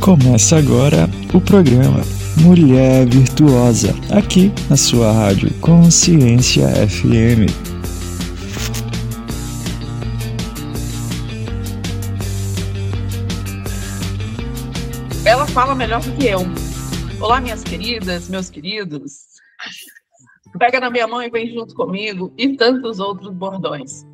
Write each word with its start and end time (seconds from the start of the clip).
Começa 0.00 0.56
agora 0.56 1.08
o 1.34 1.40
programa 1.40 2.00
Mulher 2.40 3.06
Virtuosa, 3.06 3.94
aqui 4.10 4.52
na 4.70 4.76
sua 4.76 5.12
rádio 5.12 5.52
Consciência 5.60 6.66
FM. 6.88 7.50
Ela 15.26 15.46
fala 15.48 15.74
melhor 15.74 16.00
do 16.00 16.12
que 16.12 16.26
eu. 16.26 16.40
Olá, 17.20 17.40
minhas 17.40 17.62
queridas, 17.62 18.28
meus 18.28 18.48
queridos. 18.48 19.26
Pega 20.58 20.80
na 20.80 20.90
minha 20.90 21.06
mão 21.06 21.22
e 21.22 21.28
vem 21.28 21.52
junto 21.52 21.74
comigo 21.74 22.32
e 22.38 22.56
tantos 22.56 23.00
outros 23.00 23.34
bordões. 23.34 24.07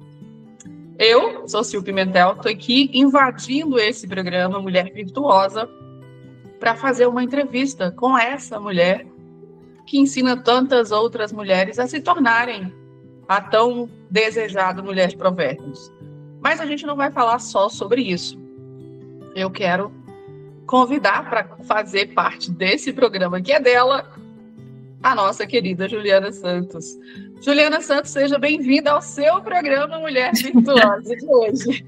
Eu 0.99 1.49
sou 1.49 1.65
Sil 1.67 1.83
Pimentel, 1.83 2.35
estou 2.35 2.53
aqui 2.53 2.89
invadindo 2.95 3.81
esse 3.81 4.07
programa 4.07 4.61
Mulher 4.61 4.93
Virtuosa 4.93 5.68
para 6.61 6.77
fazer 6.77 7.07
uma 7.07 7.23
entrevista 7.23 7.91
com 7.91 8.17
essa 8.17 8.61
mulher 8.61 9.04
que 9.87 9.99
ensina 9.99 10.37
tantas 10.37 10.93
outras 10.93 11.32
mulheres 11.32 11.81
a 11.81 11.87
se 11.89 12.01
tornarem 12.01 12.73
a 13.29 13.41
tão 13.41 13.89
desejada 14.09 14.82
mulher 14.82 15.09
de 15.09 15.17
provérbios. 15.17 15.93
Mas 16.41 16.61
a 16.61 16.67
gente 16.67 16.87
não 16.87 16.95
vai 16.95 17.11
falar 17.11 17.40
só 17.40 17.68
sobre 17.68 18.03
isso. 18.03 18.39
Eu 19.35 19.51
quero 19.51 19.90
convidar 20.65 21.29
para 21.29 21.57
fazer 21.65 22.15
parte 22.15 22.53
desse 22.53 22.93
programa 22.93 23.40
que 23.40 23.53
é 23.53 23.59
dela 23.59 24.09
a 25.04 25.14
nossa 25.14 25.46
querida 25.46 25.86
Juliana 25.86 26.32
Santos. 26.32 26.99
Juliana 27.43 27.82
Santos, 27.82 28.11
seja 28.11 28.39
bem-vinda 28.39 28.90
ao 28.90 29.03
seu 29.03 29.39
programa 29.43 29.99
Mulher 29.99 30.32
Virtuosa 30.35 31.14
de 31.14 31.26
hoje. 31.26 31.86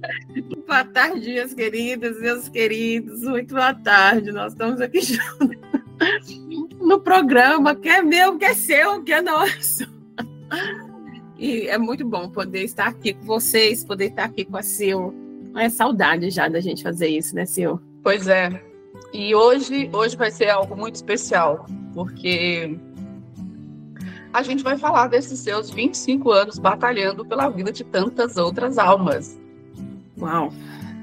Boa 0.66 0.82
tarde, 0.82 1.28
minhas 1.28 1.52
queridas, 1.52 2.18
meus 2.18 2.48
queridos. 2.48 3.20
Muito 3.20 3.54
boa 3.54 3.74
tarde. 3.74 4.32
Nós 4.32 4.52
estamos 4.52 4.80
aqui 4.80 5.00
juntos 5.02 5.58
no 6.80 6.98
programa 6.98 7.74
que 7.74 7.90
é 7.90 8.00
meu, 8.00 8.38
que 8.38 8.46
é 8.46 8.54
seu, 8.54 9.04
que 9.04 9.12
é 9.12 9.20
nosso. 9.20 9.86
E 11.38 11.68
é 11.68 11.76
muito 11.76 12.06
bom 12.06 12.30
poder 12.30 12.64
estar 12.64 12.88
aqui 12.88 13.12
com 13.12 13.26
vocês, 13.26 13.84
poder 13.84 14.06
estar 14.06 14.24
aqui 14.24 14.46
com 14.46 14.56
a 14.56 14.62
Sil. 14.64 15.12
É 15.56 15.68
saudade 15.68 16.30
já 16.30 16.48
da 16.48 16.60
gente 16.60 16.82
fazer 16.82 17.08
isso, 17.08 17.34
né, 17.34 17.44
Sil? 17.44 17.76
Pois 18.02 18.26
é. 18.26 18.75
E 19.12 19.34
hoje, 19.34 19.90
hoje 19.92 20.16
vai 20.16 20.30
ser 20.30 20.48
algo 20.50 20.76
muito 20.76 20.94
especial, 20.96 21.66
porque 21.94 22.78
a 24.32 24.42
gente 24.42 24.62
vai 24.62 24.76
falar 24.76 25.08
desses 25.08 25.40
seus 25.40 25.70
25 25.70 26.30
anos 26.30 26.58
batalhando 26.58 27.24
pela 27.24 27.48
vida 27.48 27.72
de 27.72 27.82
tantas 27.84 28.36
outras 28.36 28.76
almas. 28.78 29.38
Uau! 30.20 30.52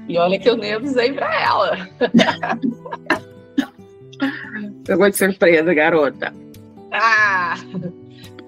E 0.08 0.16
olha 0.18 0.38
que 0.38 0.48
eu 0.48 0.56
nem 0.56 0.74
avisei 0.74 1.12
para 1.12 1.34
ela. 1.40 1.88
Pegou 4.84 5.10
de 5.10 5.16
surpresa, 5.16 5.74
garota. 5.74 6.32
Ah! 6.92 7.56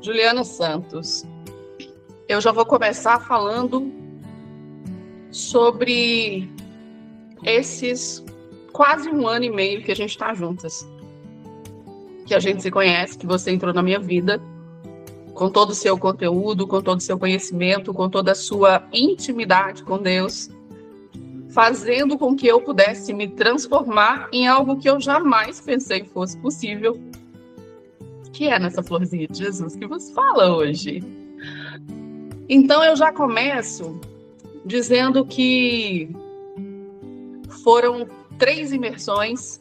Juliana 0.01 0.45
Santos. 0.45 1.27
Eu 2.29 2.41
já 2.41 2.53
vou 2.53 2.67
começar 2.67 3.21
falando 3.21 3.93
sobre 5.31 6.51
esses 7.45 8.25
quase 8.77 9.09
um 9.09 9.27
ano 9.27 9.47
e 9.47 9.51
meio 9.51 9.83
que 9.83 9.91
a 9.91 9.97
gente 9.97 10.11
está 10.11 10.35
juntas. 10.35 10.87
Que 12.27 12.35
a 12.35 12.39
gente 12.39 12.63
se 12.63 12.71
conhece, 12.71 13.17
que 13.17 13.27
você 13.27 13.51
entrou 13.51 13.73
na 13.73 13.83
minha 13.83 13.99
vida 13.99 14.39
com 15.33 15.49
todo 15.49 15.71
o 15.71 15.75
seu 15.75 15.97
conteúdo, 15.97 16.67
com 16.67 16.83
todo 16.83 16.99
o 16.99 17.03
seu 17.03 17.19
conhecimento, 17.19 17.95
com 17.95 18.11
toda 18.11 18.33
a 18.33 18.35
sua 18.35 18.87
intimidade 18.93 19.83
com 19.83 19.97
Deus, 19.97 20.51
fazendo 21.49 22.19
com 22.19 22.37
que 22.37 22.47
eu 22.47 22.61
pudesse 22.61 23.15
me 23.15 23.29
transformar 23.29 24.29
em 24.31 24.47
algo 24.47 24.77
que 24.77 24.91
eu 24.91 25.01
jamais 25.01 25.59
pensei 25.59 26.05
fosse 26.05 26.37
possível, 26.37 27.01
que 28.31 28.49
é 28.49 28.59
nessa 28.59 28.83
florzinha 28.83 29.27
de 29.27 29.39
Jesus 29.39 29.75
que 29.75 29.87
você 29.87 30.13
fala 30.13 30.55
hoje. 30.55 31.03
Então 32.47 32.85
eu 32.85 32.95
já 32.95 33.11
começo 33.11 33.99
dizendo 34.67 35.25
que 35.25 36.15
foram 37.63 38.07
três 38.39 38.73
imersões, 38.73 39.59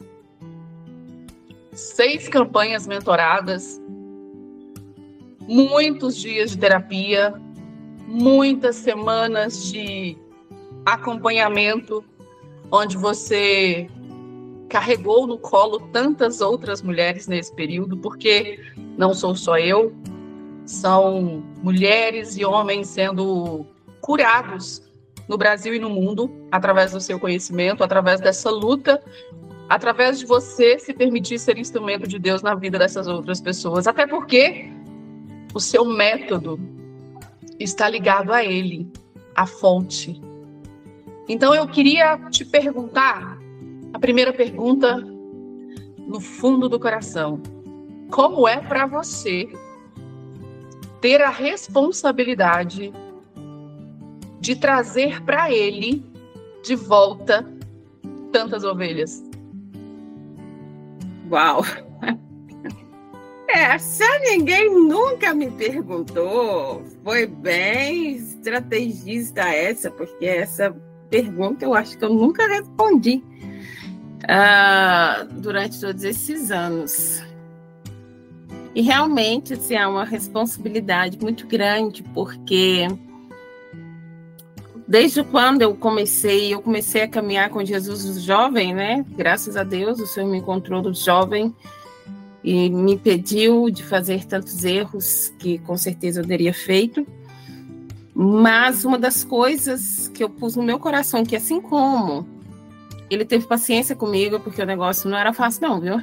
seis 1.72 2.28
campanhas 2.28 2.86
mentoradas, 2.86 3.80
muitos 5.40 6.16
dias 6.16 6.50
de 6.50 6.58
terapia, 6.58 7.34
muitas 8.06 8.76
semanas 8.76 9.70
de 9.70 10.16
acompanhamento, 10.84 12.04
onde 12.70 12.96
você 12.96 13.88
carregou 14.68 15.26
no 15.26 15.38
colo 15.38 15.80
tantas 15.92 16.40
outras 16.40 16.82
mulheres 16.82 17.26
nesse 17.26 17.54
período, 17.54 17.96
porque 17.96 18.60
não 18.96 19.14
sou 19.14 19.34
só 19.34 19.58
eu, 19.58 19.94
são 20.64 21.42
mulheres 21.62 22.36
e 22.36 22.44
homens 22.44 22.88
sendo 22.88 23.64
curados 24.00 24.85
no 25.28 25.36
Brasil 25.36 25.74
e 25.74 25.78
no 25.78 25.90
mundo 25.90 26.30
através 26.50 26.92
do 26.92 27.00
seu 27.00 27.18
conhecimento, 27.18 27.82
através 27.82 28.20
dessa 28.20 28.50
luta, 28.50 29.02
através 29.68 30.18
de 30.18 30.26
você 30.26 30.78
se 30.78 30.92
permitir 30.92 31.38
ser 31.38 31.58
instrumento 31.58 32.06
de 32.06 32.18
Deus 32.18 32.42
na 32.42 32.54
vida 32.54 32.78
dessas 32.78 33.06
outras 33.06 33.40
pessoas. 33.40 33.86
Até 33.86 34.06
porque 34.06 34.70
o 35.52 35.60
seu 35.60 35.84
método 35.84 36.60
está 37.58 37.88
ligado 37.88 38.32
a 38.32 38.44
ele, 38.44 38.90
a 39.34 39.46
fonte. 39.46 40.20
Então 41.28 41.54
eu 41.54 41.66
queria 41.66 42.18
te 42.30 42.44
perguntar, 42.44 43.38
a 43.92 43.98
primeira 43.98 44.32
pergunta 44.32 44.96
no 46.06 46.20
fundo 46.20 46.68
do 46.68 46.78
coração. 46.78 47.40
Como 48.10 48.46
é 48.46 48.58
para 48.58 48.86
você 48.86 49.48
ter 51.00 51.20
a 51.20 51.30
responsabilidade 51.30 52.92
de 54.40 54.56
trazer 54.56 55.22
para 55.22 55.50
ele 55.50 56.04
de 56.64 56.74
volta 56.74 57.46
tantas 58.32 58.64
ovelhas? 58.64 59.22
Uau! 61.30 61.62
Essa 63.48 64.04
ninguém 64.20 64.70
nunca 64.70 65.32
me 65.32 65.50
perguntou. 65.50 66.84
Foi 67.02 67.26
bem 67.26 68.16
estrategista 68.16 69.42
essa, 69.42 69.90
porque 69.90 70.26
essa 70.26 70.74
pergunta 71.08 71.64
eu 71.64 71.72
acho 71.72 71.96
que 71.96 72.04
eu 72.04 72.12
nunca 72.12 72.46
respondi 72.46 73.22
uh, 74.24 75.24
durante 75.40 75.80
todos 75.80 76.02
esses 76.04 76.50
anos. 76.50 77.22
E 78.74 78.82
realmente 78.82 79.54
assim, 79.54 79.74
é 79.74 79.86
uma 79.86 80.04
responsabilidade 80.04 81.18
muito 81.18 81.46
grande, 81.46 82.02
porque 82.12 82.86
desde 84.86 85.24
quando 85.24 85.62
eu 85.62 85.74
comecei, 85.74 86.54
eu 86.54 86.62
comecei 86.62 87.02
a 87.02 87.08
caminhar 87.08 87.50
com 87.50 87.64
Jesus 87.64 88.22
jovem, 88.22 88.74
né? 88.74 89.04
Graças 89.10 89.56
a 89.56 89.64
Deus, 89.64 89.98
o 89.98 90.06
Senhor 90.06 90.28
me 90.28 90.38
encontrou 90.38 90.92
jovem 90.94 91.54
e 92.44 92.70
me 92.70 92.94
impediu 92.94 93.68
de 93.70 93.82
fazer 93.82 94.24
tantos 94.24 94.64
erros 94.64 95.32
que 95.38 95.58
com 95.58 95.76
certeza 95.76 96.20
eu 96.20 96.26
teria 96.26 96.54
feito. 96.54 97.06
Mas 98.14 98.84
uma 98.84 98.98
das 98.98 99.24
coisas 99.24 100.08
que 100.14 100.22
eu 100.22 100.30
pus 100.30 100.56
no 100.56 100.62
meu 100.62 100.78
coração, 100.78 101.24
que 101.24 101.36
assim 101.36 101.60
como 101.60 102.26
ele 103.10 103.24
teve 103.24 103.46
paciência 103.46 103.94
comigo, 103.94 104.40
porque 104.40 104.62
o 104.62 104.66
negócio 104.66 105.10
não 105.10 105.18
era 105.18 105.32
fácil, 105.32 105.68
não, 105.68 105.80
viu? 105.80 106.00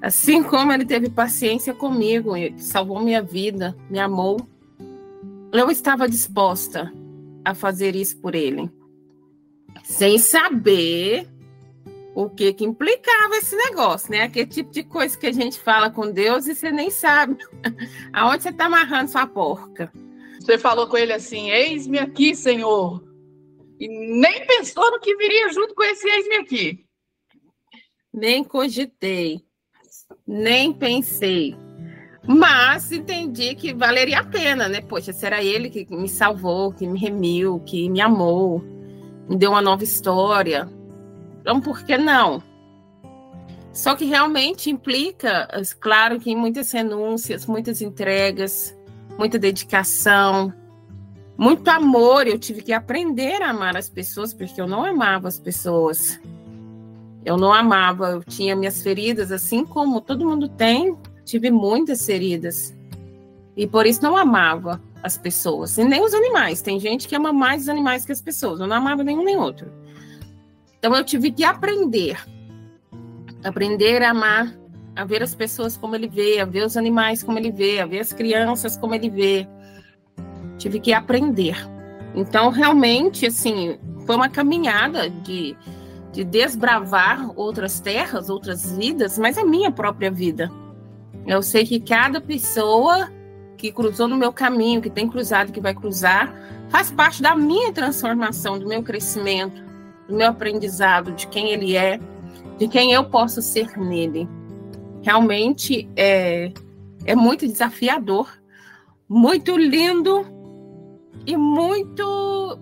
Assim 0.00 0.42
como 0.42 0.72
ele 0.72 0.84
teve 0.84 1.10
paciência 1.10 1.74
comigo, 1.74 2.32
salvou 2.56 3.00
minha 3.00 3.22
vida, 3.22 3.76
me 3.90 3.98
amou, 3.98 4.40
eu 5.52 5.70
estava 5.70 6.08
disposta 6.08 6.92
a 7.50 7.54
fazer 7.54 7.96
isso 7.96 8.20
por 8.20 8.34
ele, 8.34 8.70
sem 9.82 10.18
saber 10.18 11.28
o 12.14 12.28
que 12.28 12.52
que 12.52 12.64
implicava 12.64 13.36
esse 13.36 13.56
negócio, 13.56 14.10
né? 14.10 14.22
Aquele 14.22 14.46
tipo 14.46 14.70
de 14.70 14.82
coisa 14.82 15.16
que 15.16 15.26
a 15.26 15.32
gente 15.32 15.58
fala 15.58 15.90
com 15.90 16.10
Deus 16.10 16.46
e 16.46 16.54
você 16.54 16.70
nem 16.70 16.90
sabe 16.90 17.36
aonde 18.12 18.42
você 18.42 18.48
está 18.50 18.66
amarrando 18.66 19.10
sua 19.10 19.26
porca. 19.26 19.90
Você 20.40 20.58
falou 20.58 20.88
com 20.88 20.96
ele 20.96 21.12
assim: 21.12 21.50
Eis-me 21.50 21.98
aqui, 21.98 22.34
Senhor. 22.34 23.02
E 23.78 23.88
nem 23.88 24.46
pensou 24.46 24.90
no 24.90 25.00
que 25.00 25.16
viria 25.16 25.52
junto 25.52 25.74
com 25.74 25.84
esse 25.84 26.08
eis-me 26.08 26.36
aqui. 26.36 26.84
Nem 28.12 28.42
cogitei, 28.42 29.40
nem 30.26 30.72
pensei. 30.72 31.56
Mas 32.30 32.92
entendi 32.92 33.54
que 33.54 33.72
valeria 33.72 34.20
a 34.20 34.24
pena, 34.24 34.68
né? 34.68 34.82
Poxa, 34.82 35.14
será 35.14 35.42
ele 35.42 35.70
que 35.70 35.86
me 35.90 36.06
salvou, 36.06 36.70
que 36.70 36.86
me 36.86 36.98
remiu, 36.98 37.58
que 37.60 37.88
me 37.88 38.02
amou, 38.02 38.62
me 39.26 39.34
deu 39.34 39.52
uma 39.52 39.62
nova 39.62 39.82
história. 39.82 40.68
Então, 41.40 41.58
por 41.58 41.82
que 41.82 41.96
não? 41.96 42.42
Só 43.72 43.96
que 43.96 44.04
realmente 44.04 44.68
implica, 44.68 45.48
claro 45.80 46.20
que 46.20 46.36
muitas 46.36 46.70
renúncias, 46.70 47.46
muitas 47.46 47.80
entregas, 47.80 48.76
muita 49.16 49.38
dedicação, 49.38 50.52
muito 51.34 51.66
amor. 51.68 52.26
Eu 52.26 52.38
tive 52.38 52.60
que 52.60 52.74
aprender 52.74 53.40
a 53.40 53.50
amar 53.50 53.74
as 53.74 53.88
pessoas, 53.88 54.34
porque 54.34 54.60
eu 54.60 54.66
não 54.66 54.84
amava 54.84 55.28
as 55.28 55.38
pessoas. 55.38 56.20
Eu 57.24 57.38
não 57.38 57.54
amava, 57.54 58.10
eu 58.10 58.22
tinha 58.22 58.54
minhas 58.54 58.82
feridas, 58.82 59.32
assim 59.32 59.64
como 59.64 60.00
todo 60.02 60.28
mundo 60.28 60.46
tem, 60.46 60.94
tive 61.28 61.50
muitas 61.50 62.04
feridas. 62.04 62.74
E 63.56 63.66
por 63.66 63.86
isso 63.86 64.02
não 64.02 64.16
amava 64.16 64.80
as 65.02 65.16
pessoas, 65.16 65.76
e 65.78 65.84
nem 65.84 66.02
os 66.02 66.14
animais. 66.14 66.62
Tem 66.62 66.80
gente 66.80 67.06
que 67.06 67.14
ama 67.14 67.32
mais 67.32 67.62
os 67.62 67.68
animais 67.68 68.04
que 68.04 68.12
as 68.12 68.20
pessoas. 68.20 68.60
Eu 68.60 68.66
não 68.66 68.76
amava 68.76 69.04
nenhum 69.04 69.24
nem 69.24 69.36
outro. 69.36 69.70
Então 70.78 70.94
eu 70.96 71.04
tive 71.04 71.30
que 71.30 71.44
aprender. 71.44 72.18
Aprender 73.44 74.02
a 74.02 74.10
amar, 74.10 74.56
a 74.96 75.04
ver 75.04 75.22
as 75.22 75.34
pessoas 75.34 75.76
como 75.76 75.94
ele 75.94 76.08
vê, 76.08 76.40
a 76.40 76.44
ver 76.44 76.64
os 76.64 76.76
animais 76.76 77.22
como 77.22 77.38
ele 77.38 77.52
vê, 77.52 77.80
a 77.80 77.86
ver 77.86 78.00
as 78.00 78.12
crianças 78.12 78.76
como 78.76 78.94
ele 78.94 79.10
vê. 79.10 79.46
Tive 80.56 80.80
que 80.80 80.92
aprender. 80.92 81.56
Então, 82.14 82.50
realmente, 82.50 83.26
assim, 83.26 83.78
foi 84.06 84.16
uma 84.16 84.28
caminhada 84.28 85.08
de, 85.08 85.56
de 86.12 86.24
desbravar 86.24 87.30
outras 87.36 87.78
terras, 87.78 88.28
outras 88.28 88.72
vidas, 88.76 89.18
mas 89.18 89.38
a 89.38 89.44
minha 89.44 89.70
própria 89.70 90.10
vida. 90.10 90.50
Eu 91.28 91.42
sei 91.42 91.66
que 91.66 91.78
cada 91.78 92.22
pessoa 92.22 93.12
que 93.58 93.70
cruzou 93.70 94.08
no 94.08 94.16
meu 94.16 94.32
caminho, 94.32 94.80
que 94.80 94.88
tem 94.88 95.06
cruzado, 95.06 95.52
que 95.52 95.60
vai 95.60 95.74
cruzar, 95.74 96.34
faz 96.70 96.90
parte 96.90 97.20
da 97.20 97.36
minha 97.36 97.70
transformação, 97.70 98.58
do 98.58 98.66
meu 98.66 98.82
crescimento, 98.82 99.62
do 100.08 100.16
meu 100.16 100.28
aprendizado, 100.28 101.12
de 101.12 101.26
quem 101.26 101.50
ele 101.50 101.76
é, 101.76 102.00
de 102.56 102.66
quem 102.66 102.92
eu 102.92 103.04
posso 103.04 103.42
ser 103.42 103.76
nele. 103.76 104.26
Realmente 105.02 105.86
é, 105.96 106.50
é 107.04 107.14
muito 107.14 107.46
desafiador, 107.46 108.32
muito 109.06 109.54
lindo 109.54 110.24
e 111.26 111.36
muito, 111.36 112.58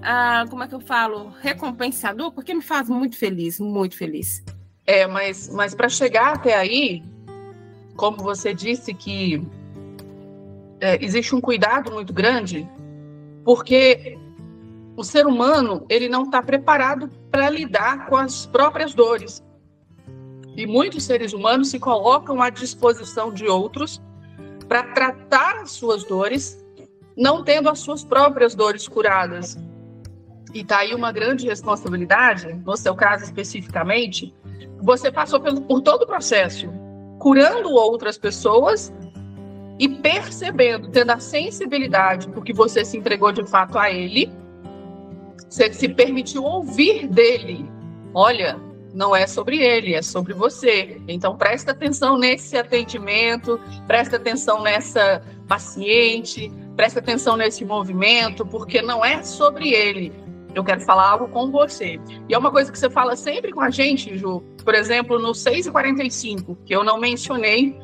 ah, 0.00 0.44
como 0.48 0.62
é 0.62 0.68
que 0.68 0.74
eu 0.76 0.80
falo, 0.80 1.32
recompensador, 1.40 2.30
porque 2.30 2.54
me 2.54 2.62
faz 2.62 2.88
muito 2.88 3.16
feliz, 3.16 3.58
muito 3.58 3.96
feliz. 3.96 4.44
É, 4.86 5.08
mas, 5.08 5.48
mas 5.48 5.74
para 5.74 5.88
chegar 5.88 6.34
até 6.34 6.54
aí, 6.54 7.02
como 7.96 8.18
você 8.18 8.54
disse 8.54 8.92
que 8.94 9.42
é, 10.80 11.02
existe 11.04 11.34
um 11.34 11.40
cuidado 11.40 11.90
muito 11.90 12.12
grande, 12.12 12.68
porque 13.44 14.18
o 14.96 15.02
ser 15.02 15.26
humano 15.26 15.84
ele 15.88 16.08
não 16.08 16.24
está 16.24 16.42
preparado 16.42 17.08
para 17.30 17.50
lidar 17.50 18.06
com 18.06 18.16
as 18.16 18.46
próprias 18.46 18.94
dores. 18.94 19.42
E 20.56 20.66
muitos 20.66 21.04
seres 21.04 21.32
humanos 21.32 21.68
se 21.68 21.78
colocam 21.78 22.40
à 22.40 22.48
disposição 22.48 23.32
de 23.32 23.46
outros 23.46 24.00
para 24.68 24.82
tratar 24.94 25.56
as 25.56 25.70
suas 25.70 26.04
dores, 26.04 26.64
não 27.16 27.44
tendo 27.44 27.68
as 27.68 27.78
suas 27.78 28.02
próprias 28.02 28.54
dores 28.54 28.88
curadas. 28.88 29.58
E 30.54 30.60
está 30.60 30.78
aí 30.78 30.94
uma 30.94 31.12
grande 31.12 31.46
responsabilidade, 31.46 32.54
no 32.64 32.76
seu 32.76 32.94
caso 32.94 33.24
especificamente, 33.24 34.34
você 34.80 35.10
passou 35.12 35.40
por 35.40 35.82
todo 35.82 36.02
o 36.02 36.06
processo, 36.06 36.70
curando 37.26 37.72
outras 37.72 38.16
pessoas 38.16 38.94
e 39.80 39.88
percebendo, 39.88 40.88
tendo 40.92 41.10
a 41.10 41.18
sensibilidade, 41.18 42.28
porque 42.28 42.52
você 42.52 42.84
se 42.84 42.96
entregou 42.96 43.32
de 43.32 43.44
fato 43.44 43.76
a 43.76 43.90
ele, 43.90 44.30
você 45.48 45.72
se 45.72 45.88
permitiu 45.88 46.44
ouvir 46.44 47.08
dele. 47.08 47.68
Olha, 48.14 48.56
não 48.94 49.14
é 49.14 49.26
sobre 49.26 49.58
ele, 49.58 49.92
é 49.92 50.02
sobre 50.02 50.34
você. 50.34 51.02
Então 51.08 51.36
presta 51.36 51.72
atenção 51.72 52.16
nesse 52.16 52.56
atendimento, 52.56 53.58
presta 53.88 54.18
atenção 54.18 54.62
nessa 54.62 55.20
paciente, 55.48 56.48
presta 56.76 57.00
atenção 57.00 57.36
nesse 57.36 57.64
movimento, 57.64 58.46
porque 58.46 58.80
não 58.80 59.04
é 59.04 59.24
sobre 59.24 59.70
ele. 59.70 60.12
Eu 60.54 60.62
quero 60.62 60.80
falar 60.82 61.10
algo 61.10 61.26
com 61.26 61.50
você. 61.50 61.98
E 62.28 62.34
é 62.34 62.38
uma 62.38 62.52
coisa 62.52 62.70
que 62.70 62.78
você 62.78 62.88
fala 62.88 63.16
sempre 63.16 63.50
com 63.50 63.62
a 63.62 63.70
gente, 63.70 64.16
Ju. 64.16 64.44
Por 64.66 64.74
exemplo, 64.74 65.16
no 65.16 65.30
6h45, 65.30 66.56
que 66.64 66.74
eu 66.74 66.82
não 66.82 66.98
mencionei 66.98 67.78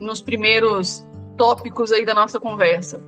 nos 0.00 0.20
primeiros 0.20 1.06
tópicos 1.36 1.92
aí 1.92 2.04
da 2.04 2.12
nossa 2.12 2.40
conversa. 2.40 3.00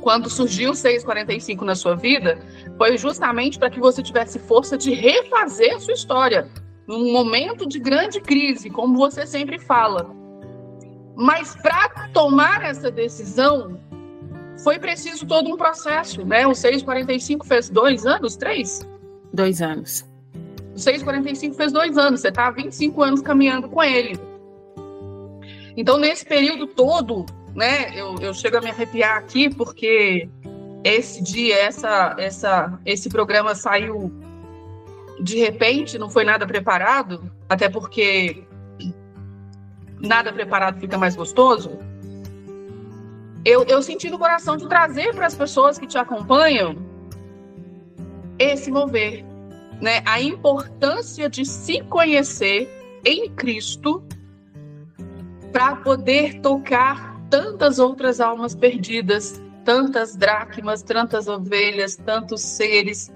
Quando 0.00 0.28
surgiu 0.28 0.72
o 0.72 0.74
645 0.74 1.64
na 1.64 1.76
sua 1.76 1.94
vida, 1.94 2.40
foi 2.76 2.98
justamente 2.98 3.60
para 3.60 3.70
que 3.70 3.78
você 3.78 4.02
tivesse 4.02 4.40
força 4.40 4.76
de 4.76 4.92
refazer 4.92 5.76
a 5.76 5.78
sua 5.78 5.94
história 5.94 6.50
num 6.88 7.12
momento 7.12 7.64
de 7.64 7.78
grande 7.78 8.20
crise, 8.20 8.68
como 8.68 8.98
você 8.98 9.24
sempre 9.24 9.60
fala. 9.60 10.10
Mas 11.14 11.54
para 11.54 12.08
tomar 12.08 12.64
essa 12.64 12.90
decisão, 12.90 13.78
foi 14.64 14.80
preciso 14.80 15.24
todo 15.28 15.48
um 15.48 15.56
processo, 15.56 16.24
né? 16.24 16.44
O 16.44 16.56
645 16.56 17.46
fez 17.46 17.70
dois 17.70 18.04
anos, 18.04 18.34
três? 18.34 18.80
Dois 19.32 19.62
anos. 19.62 20.11
O 20.74 20.78
645 20.78 21.54
fez 21.54 21.72
dois 21.72 21.98
anos, 21.98 22.20
você 22.20 22.28
está 22.28 22.48
há 22.48 22.50
25 22.50 23.02
anos 23.02 23.20
caminhando 23.20 23.68
com 23.68 23.82
ele. 23.82 24.18
Então, 25.76 25.98
nesse 25.98 26.24
período 26.24 26.66
todo, 26.66 27.26
né, 27.54 27.98
eu, 27.98 28.16
eu 28.20 28.34
chego 28.34 28.58
a 28.58 28.60
me 28.60 28.70
arrepiar 28.70 29.18
aqui, 29.18 29.54
porque 29.54 30.28
esse 30.84 31.22
dia, 31.22 31.58
essa, 31.58 32.14
essa, 32.18 32.78
esse 32.84 33.08
programa 33.08 33.54
saiu 33.54 34.12
de 35.20 35.38
repente, 35.38 35.98
não 35.98 36.10
foi 36.10 36.24
nada 36.24 36.46
preparado, 36.46 37.30
até 37.48 37.68
porque 37.68 38.42
nada 40.00 40.32
preparado 40.32 40.80
fica 40.80 40.98
mais 40.98 41.14
gostoso. 41.14 41.78
Eu, 43.44 43.64
eu 43.64 43.82
senti 43.82 44.10
no 44.10 44.18
coração 44.18 44.56
de 44.56 44.68
trazer 44.68 45.14
para 45.14 45.26
as 45.26 45.34
pessoas 45.34 45.78
que 45.78 45.86
te 45.86 45.96
acompanham 45.96 46.76
esse 48.38 48.70
mover, 48.70 49.24
né? 49.82 50.00
A 50.06 50.22
importância 50.22 51.28
de 51.28 51.44
se 51.44 51.82
conhecer 51.82 52.70
em 53.04 53.28
Cristo 53.30 54.02
para 55.52 55.74
poder 55.76 56.40
tocar 56.40 57.20
tantas 57.28 57.80
outras 57.80 58.20
almas 58.20 58.54
perdidas, 58.54 59.42
tantas 59.64 60.14
dracmas, 60.14 60.82
tantas 60.84 61.26
ovelhas, 61.26 61.96
tantos 61.96 62.42
seres, 62.42 63.12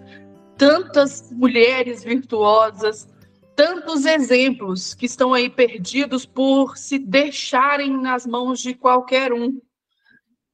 tantas 0.59 1.31
mulheres 1.31 2.03
virtuosas, 2.03 3.09
tantos 3.55 4.05
exemplos 4.05 4.93
que 4.93 5.07
estão 5.07 5.33
aí 5.33 5.49
perdidos 5.49 6.27
por 6.27 6.77
se 6.77 6.99
deixarem 6.99 7.97
nas 7.97 8.27
mãos 8.27 8.59
de 8.59 8.75
qualquer 8.75 9.33
um. 9.33 9.61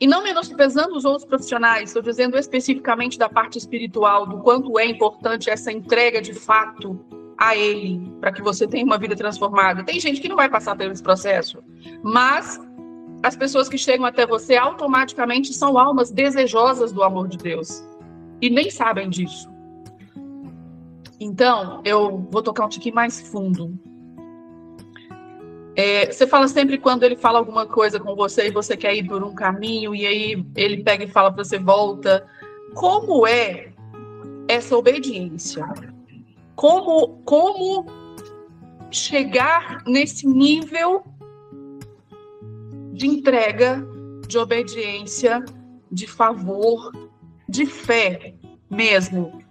E 0.03 0.07
não 0.09 0.21
menosprezando 0.21 0.97
os 0.97 1.05
outros 1.05 1.25
profissionais, 1.25 1.91
estou 1.91 2.03
dizendo 2.03 2.37
especificamente 2.37 3.17
da 3.17 3.29
parte 3.29 3.57
espiritual, 3.57 4.27
do 4.27 4.39
quanto 4.39 4.77
é 4.77 4.85
importante 4.85 5.49
essa 5.49 5.71
entrega 5.71 6.21
de 6.21 6.35
fato 6.35 6.99
a 7.39 7.57
Ele, 7.57 8.13
para 8.21 8.33
que 8.33 8.43
você 8.43 8.67
tenha 8.67 8.85
uma 8.85 8.99
vida 8.99 9.15
transformada. 9.15 9.85
Tem 9.85 10.01
gente 10.01 10.21
que 10.21 10.29
não 10.29 10.35
vai 10.35 10.49
passar 10.51 10.75
pelo 10.75 10.91
esse 10.91 11.01
processo, 11.01 11.63
mas 12.03 12.61
as 13.23 13.37
pessoas 13.37 13.69
que 13.69 13.79
chegam 13.79 14.05
até 14.05 14.27
você 14.27 14.57
automaticamente 14.57 15.55
são 15.55 15.79
almas 15.79 16.11
desejosas 16.11 16.91
do 16.91 17.05
amor 17.05 17.29
de 17.29 17.39
Deus 17.39 17.81
e 18.41 18.51
nem 18.51 18.73
sabem 18.73 19.09
disso. 19.09 19.49
Então, 21.21 21.81
eu 21.85 22.27
vou 22.29 22.43
tocar 22.43 22.67
um 22.67 22.69
tiquinho 22.69 22.97
mais 22.97 23.21
fundo. 23.21 23.79
É, 25.75 26.13
você 26.13 26.27
fala 26.27 26.49
sempre 26.49 26.77
quando 26.77 27.03
ele 27.03 27.17
fala 27.17 27.39
alguma 27.39 27.67
coisa 27.67 27.99
com 27.99 28.15
você 28.15 28.49
e 28.49 28.51
você 28.51 28.77
quer 28.77 28.95
ir 28.95 29.07
por 29.07 29.25
um 29.25 29.35
caminho 29.35 29.95
e 29.95 30.07
aí 30.07 30.47
ele 30.55 30.83
pega 30.83 31.05
e 31.05 31.09
fala 31.09 31.33
para 31.33 31.45
você 31.45 31.59
volta. 31.59 32.27
Como 32.75 33.27
é 33.27 33.73
essa 34.49 34.77
obediência? 34.77 35.65
como, 36.63 37.21
como 37.25 37.87
chegar 38.91 39.83
nesse 39.87 40.27
nível 40.27 41.05
de 42.93 43.07
entrega, 43.07 43.85
de 44.29 44.39
obediência, 44.39 45.45
de 45.91 46.07
favor, 46.07 46.93
de 47.49 47.67
fé 47.67 48.35
mesmo, 48.71 49.43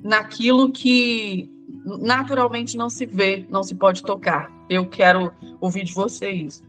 naquilo 0.00 0.70
que 0.70 1.50
naturalmente 1.84 2.76
não 2.76 2.88
se 2.88 3.04
vê, 3.04 3.46
não 3.50 3.62
se 3.62 3.74
pode 3.74 4.02
tocar. 4.02 4.50
Eu 4.68 4.86
quero 4.86 5.32
ouvir 5.60 5.84
de 5.84 5.92
vocês. 5.92 6.62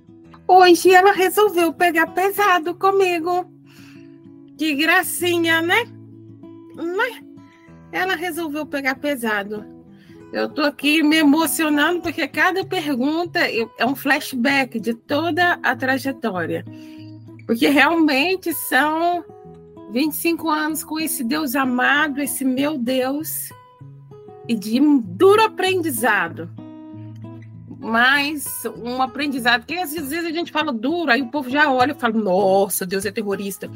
Hoje 0.47 0.93
ela 0.93 1.11
resolveu 1.11 1.73
pegar 1.73 2.07
pesado 2.07 2.75
comigo. 2.75 3.49
Que 4.57 4.75
gracinha, 4.75 5.61
né? 5.61 5.85
Mas 6.75 7.23
ela 7.91 8.15
resolveu 8.15 8.65
pegar 8.65 8.95
pesado. 8.95 9.65
Eu 10.33 10.47
estou 10.47 10.65
aqui 10.65 11.01
me 11.01 11.17
emocionando 11.17 12.01
porque 12.01 12.27
cada 12.27 12.65
pergunta 12.65 13.39
é 13.39 13.85
um 13.85 13.95
flashback 13.95 14.79
de 14.79 14.93
toda 14.93 15.59
a 15.63 15.75
trajetória. 15.75 16.65
Porque 17.45 17.67
realmente 17.67 18.53
são 18.53 19.23
25 19.91 20.49
anos 20.49 20.83
com 20.83 20.99
esse 20.99 21.23
Deus 21.23 21.55
amado, 21.55 22.21
esse 22.21 22.43
meu 22.43 22.77
Deus, 22.77 23.49
e 24.47 24.55
de 24.55 24.79
duro 24.79 25.43
aprendizado. 25.43 26.49
Mas 27.79 28.63
um 28.77 29.01
aprendizado 29.01 29.65
que 29.65 29.77
às 29.77 29.93
vezes 29.93 30.25
a 30.25 30.31
gente 30.31 30.51
fala 30.51 30.73
duro, 30.73 31.11
aí 31.11 31.21
o 31.21 31.29
povo 31.29 31.49
já 31.49 31.71
olha 31.71 31.91
e 31.91 31.99
fala: 31.99 32.13
nossa, 32.13 32.85
Deus 32.85 33.05
é 33.05 33.11
terrorista. 33.11 33.69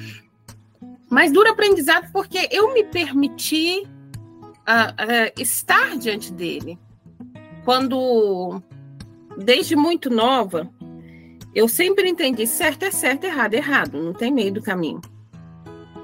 Mas 1.10 1.32
duro 1.32 1.50
aprendizado 1.50 2.12
porque 2.12 2.48
eu 2.52 2.74
me 2.74 2.84
permiti 2.84 3.84
uh, 3.84 4.92
uh, 4.92 5.42
estar 5.42 5.98
diante 5.98 6.32
dele. 6.32 6.78
quando, 7.66 8.62
desde 9.38 9.76
muito 9.76 10.10
nova, 10.10 10.70
eu 11.54 11.68
sempre 11.68 12.10
entendi 12.10 12.46
certo 12.48 12.84
é 12.84 12.92
certo, 12.92 13.26
errado 13.26 13.54
é 13.54 13.58
errado, 13.58 14.02
não 14.02 14.14
tem 14.14 14.32
meio 14.32 14.54
do 14.54 14.62
caminho. 14.62 15.02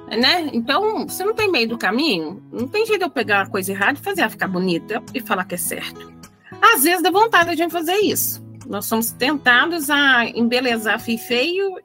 Né? 0.08 0.50
Então, 0.54 1.08
se 1.10 1.24
não 1.24 1.34
tem 1.34 1.52
meio 1.52 1.68
do 1.68 1.78
caminho, 1.78 2.44
não 2.52 2.68
tem 2.68 2.86
jeito 2.86 3.00
de 3.00 3.06
eu 3.06 3.10
pegar 3.10 3.40
uma 3.40 3.50
coisa 3.50 3.72
errada 3.72 3.98
e 4.00 4.04
fazer 4.04 4.22
ela 4.22 4.30
ficar 4.30 4.48
bonita 4.48 5.02
e 5.14 5.20
falar 5.20 5.46
que 5.46 5.56
é 5.56 5.58
certo. 5.58 6.14
Às 6.62 6.84
vezes 6.84 7.02
dá 7.02 7.12
vontade 7.12 7.56
de 7.56 7.70
fazer 7.70 7.96
isso. 7.98 8.46
Nós 8.68 8.86
somos 8.86 9.12
tentados 9.12 9.90
a 9.90 10.26
embelezar 10.26 11.00
feio 11.00 11.80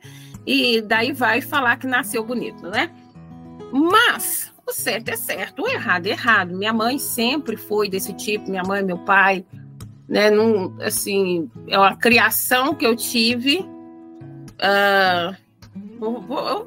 e 0.46 0.80
daí 0.82 1.12
vai 1.12 1.40
falar 1.40 1.76
que 1.76 1.86
nasceu 1.86 2.24
bonito, 2.24 2.66
né? 2.66 2.90
Mas 3.72 4.52
o 4.66 4.72
certo 4.72 5.10
é 5.10 5.16
certo, 5.16 5.62
o 5.62 5.68
errado 5.68 6.06
é 6.06 6.10
errado. 6.10 6.56
Minha 6.56 6.72
mãe 6.72 6.98
sempre 6.98 7.56
foi 7.56 7.88
desse 7.88 8.12
tipo, 8.14 8.50
minha 8.50 8.62
mãe, 8.62 8.82
meu 8.82 8.98
pai, 8.98 9.44
né? 10.08 10.30
Num, 10.30 10.76
assim, 10.80 11.50
é 11.68 11.78
uma 11.78 11.96
criação 11.96 12.74
que 12.74 12.86
eu 12.86 12.96
tive. 12.96 13.58
Uh, 14.58 15.36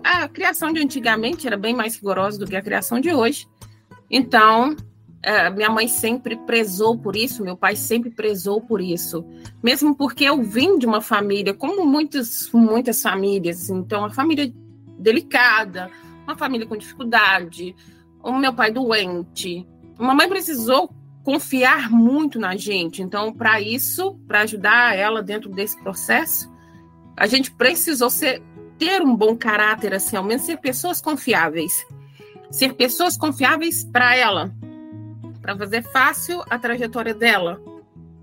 a 0.03 0.27
criação 0.27 0.71
de 0.71 0.81
antigamente 0.81 1.47
era 1.47 1.57
bem 1.57 1.75
mais 1.75 1.95
rigorosa 1.95 2.37
do 2.37 2.45
que 2.45 2.55
a 2.55 2.61
criação 2.61 2.99
de 2.99 3.13
hoje. 3.13 3.47
Então, 4.09 4.75
é, 5.21 5.49
minha 5.49 5.69
mãe 5.69 5.87
sempre 5.87 6.35
prezou 6.35 6.97
por 6.97 7.15
isso, 7.15 7.43
meu 7.43 7.55
pai 7.55 7.75
sempre 7.75 8.11
prezou 8.11 8.61
por 8.61 8.81
isso. 8.81 9.25
Mesmo 9.63 9.95
porque 9.95 10.25
eu 10.25 10.43
vim 10.43 10.77
de 10.77 10.85
uma 10.85 11.01
família, 11.01 11.53
como 11.53 11.85
muitas, 11.85 12.49
muitas 12.51 13.01
famílias, 13.01 13.69
então, 13.69 13.99
uma 13.99 14.13
família 14.13 14.53
delicada, 14.99 15.89
uma 16.25 16.35
família 16.35 16.67
com 16.67 16.77
dificuldade, 16.77 17.75
o 18.21 18.33
meu 18.33 18.53
pai 18.53 18.71
doente. 18.71 19.65
A 19.97 20.13
mãe 20.13 20.27
precisou 20.27 20.93
confiar 21.23 21.89
muito 21.89 22.37
na 22.37 22.55
gente. 22.55 23.01
Então, 23.01 23.33
para 23.33 23.61
isso, 23.61 24.15
para 24.27 24.41
ajudar 24.41 24.95
ela 24.95 25.23
dentro 25.23 25.49
desse 25.49 25.81
processo, 25.81 26.51
a 27.15 27.27
gente 27.27 27.51
precisou 27.51 28.09
ser, 28.09 28.41
ter 28.77 29.01
um 29.01 29.15
bom 29.15 29.36
caráter, 29.36 29.94
assim, 29.94 30.15
ao 30.15 30.24
menos 30.24 30.44
ser 30.44 30.58
pessoas 30.58 31.01
confiáveis. 31.01 31.86
Ser 32.51 32.74
pessoas 32.74 33.18
confiáveis 33.18 33.84
para 33.84 34.15
ela, 34.15 34.53
para 35.42 35.58
fazer 35.58 35.84
fácil 35.84 36.44
a 36.50 36.58
trajetória 36.58 37.13
dela, 37.13 37.62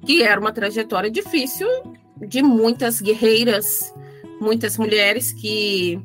que 0.07 0.23
era 0.23 0.41
uma 0.41 0.53
trajetória 0.53 1.11
difícil 1.11 1.69
de 2.17 2.43
muitas 2.43 3.01
guerreiras, 3.01 3.93
muitas 4.41 4.79
mulheres 4.79 5.33
que 5.33 6.01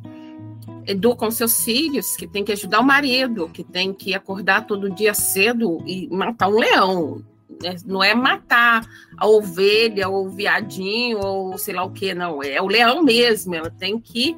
educam 0.87 1.31
seus 1.31 1.63
filhos, 1.63 2.15
que 2.15 2.27
tem 2.27 2.43
que 2.43 2.51
ajudar 2.51 2.79
o 2.79 2.85
marido, 2.85 3.49
que 3.49 3.63
tem 3.63 3.93
que 3.93 4.13
acordar 4.13 4.67
todo 4.67 4.89
dia 4.89 5.13
cedo 5.13 5.81
e 5.85 6.07
matar 6.09 6.47
um 6.47 6.59
leão. 6.59 7.23
Né? 7.61 7.75
Não 7.85 8.03
é 8.03 8.13
matar 8.13 8.85
a 9.17 9.27
ovelha, 9.27 10.09
ou 10.09 10.27
o 10.27 10.29
viadinho, 10.29 11.19
ou 11.19 11.57
sei 11.57 11.73
lá 11.73 11.83
o 11.83 11.91
que, 11.91 12.13
não. 12.13 12.43
É 12.43 12.61
o 12.61 12.67
leão 12.67 13.03
mesmo. 13.03 13.55
Ela 13.55 13.69
tem 13.69 13.99
que. 13.99 14.37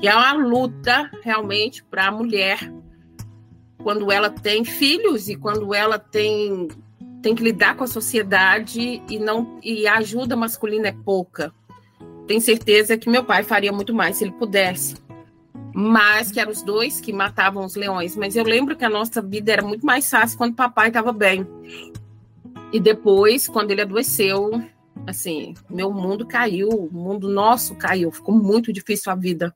Que 0.00 0.06
é 0.06 0.14
uma 0.14 0.32
luta 0.32 1.10
realmente 1.22 1.82
para 1.82 2.06
a 2.06 2.12
mulher 2.12 2.72
quando 3.82 4.10
ela 4.10 4.30
tem 4.30 4.64
filhos 4.64 5.28
e 5.28 5.36
quando 5.36 5.72
ela 5.74 5.98
tem 5.98 6.68
tem 7.22 7.34
que 7.34 7.42
lidar 7.42 7.76
com 7.76 7.82
a 7.82 7.88
sociedade 7.88 9.02
e 9.08 9.18
não 9.18 9.58
e 9.62 9.86
a 9.86 9.96
ajuda 9.96 10.36
masculina 10.36 10.88
é 10.88 10.92
pouca. 10.92 11.52
Tenho 12.26 12.40
certeza 12.40 12.96
que 12.96 13.08
meu 13.08 13.24
pai 13.24 13.42
faria 13.42 13.72
muito 13.72 13.94
mais 13.94 14.16
se 14.16 14.24
ele 14.24 14.32
pudesse. 14.32 14.94
Mas 15.74 16.30
que 16.30 16.40
eram 16.40 16.52
os 16.52 16.62
dois 16.62 17.00
que 17.00 17.12
matavam 17.12 17.64
os 17.64 17.74
leões. 17.74 18.14
Mas 18.16 18.36
eu 18.36 18.44
lembro 18.44 18.76
que 18.76 18.84
a 18.84 18.90
nossa 18.90 19.22
vida 19.22 19.52
era 19.52 19.62
muito 19.62 19.84
mais 19.84 20.08
fácil 20.08 20.36
quando 20.36 20.54
papai 20.54 20.88
estava 20.88 21.12
bem. 21.12 21.46
E 22.72 22.78
depois, 22.78 23.48
quando 23.48 23.70
ele 23.70 23.80
adoeceu, 23.80 24.62
assim, 25.06 25.54
meu 25.70 25.92
mundo 25.92 26.26
caiu, 26.26 26.68
o 26.68 26.92
mundo 26.92 27.28
nosso 27.28 27.74
caiu, 27.76 28.10
ficou 28.10 28.34
muito 28.34 28.72
difícil 28.72 29.10
a 29.10 29.14
vida. 29.14 29.54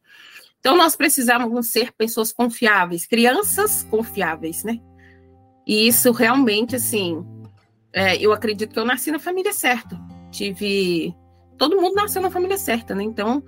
Então, 0.60 0.76
nós 0.76 0.96
precisávamos 0.96 1.66
ser 1.66 1.92
pessoas 1.92 2.32
confiáveis, 2.32 3.04
crianças 3.04 3.82
confiáveis, 3.90 4.64
né? 4.64 4.80
E 5.66 5.86
isso 5.86 6.12
realmente, 6.12 6.76
assim, 6.76 7.24
é, 7.92 8.16
eu 8.16 8.32
acredito 8.32 8.72
que 8.72 8.78
eu 8.78 8.84
nasci 8.84 9.10
na 9.10 9.18
família 9.18 9.52
certa. 9.52 10.00
Tive. 10.30 11.14
Todo 11.58 11.80
mundo 11.80 11.94
nasceu 11.94 12.22
na 12.22 12.30
família 12.30 12.56
certa, 12.56 12.94
né? 12.94 13.02
Então, 13.02 13.42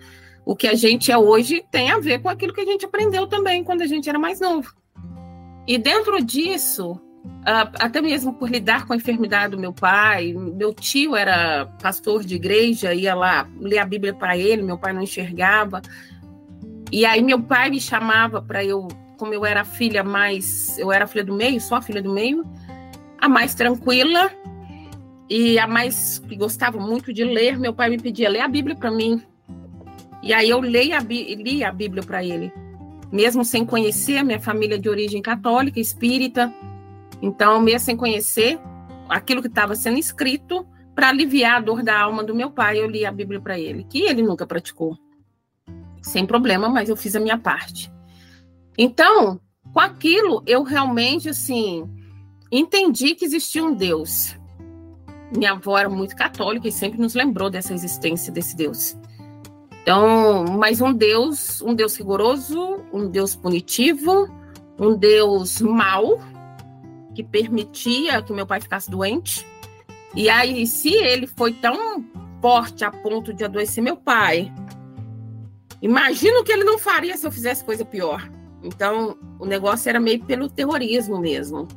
o 0.45 0.55
que 0.55 0.67
a 0.67 0.75
gente 0.75 1.11
é 1.11 1.17
hoje 1.17 1.65
tem 1.71 1.91
a 1.91 1.99
ver 1.99 2.21
com 2.21 2.29
aquilo 2.29 2.53
que 2.53 2.61
a 2.61 2.67
gente 2.67 2.85
aprendeu 2.85 3.27
também 3.27 3.65
quando 3.65 3.83
a 3.83 3.87
gente 3.87 4.09
era 4.09 4.19
mais 4.19 4.41
novo. 4.41 4.75
E 5.67 5.79
dentro 5.79 6.23
disso, 6.23 7.01
até 7.45 8.01
mesmo 8.01 8.33
por 8.33 8.51
lidar 8.51 8.87
com 8.87 8.93
a 8.93 8.97
enfermidade 8.97 9.55
do 9.55 9.61
meu 9.61 9.73
pai, 9.73 10.33
meu 10.33 10.73
tio 10.73 11.15
era 11.15 11.67
pastor 11.83 12.25
de 12.25 12.37
igreja, 12.37 12.95
ia 12.95 13.15
lá 13.15 13.49
ler 13.61 13.79
a 13.79 13.87
Bíblia 13.87 14.15
para 14.15 14.37
ele, 14.37 14.63
meu 14.63 14.79
pai 14.79 14.93
não 14.93 15.03
enxergava. 15.03 15.83
E 16.91 17.05
aí 17.05 17.23
meu 17.23 17.43
pai 17.43 17.71
me 17.71 17.81
chamava 17.81 18.41
para 18.41 18.65
eu, 18.65 18.89
como 19.19 19.35
eu 19.35 19.45
era 19.45 19.65
filha 19.65 20.03
mais, 20.03 20.79
eu 20.79 20.91
era 20.91 21.07
filha 21.07 21.25
do 21.25 21.35
meio, 21.35 21.61
só 21.61 21.83
filha 21.83 22.03
do 22.03 22.13
meio, 22.13 22.45
a 23.19 23.29
mais 23.29 23.55
tranquila 23.55 24.31
e 25.29 25.59
a 25.59 25.67
mais 25.67 26.19
que 26.19 26.37
gostava 26.37 26.79
muito 26.79 27.13
de 27.13 27.25
ler, 27.25 27.59
meu 27.59 27.75
pai 27.75 27.91
me 27.91 27.99
pedia 27.99 28.29
ler 28.29 28.41
a 28.41 28.49
Bíblia 28.49 28.77
para 28.77 28.91
mim. 28.91 29.23
E 30.23 30.33
aí 30.33 30.49
eu 30.49 30.61
leio 30.61 30.97
a, 30.97 31.01
li 31.01 31.63
a 31.63 31.71
Bíblia 31.71 32.03
para 32.03 32.25
ele, 32.25 32.51
mesmo 33.13 33.45
sem 33.45 33.67
conhecer 33.67 34.17
a 34.17 34.25
minha 34.25 34.41
família 34.41 34.79
de 34.79 34.89
origem 34.89 35.21
católica, 35.21 35.79
espírita. 35.79 36.53
Então, 37.23 37.61
mesmo 37.61 37.81
sem 37.81 37.97
conhecer 37.97 38.59
aquilo 39.09 39.41
que 39.41 39.49
estava 39.49 39.75
sendo 39.75 39.99
escrito, 39.99 40.67
para 40.95 41.09
aliviar 41.09 41.57
a 41.57 41.61
dor 41.61 41.83
da 41.83 41.99
alma 41.99 42.23
do 42.23 42.35
meu 42.35 42.51
pai, 42.51 42.81
eu 42.81 42.89
li 42.89 43.05
a 43.05 43.13
Bíblia 43.13 43.41
para 43.41 43.59
ele, 43.59 43.85
que 43.85 44.03
ele 44.03 44.23
nunca 44.23 44.47
praticou 44.47 44.97
sem 46.01 46.27
problema, 46.27 46.69
mas 46.69 46.89
eu 46.89 46.97
fiz 46.97 47.17
a 47.17 47.21
minha 47.21 47.39
parte. 47.39 47.91
Então, 48.77 49.41
com 49.73 49.81
aquilo, 49.81 50.43
eu 50.47 50.63
realmente, 50.63 51.29
assim, 51.29 51.89
entendi 52.53 53.15
que 53.15 53.25
existia 53.25 53.65
um 53.65 53.75
Deus. 53.75 54.37
Minha 55.35 55.53
avó 55.53 55.79
era 55.79 55.89
muito 55.89 56.15
católica 56.15 56.69
e 56.69 56.73
sempre 56.73 57.01
nos 57.01 57.15
lembrou 57.15 57.51
dessa 57.51 57.73
existência 57.73 58.33
desse 58.33 58.55
Deus. 58.55 58.97
Então, 59.83 60.45
mas 60.59 60.81
um 60.81 60.93
Deus, 60.93 61.61
um 61.63 61.75
Deus 61.75 61.97
rigoroso, 61.97 62.81
um 62.93 63.09
Deus 63.09 63.35
punitivo, 63.35 64.29
um 64.79 64.97
Deus 64.97 65.61
mau, 65.61 66.21
que 67.15 67.23
permitia 67.23 68.23
que 68.23 68.33
meu 68.33 68.47
pai 68.47 68.61
ficasse 68.61 68.91
doente. 68.91 69.47
E 70.15 70.29
aí, 70.29 70.67
se 70.67 70.93
ele 70.93 71.27
foi 71.27 71.53
tão 71.53 72.05
forte 72.41 72.85
a 72.85 72.91
ponto 72.91 73.33
de 73.33 73.45
adoecer 73.45 73.83
meu 73.83 73.97
pai, 73.97 74.53
Imagino 75.85 76.43
que 76.43 76.51
ele 76.51 76.65
não 76.65 76.79
faria 76.79 77.15
se 77.15 77.27
eu 77.27 77.31
fizesse 77.31 77.63
coisa 77.63 77.85
pior. 77.85 78.27
Então, 78.63 79.19
o 79.39 79.45
negócio 79.45 79.87
era 79.91 80.01
meio 80.01 80.25
pelo 80.25 80.49
terrorismo 80.49 81.19
mesmo, 81.19 81.69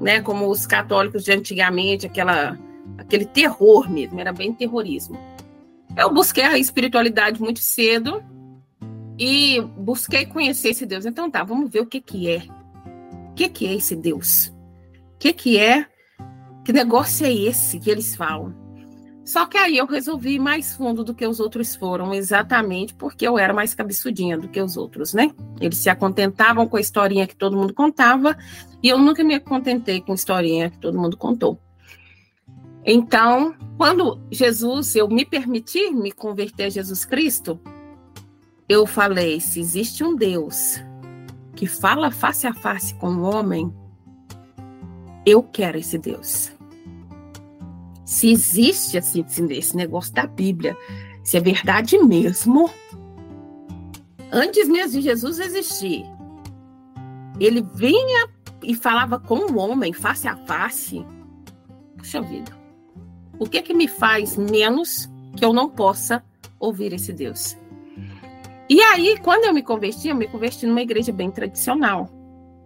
né? 0.00 0.20
Como 0.20 0.50
os 0.50 0.66
católicos 0.66 1.22
de 1.22 1.30
antigamente, 1.30 2.06
aquela, 2.06 2.58
aquele 2.98 3.24
terror 3.24 3.88
mesmo, 3.88 4.18
era 4.18 4.32
bem 4.32 4.52
terrorismo. 4.52 5.16
Eu 5.96 6.12
busquei 6.12 6.42
a 6.42 6.58
espiritualidade 6.58 7.40
muito 7.40 7.60
cedo 7.60 8.20
e 9.16 9.60
busquei 9.78 10.26
conhecer 10.26 10.70
esse 10.70 10.84
Deus. 10.84 11.06
Então, 11.06 11.30
tá, 11.30 11.44
vamos 11.44 11.70
ver 11.70 11.82
o 11.82 11.86
que 11.86 12.00
que 12.00 12.28
é. 12.28 12.42
O 13.30 13.34
que 13.36 13.48
que 13.48 13.64
é 13.64 13.74
esse 13.74 13.94
Deus? 13.94 14.52
Que 15.18 15.32
que 15.32 15.58
é? 15.58 15.86
Que 16.64 16.72
negócio 16.72 17.26
é 17.26 17.32
esse 17.32 17.78
que 17.78 17.90
eles 17.90 18.14
falam? 18.16 18.66
Só 19.24 19.44
que 19.44 19.58
aí 19.58 19.76
eu 19.76 19.86
resolvi 19.86 20.34
ir 20.34 20.38
mais 20.38 20.76
fundo 20.76 21.02
do 21.02 21.12
que 21.12 21.26
os 21.26 21.40
outros 21.40 21.74
foram, 21.74 22.14
exatamente 22.14 22.94
porque 22.94 23.26
eu 23.26 23.36
era 23.36 23.52
mais 23.52 23.74
cabeçudinha 23.74 24.38
do 24.38 24.48
que 24.48 24.62
os 24.62 24.76
outros, 24.76 25.12
né? 25.12 25.32
Eles 25.60 25.78
se 25.78 25.92
contentavam 25.96 26.68
com 26.68 26.76
a 26.76 26.80
historinha 26.80 27.26
que 27.26 27.34
todo 27.34 27.56
mundo 27.56 27.74
contava, 27.74 28.38
e 28.80 28.88
eu 28.88 28.98
nunca 28.98 29.24
me 29.24 29.40
contentei 29.40 30.00
com 30.00 30.12
a 30.12 30.14
historinha 30.14 30.70
que 30.70 30.78
todo 30.78 30.96
mundo 30.96 31.16
contou. 31.16 31.58
Então, 32.84 33.52
quando 33.76 34.20
Jesus, 34.30 34.94
eu 34.94 35.08
me 35.08 35.24
permiti 35.24 35.90
me 35.90 36.12
converter 36.12 36.66
a 36.66 36.70
Jesus 36.70 37.04
Cristo, 37.04 37.60
eu 38.68 38.86
falei: 38.86 39.40
se 39.40 39.58
existe 39.58 40.04
um 40.04 40.14
Deus 40.14 40.80
que 41.56 41.66
fala 41.66 42.12
face 42.12 42.46
a 42.46 42.54
face 42.54 42.94
com 42.94 43.08
o 43.08 43.22
homem, 43.22 43.74
eu 45.26 45.42
quero 45.42 45.76
esse 45.76 45.98
Deus 45.98 46.56
se 48.06 48.30
existe 48.30 48.96
assim, 48.96 49.26
esse 49.50 49.76
negócio 49.76 50.14
da 50.14 50.26
Bíblia, 50.26 50.76
se 51.24 51.36
é 51.36 51.40
verdade 51.40 51.98
mesmo, 51.98 52.70
antes 54.32 54.68
mesmo 54.68 54.92
de 54.92 55.02
Jesus 55.02 55.40
existir, 55.40 56.06
ele 57.40 57.66
vinha 57.74 58.28
e 58.62 58.76
falava 58.76 59.18
com 59.18 59.50
o 59.50 59.58
homem 59.58 59.92
face 59.92 60.28
a 60.28 60.36
face. 60.36 61.04
Puxa 61.98 62.22
vida, 62.22 62.56
o 63.40 63.46
que 63.46 63.58
é 63.58 63.62
que 63.62 63.74
me 63.74 63.88
faz 63.88 64.36
menos 64.36 65.10
que 65.36 65.44
eu 65.44 65.52
não 65.52 65.68
possa 65.68 66.24
ouvir 66.60 66.92
esse 66.92 67.12
Deus? 67.12 67.56
E 68.68 68.80
aí, 68.80 69.18
quando 69.18 69.44
eu 69.44 69.52
me 69.54 69.62
converti, 69.62 70.08
eu 70.08 70.16
me 70.16 70.28
converti 70.28 70.64
numa 70.64 70.82
igreja 70.82 71.12
bem 71.12 71.30
tradicional. 71.30 72.08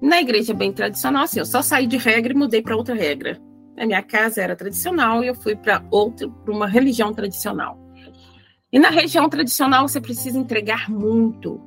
Na 0.00 0.20
igreja 0.20 0.54
bem 0.54 0.72
tradicional, 0.72 1.24
assim, 1.24 1.38
eu 1.38 1.46
só 1.46 1.60
saí 1.60 1.86
de 1.86 1.98
regra 1.98 2.32
e 2.32 2.36
mudei 2.36 2.62
para 2.62 2.76
outra 2.76 2.94
regra. 2.94 3.40
A 3.78 3.86
minha 3.86 4.02
casa 4.02 4.42
era 4.42 4.56
tradicional 4.56 5.22
e 5.22 5.26
eu 5.26 5.34
fui 5.34 5.54
para 5.54 5.84
outra, 5.90 6.28
para 6.28 6.54
uma 6.54 6.66
religião 6.66 7.12
tradicional. 7.12 7.78
E 8.72 8.78
na 8.78 8.88
região 8.88 9.28
tradicional 9.28 9.86
você 9.86 10.00
precisa 10.00 10.38
entregar 10.38 10.88
muito. 10.88 11.60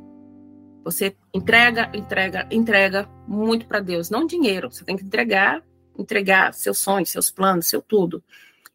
Você 0.83 1.15
entrega, 1.33 1.89
entrega, 1.93 2.47
entrega 2.51 3.09
muito 3.27 3.67
para 3.67 3.79
Deus, 3.79 4.09
não 4.09 4.25
dinheiro. 4.25 4.71
Você 4.71 4.83
tem 4.83 4.97
que 4.97 5.03
entregar, 5.03 5.61
entregar 5.97 6.53
seus 6.53 6.77
sonhos, 6.77 7.09
seus 7.09 7.29
planos, 7.29 7.67
seu 7.67 7.81
tudo. 7.81 8.23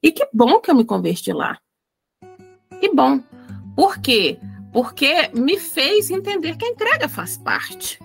E 0.03 0.13
que 0.13 0.27
bom 0.33 0.61
que 0.61 0.71
eu 0.71 0.75
me 0.75 0.85
converti 0.85 1.33
lá. 1.33 1.59
Que 2.81 2.93
bom. 2.93 3.21
Por 3.75 3.99
quê? 3.99 4.39
Porque 4.73 5.31
me 5.35 5.59
fez 5.59 6.11
entender 6.11 6.57
que 6.57 6.65
a 6.65 6.69
entrega 6.69 7.09
faz 7.09 7.37
parte. 7.37 7.99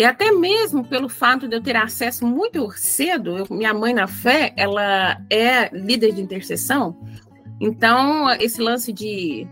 E 0.00 0.04
até 0.04 0.32
mesmo 0.32 0.82
pelo 0.82 1.10
fato 1.10 1.46
de 1.46 1.54
eu 1.54 1.62
ter 1.62 1.76
acesso 1.76 2.26
muito 2.26 2.72
cedo, 2.72 3.36
eu, 3.36 3.46
minha 3.50 3.74
mãe 3.74 3.92
na 3.92 4.06
fé, 4.06 4.50
ela 4.56 5.20
é 5.28 5.68
líder 5.76 6.14
de 6.14 6.22
intercessão. 6.22 6.96
Então, 7.60 8.30
esse 8.30 8.62
lance 8.62 8.94
de 8.94 9.46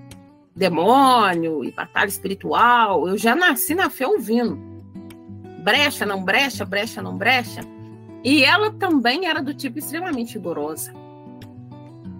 demônio 0.56 1.62
e 1.62 1.70
batalha 1.70 2.08
espiritual, 2.08 3.06
eu 3.06 3.18
já 3.18 3.36
nasci 3.36 3.74
na 3.74 3.90
fé 3.90 4.06
ouvindo. 4.06 4.58
Brecha, 5.62 6.06
não 6.06 6.24
brecha, 6.24 6.64
brecha, 6.64 7.02
não 7.02 7.18
brecha. 7.18 7.60
E 8.24 8.42
ela 8.42 8.72
também 8.72 9.26
era 9.26 9.42
do 9.42 9.52
tipo 9.52 9.78
extremamente 9.78 10.32
rigorosa. 10.32 10.94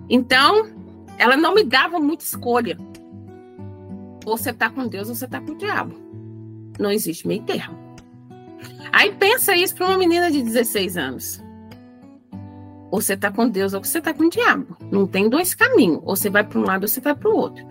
Então, 0.07 0.69
ela 1.17 1.35
não 1.35 1.55
me 1.55 1.65
dava 1.65 1.99
muita 1.99 2.25
escolha. 2.25 2.77
Ou 4.27 4.37
você 4.37 4.53
tá 4.53 4.69
com 4.69 4.87
Deus 4.87 5.09
ou 5.09 5.15
você 5.15 5.27
tá 5.27 5.41
com 5.41 5.53
o 5.53 5.57
diabo. 5.57 5.99
Não 6.79 6.93
existe 6.93 7.27
meio 7.27 7.43
termo. 7.45 7.88
Aí 8.93 9.13
pensa 9.13 9.55
isso 9.55 9.75
para 9.75 9.87
uma 9.87 9.99
menina 9.99 10.31
de 10.31 10.43
16 10.43 10.97
anos. 10.97 11.43
Ou 12.91 13.01
você 13.01 13.17
tá 13.17 13.31
com 13.31 13.49
Deus 13.49 13.75
ou 13.75 13.85
você 13.85 14.01
tá 14.01 14.15
com 14.15 14.25
o 14.25 14.31
diabo. 14.31 14.77
Não 14.91 15.07
tem 15.07 15.29
dois 15.29 15.55
caminhos. 15.55 16.01
Ou 16.05 16.17
você 16.17 16.31
vai 16.31 16.45
para 16.45 16.59
um 16.59 16.65
lado 16.65 16.83
ou 16.83 16.89
você 16.89 17.01
vai 17.01 17.15
para 17.15 17.29
o 17.29 17.37
outro. 17.37 17.67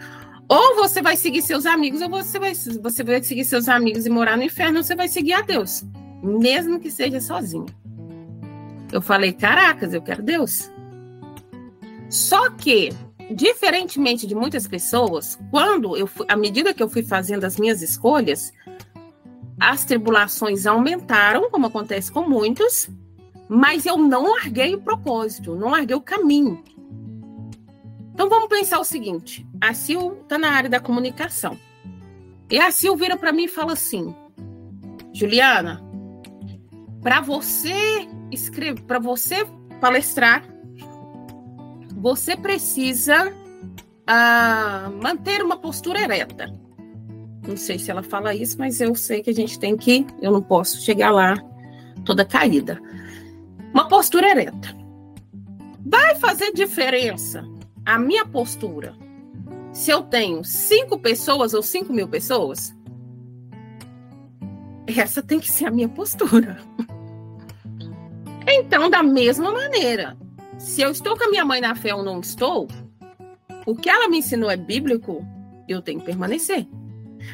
Ou 0.50 0.76
você 0.76 1.02
vai 1.02 1.18
seguir 1.18 1.42
seus 1.42 1.66
amigos, 1.66 2.02
ou 2.02 2.10
você 2.10 2.40
vai, 2.40 2.54
você 2.56 3.04
vai 3.04 3.22
seguir 3.22 3.44
seus 3.44 3.68
amigos 3.68 4.06
e 4.06 4.10
morar 4.10 4.38
no 4.38 4.44
inferno, 4.44 4.78
ou 4.78 4.84
você 4.84 4.96
vai 4.96 5.10
seguir 5.10 5.34
a 5.34 5.42
Deus. 5.42 5.84
Mesmo 6.24 6.80
que 6.80 6.90
seja 6.90 7.20
sozinho. 7.20 7.66
Eu 8.92 9.02
falei, 9.02 9.34
caracas, 9.34 9.94
eu 9.94 10.02
quero 10.02 10.24
Deus. 10.24 10.72
Só 12.10 12.50
que, 12.52 12.94
diferentemente 13.30 14.26
de 14.26 14.34
muitas 14.34 14.66
pessoas, 14.66 15.38
quando 15.52 15.98
eu 15.98 16.08
fui, 16.08 16.26
à 16.30 16.38
medida 16.38 16.74
que 16.74 16.82
eu 16.82 16.88
fui 16.88 17.04
fazendo 17.04 17.44
as 17.44 17.58
minhas 17.58 17.82
escolhas, 17.82 18.54
as 19.60 19.86
tribulações 19.86 20.66
aumentaram, 20.66 21.50
como 21.50 21.68
acontece 21.68 22.12
com 22.12 22.28
muitos, 22.28 22.90
mas 23.50 23.86
eu 23.86 23.98
não 23.98 24.34
larguei 24.34 24.76
o 24.76 24.82
propósito, 24.82 25.56
não 25.56 25.70
larguei 25.70 25.96
o 25.96 26.02
caminho. 26.02 26.64
Então 28.14 28.30
vamos 28.30 28.50
pensar 28.50 28.80
o 28.80 28.84
seguinte: 28.84 29.48
a 29.62 29.74
Sil 29.74 30.20
está 30.22 30.38
na 30.38 30.52
área 30.52 30.70
da 30.70 30.80
comunicação. 30.80 31.58
E 32.50 32.60
a 32.60 32.72
Sil 32.72 32.96
vira 32.96 33.18
para 33.18 33.32
mim 33.32 33.46
e 33.46 33.48
fala 33.48 33.74
assim: 33.74 34.16
Juliana, 35.14 35.82
para 37.02 37.22
você 37.22 38.08
escrever, 38.32 38.82
para 38.84 39.00
você 39.00 39.46
palestrar, 39.80 40.44
você 41.96 42.36
precisa 42.36 43.32
uh, 43.32 44.92
manter 45.02 45.44
uma 45.44 45.58
postura 45.58 46.02
ereta. 46.02 46.67
Não 47.48 47.56
sei 47.56 47.80
se 47.80 47.90
ela 47.90 48.04
fala 48.04 48.36
isso, 48.36 48.58
mas 48.60 48.82
eu 48.82 48.94
sei 48.94 49.24
que 49.24 49.30
a 49.30 49.34
gente 49.34 49.58
tem 49.58 49.78
que, 49.78 50.06
eu 50.22 50.32
não 50.32 50.42
posso 50.42 50.82
chegar 50.82 51.12
lá 51.12 51.36
toda 52.04 52.26
caída. 52.26 52.80
Uma 53.74 53.88
postura 53.88 54.30
ereta. 54.30 54.76
Vai 55.86 56.16
fazer 56.16 56.52
diferença 56.52 57.48
a 57.86 57.98
minha 57.98 58.26
postura 58.26 58.94
se 59.72 59.92
eu 59.92 60.02
tenho 60.02 60.44
cinco 60.44 60.98
pessoas 61.00 61.54
ou 61.54 61.62
cinco 61.62 61.94
mil 61.94 62.08
pessoas? 62.08 62.76
Essa 64.88 65.22
tem 65.22 65.40
que 65.40 65.52
ser 65.52 65.66
a 65.66 65.72
minha 65.72 65.88
postura. 65.88 66.58
Então, 68.48 68.90
da 68.90 69.04
mesma 69.04 69.52
maneira, 69.52 70.18
se 70.58 70.82
eu 70.82 70.90
estou 70.90 71.18
com 71.18 71.26
a 71.26 71.30
minha 71.30 71.46
mãe 71.46 71.62
na 71.62 71.76
fé 71.76 71.94
ou 71.94 72.04
não 72.04 72.20
estou, 72.20 72.68
o 73.66 73.76
que 73.76 73.90
ela 73.90 74.08
me 74.08 74.18
ensinou 74.20 74.50
é 74.50 74.58
bíblico, 74.58 75.26
eu 75.68 75.82
tenho 75.82 76.00
que 76.00 76.06
permanecer. 76.06 76.66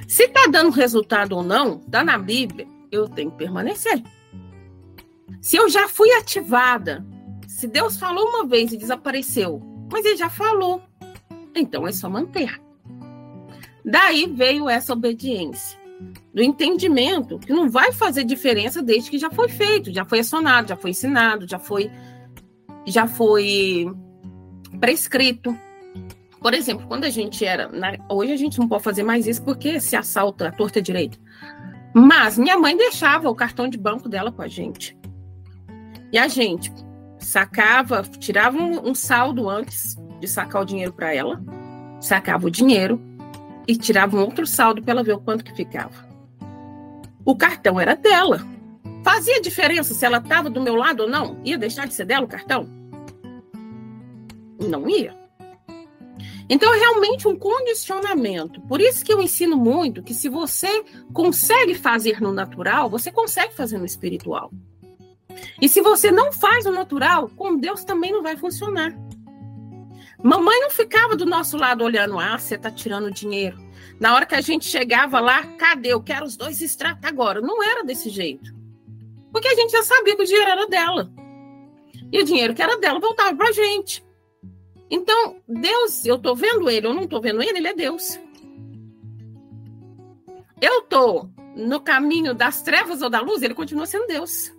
Se 0.08 0.24
está 0.24 0.48
dando 0.48 0.70
resultado 0.72 1.36
ou 1.36 1.44
não, 1.44 1.78
está 1.80 2.04
na 2.04 2.18
Bíblia, 2.18 2.68
eu 2.92 3.08
tenho 3.08 3.32
que 3.32 3.38
permanecer. 3.38 4.02
Se 5.42 5.58
eu 5.58 5.70
já 5.70 5.88
fui 5.88 6.12
ativada, 6.14 7.06
se 7.48 7.68
Deus 7.68 7.98
falou 7.98 8.28
uma 8.30 8.46
vez 8.46 8.72
e 8.72 8.78
desapareceu, 8.78 9.62
mas 9.92 10.06
ele 10.06 10.18
já 10.18 10.30
falou, 10.30 10.82
então 11.56 11.88
é 11.88 11.92
só 11.92 12.10
manter. 12.10 12.62
Daí 13.86 14.26
veio 14.28 14.70
essa 14.70 14.94
obediência, 14.94 15.78
do 16.34 16.42
entendimento 16.42 17.38
que 17.40 17.54
não 17.54 17.70
vai 17.70 17.92
fazer 17.92 18.24
diferença 18.24 18.82
desde 18.82 19.10
que 19.10 19.18
já 19.18 19.30
foi 19.30 19.50
feito, 19.50 19.94
já 19.94 20.04
foi 20.06 20.20
acionado, 20.20 20.70
já 20.70 20.76
foi 20.76 20.92
ensinado, 20.92 21.48
já 21.48 21.60
foi 21.60 21.92
já 22.86 23.08
foi 23.08 23.86
prescrito. 24.80 25.58
Por 26.44 26.54
exemplo, 26.54 26.86
quando 26.86 27.06
a 27.06 27.10
gente 27.10 27.46
era. 27.46 27.70
Na, 27.70 27.94
hoje 28.10 28.34
a 28.34 28.38
gente 28.38 28.60
não 28.60 28.68
pode 28.68 28.84
fazer 28.84 29.02
mais 29.02 29.26
isso 29.26 29.42
porque 29.42 29.80
se 29.80 29.96
assalta 29.96 30.50
a 30.50 30.52
torta 30.52 30.82
direita. 30.82 31.18
Mas 31.94 32.38
minha 32.38 32.58
mãe 32.58 32.76
deixava 32.76 33.30
o 33.30 33.36
cartão 33.36 33.70
de 33.70 33.78
banco 33.78 34.10
dela 34.10 34.30
com 34.30 34.42
a 34.42 34.48
gente. 34.50 34.98
E 36.12 36.18
a 36.18 36.28
gente 36.28 36.70
sacava, 37.18 38.04
tirava 38.20 38.58
um, 38.58 38.90
um 38.90 38.94
saldo 38.94 39.50
antes 39.50 39.96
de 40.20 40.28
sacar 40.28 40.64
o 40.64 40.66
dinheiro 40.66 40.92
para 40.92 41.16
ela, 41.16 41.42
sacava 42.02 42.46
o 42.46 42.52
dinheiro 42.52 43.02
e 43.66 43.78
tirava 43.78 44.18
um 44.18 44.20
outro 44.20 44.46
saldo 44.46 44.82
para 44.82 44.92
ela 44.92 45.04
ver 45.04 45.14
o 45.14 45.22
quanto 45.22 45.46
que 45.46 45.56
ficava. 45.56 45.94
O 47.24 47.38
cartão 47.38 47.80
era 47.80 47.96
dela. 47.96 48.46
Fazia 49.02 49.42
diferença 49.42 49.94
se 49.94 50.06
ela 50.06 50.18
estava 50.18 50.50
do 50.50 50.62
meu 50.62 50.76
lado 50.76 51.04
ou 51.04 51.10
não? 51.10 51.40
Ia 51.46 51.58
deixar 51.58 51.88
de 51.88 51.94
ser 51.94 52.06
dela 52.06 52.26
o 52.26 52.30
cartão? 52.30 52.68
Não 54.60 54.90
ia. 54.90 55.23
Então, 56.50 56.74
é 56.74 56.78
realmente 56.78 57.28
um 57.28 57.36
condicionamento. 57.36 58.62
Por 58.62 58.82
isso 58.82 59.04
que 59.04 59.14
eu 59.14 59.22
ensino 59.22 59.58
muito 59.58 60.04
que 60.04 60.14
se 60.14 60.28
você 60.30 60.84
consegue 61.14 61.76
fazer 61.76 62.22
no 62.22 62.32
natural, 62.32 62.90
você 62.90 63.12
consegue 63.12 63.54
fazer 63.54 63.78
no 63.78 63.86
espiritual. 63.86 64.52
E 65.62 65.68
se 65.70 65.82
você 65.82 66.12
não 66.12 66.32
faz 66.32 66.66
o 66.66 66.72
natural, 66.72 67.30
com 67.30 67.58
Deus 67.58 67.84
também 67.84 68.12
não 68.12 68.22
vai 68.22 68.36
funcionar. 68.36 68.94
Mamãe 70.24 70.60
não 70.62 70.70
ficava 70.70 71.16
do 71.16 71.26
nosso 71.26 71.58
lado 71.58 71.84
olhando, 71.84 72.18
ah, 72.18 72.38
você 72.38 72.56
está 72.56 72.72
tirando 72.72 73.12
dinheiro. 73.12 73.58
Na 74.00 74.16
hora 74.16 74.26
que 74.26 74.36
a 74.36 74.42
gente 74.42 74.66
chegava 74.66 75.20
lá, 75.20 75.44
cadê? 75.58 75.90
Eu 75.90 76.02
quero 76.02 76.26
os 76.26 76.38
dois 76.38 76.62
extratos 76.62 77.04
agora. 77.04 77.42
Não 77.42 77.62
era 77.62 77.84
desse 77.84 78.10
jeito. 78.10 78.54
Porque 79.32 79.48
a 79.48 79.56
gente 79.56 79.72
já 79.72 79.84
sabia 79.84 80.16
que 80.16 80.24
o 80.24 80.26
dinheiro 80.26 80.50
era 80.50 80.68
dela. 80.68 81.12
E 82.12 82.22
o 82.22 82.26
dinheiro 82.26 82.54
que 82.54 82.62
era 82.62 82.78
dela 82.78 83.00
voltava 83.00 83.36
para 83.36 83.50
a 83.50 83.52
gente. 83.52 84.04
Então, 84.96 85.38
Deus, 85.48 86.06
eu 86.06 86.18
estou 86.18 86.36
vendo 86.36 86.70
ele, 86.70 86.86
eu 86.86 86.94
não 86.94 87.06
estou 87.06 87.20
vendo 87.20 87.42
ele, 87.42 87.58
ele 87.58 87.68
é 87.68 87.74
Deus. 87.74 88.20
Eu 90.62 90.82
estou 90.82 91.32
no 91.56 91.82
caminho 91.82 92.36
das 92.36 92.62
trevas 92.62 93.02
ou 93.02 93.10
da 93.10 93.20
luz, 93.20 93.42
ele 93.42 93.56
continua 93.56 93.88
sendo 93.88 94.06
Deus. 94.06 94.56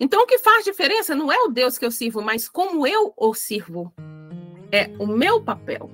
Então, 0.00 0.22
o 0.22 0.26
que 0.26 0.38
faz 0.38 0.64
diferença 0.64 1.14
não 1.14 1.30
é 1.30 1.36
o 1.42 1.48
Deus 1.48 1.76
que 1.76 1.84
eu 1.84 1.90
sirvo, 1.90 2.22
mas 2.22 2.48
como 2.48 2.86
eu 2.86 3.12
o 3.18 3.34
sirvo. 3.34 3.92
É 4.72 4.90
o 4.98 5.06
meu 5.06 5.42
papel. 5.42 5.90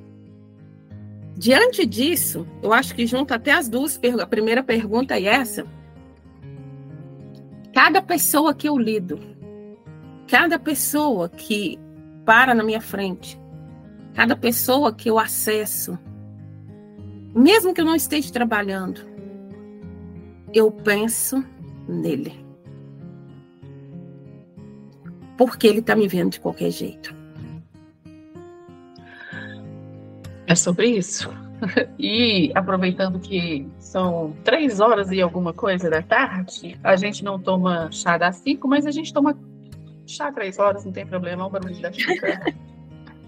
Diante 1.37 1.85
disso, 1.85 2.47
eu 2.63 2.73
acho 2.73 2.95
que 2.95 3.05
junto 3.05 3.35
até 3.35 3.51
as 3.51 3.69
duas 3.69 3.99
a 4.23 4.27
primeira 4.29 4.63
pergunta 4.63 5.19
e 5.19 5.27
essa, 5.27 5.67
cada 7.75 8.01
pessoa 8.01 8.55
que 8.55 8.69
eu 8.69 8.79
lido, 8.79 9.19
cada 10.29 10.57
pessoa 10.57 11.29
que 11.29 11.85
para 12.27 12.55
na 12.55 12.65
minha 12.65 12.81
frente, 12.81 13.41
cada 14.13 14.37
pessoa 14.37 14.93
que 14.93 15.09
eu 15.09 15.19
acesso, 15.19 15.97
mesmo 17.33 17.73
que 17.73 17.81
eu 17.81 17.85
não 17.85 17.95
esteja 17.95 18.33
trabalhando, 18.33 19.01
eu 20.53 20.71
penso 20.71 21.45
nele. 21.89 22.45
Porque 25.39 25.67
ele 25.67 25.79
está 25.79 25.95
me 25.95 26.09
vendo 26.09 26.33
de 26.33 26.41
qualquer 26.41 26.71
jeito. 26.71 27.15
É 30.47 30.55
sobre 30.55 30.89
isso. 30.89 31.31
E 31.99 32.53
aproveitando 32.55 33.19
que 33.19 33.67
são 33.79 34.37
três 34.45 34.79
horas 34.79 35.11
e 35.11 35.23
alguma 35.23 35.55
coisa 35.55 35.89
da 35.89 36.03
tarde, 36.03 36.79
a 36.85 36.97
gente 36.97 37.25
não 37.25 37.39
toma 37.39 37.91
chá 37.91 38.19
das 38.19 38.37
cinco, 38.37 38.69
mas 38.69 38.85
a 38.85 38.91
gente 38.91 39.11
toma 39.11 39.35
chá 40.07 40.33
três 40.33 40.59
horas, 40.59 40.85
não 40.85 40.93
tem 40.93 41.07
problema, 41.07 41.47
um 41.47 41.51
barulho 41.51 41.81
da 41.81 41.93
xícara. 41.93 42.55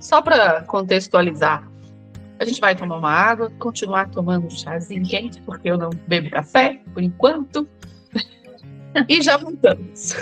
Só 0.00 0.22
para 0.22 0.62
contextualizar, 0.62 1.68
a 2.38 2.44
gente 2.44 2.60
vai 2.60 2.74
tomar 2.76 2.96
uma 2.98 3.10
água, 3.10 3.50
continuar 3.58 4.08
tomando 4.10 4.50
chazinho 4.50 5.04
quente, 5.04 5.40
porque 5.42 5.70
eu 5.70 5.76
não 5.76 5.90
bebo 6.06 6.30
café, 6.30 6.80
por 6.94 7.02
enquanto. 7.02 7.68
E 9.08 9.20
já 9.20 9.36
voltamos. 9.36 10.14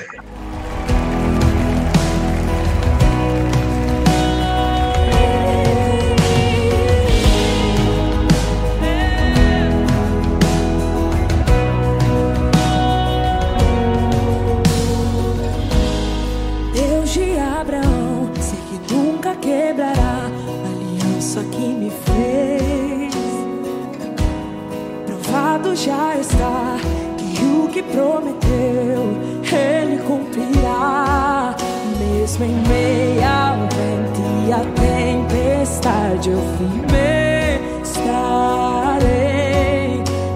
consumado 25.56 25.74
já 25.74 26.16
está. 26.16 26.76
E 27.18 27.44
o 27.44 27.68
que 27.68 27.82
prometeu, 27.82 29.16
ele 29.42 29.98
cumprirá. 30.02 31.54
Mesmo 31.98 32.44
em 32.44 32.54
meia 32.68 33.50
ao 33.50 33.56
vento 33.60 34.20
e 34.46 34.52
à 34.52 34.60
tempestade, 34.74 36.30
eu 36.30 36.40
firme 36.58 37.60
estarei. 37.82 39.24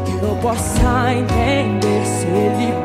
Que 0.04 0.24
eu 0.24 0.36
possa 0.36 1.12
entender 1.12 2.06
se 2.06 2.26
ele 2.26 2.79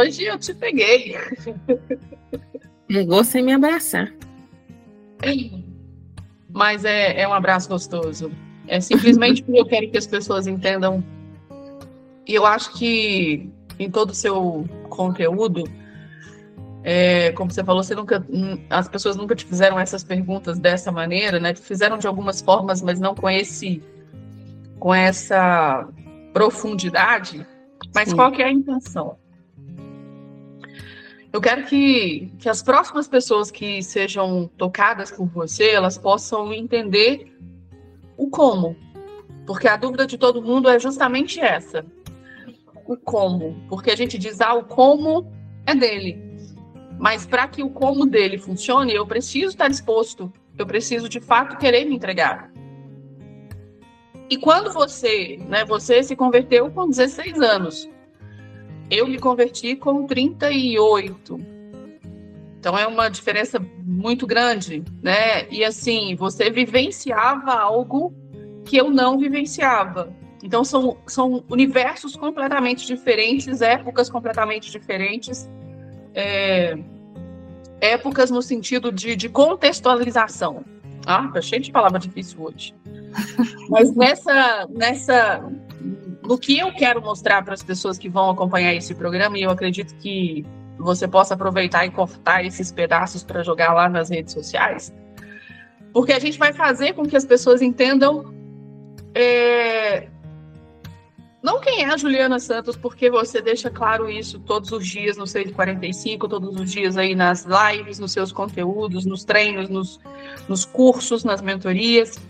hoje 0.00 0.24
eu 0.24 0.38
te 0.38 0.54
peguei. 0.54 1.16
Pegou 2.88 3.22
sem 3.22 3.42
me 3.42 3.52
abraçar. 3.52 4.12
Mas 6.52 6.84
é, 6.84 7.20
é 7.20 7.28
um 7.28 7.32
abraço 7.32 7.68
gostoso. 7.68 8.32
É 8.66 8.80
simplesmente 8.80 9.42
porque 9.42 9.60
eu 9.60 9.66
quero 9.66 9.90
que 9.90 9.98
as 9.98 10.06
pessoas 10.06 10.46
entendam. 10.46 11.04
E 12.26 12.34
eu 12.34 12.46
acho 12.46 12.72
que 12.74 13.48
em 13.78 13.90
todo 13.90 14.10
o 14.10 14.14
seu 14.14 14.68
conteúdo, 14.88 15.64
é, 16.82 17.32
como 17.32 17.50
você 17.50 17.64
falou, 17.64 17.82
você 17.82 17.94
nunca, 17.94 18.24
as 18.68 18.88
pessoas 18.88 19.16
nunca 19.16 19.34
te 19.34 19.44
fizeram 19.44 19.78
essas 19.78 20.04
perguntas 20.04 20.58
dessa 20.58 20.90
maneira, 20.90 21.38
né? 21.38 21.52
Te 21.52 21.60
fizeram 21.60 21.98
de 21.98 22.06
algumas 22.06 22.40
formas, 22.40 22.82
mas 22.82 23.00
não 23.00 23.14
com 23.14 23.28
esse, 23.28 23.82
com 24.78 24.94
essa 24.94 25.88
profundidade. 26.32 27.46
Mas 27.94 28.10
Sim. 28.10 28.16
qual 28.16 28.30
que 28.32 28.42
é 28.42 28.46
a 28.46 28.52
intenção? 28.52 29.16
Eu 31.32 31.40
quero 31.40 31.64
que, 31.66 32.32
que 32.38 32.48
as 32.48 32.62
próximas 32.62 33.06
pessoas 33.06 33.50
que 33.50 33.82
sejam 33.82 34.50
tocadas 34.56 35.12
por 35.12 35.26
você, 35.26 35.70
elas 35.70 35.96
possam 35.96 36.52
entender 36.52 37.32
o 38.16 38.28
como. 38.28 38.76
Porque 39.46 39.68
a 39.68 39.76
dúvida 39.76 40.06
de 40.06 40.18
todo 40.18 40.42
mundo 40.42 40.68
é 40.68 40.78
justamente 40.78 41.40
essa. 41.40 41.84
O 42.84 42.96
como. 42.96 43.56
Porque 43.68 43.90
a 43.90 43.96
gente 43.96 44.18
diz, 44.18 44.40
ah, 44.40 44.54
o 44.54 44.64
como 44.64 45.30
é 45.66 45.74
dele. 45.74 46.18
Mas 46.98 47.24
para 47.24 47.46
que 47.46 47.62
o 47.62 47.70
como 47.70 48.06
dele 48.06 48.36
funcione, 48.36 48.92
eu 48.92 49.06
preciso 49.06 49.50
estar 49.50 49.68
disposto. 49.68 50.32
Eu 50.58 50.66
preciso, 50.66 51.08
de 51.08 51.20
fato, 51.20 51.56
querer 51.56 51.84
me 51.84 51.94
entregar. 51.94 52.52
E 54.28 54.36
quando 54.36 54.72
você, 54.72 55.38
né, 55.48 55.64
você 55.64 56.02
se 56.02 56.14
converteu 56.14 56.70
com 56.70 56.88
16 56.88 57.40
anos. 57.40 57.88
Eu 58.90 59.06
me 59.06 59.18
converti 59.18 59.76
com 59.76 60.06
38. 60.06 61.40
Então 62.58 62.76
é 62.76 62.86
uma 62.86 63.08
diferença 63.08 63.58
muito 63.82 64.26
grande, 64.26 64.82
né? 65.02 65.48
E 65.48 65.64
assim, 65.64 66.14
você 66.14 66.50
vivenciava 66.50 67.52
algo 67.52 68.12
que 68.64 68.76
eu 68.76 68.90
não 68.90 69.18
vivenciava. 69.18 70.12
Então 70.42 70.64
são, 70.64 70.98
são 71.06 71.44
universos 71.50 72.16
completamente 72.16 72.86
diferentes, 72.86 73.62
épocas 73.62 74.10
completamente 74.10 74.70
diferentes, 74.70 75.48
é, 76.14 76.78
épocas 77.80 78.30
no 78.30 78.42
sentido 78.42 78.90
de, 78.90 79.16
de 79.16 79.28
contextualização. 79.28 80.64
Ah, 81.06 81.28
tá 81.28 81.40
cheio 81.40 81.62
de 81.62 81.72
palavra 81.72 81.98
difícil 81.98 82.42
hoje. 82.42 82.74
Mas 83.68 83.94
nessa, 83.94 84.66
nessa, 84.70 85.42
no 86.30 86.38
que 86.38 86.56
eu 86.56 86.72
quero 86.72 87.02
mostrar 87.02 87.42
para 87.42 87.54
as 87.54 87.62
pessoas 87.62 87.98
que 87.98 88.08
vão 88.08 88.30
acompanhar 88.30 88.72
esse 88.72 88.94
programa, 88.94 89.36
e 89.36 89.42
eu 89.42 89.50
acredito 89.50 89.92
que 89.96 90.46
você 90.78 91.08
possa 91.08 91.34
aproveitar 91.34 91.84
e 91.84 91.90
cortar 91.90 92.44
esses 92.44 92.70
pedaços 92.70 93.24
para 93.24 93.42
jogar 93.42 93.72
lá 93.72 93.88
nas 93.88 94.10
redes 94.10 94.32
sociais, 94.32 94.94
porque 95.92 96.12
a 96.12 96.20
gente 96.20 96.38
vai 96.38 96.52
fazer 96.52 96.92
com 96.92 97.04
que 97.04 97.16
as 97.16 97.24
pessoas 97.24 97.60
entendam 97.60 98.32
é, 99.12 100.06
não 101.42 101.58
quem 101.58 101.82
é 101.82 101.86
a 101.86 101.96
Juliana 101.96 102.38
Santos, 102.38 102.76
porque 102.76 103.10
você 103.10 103.42
deixa 103.42 103.68
claro 103.68 104.08
isso 104.08 104.38
todos 104.38 104.70
os 104.70 104.86
dias 104.86 105.16
no 105.16 105.26
645, 105.26 106.28
todos 106.28 106.54
os 106.60 106.70
dias 106.70 106.96
aí 106.96 107.12
nas 107.12 107.44
lives, 107.44 107.98
nos 107.98 108.12
seus 108.12 108.30
conteúdos, 108.30 109.04
nos 109.04 109.24
treinos, 109.24 109.68
nos, 109.68 109.98
nos 110.48 110.64
cursos, 110.64 111.24
nas 111.24 111.42
mentorias. 111.42 112.20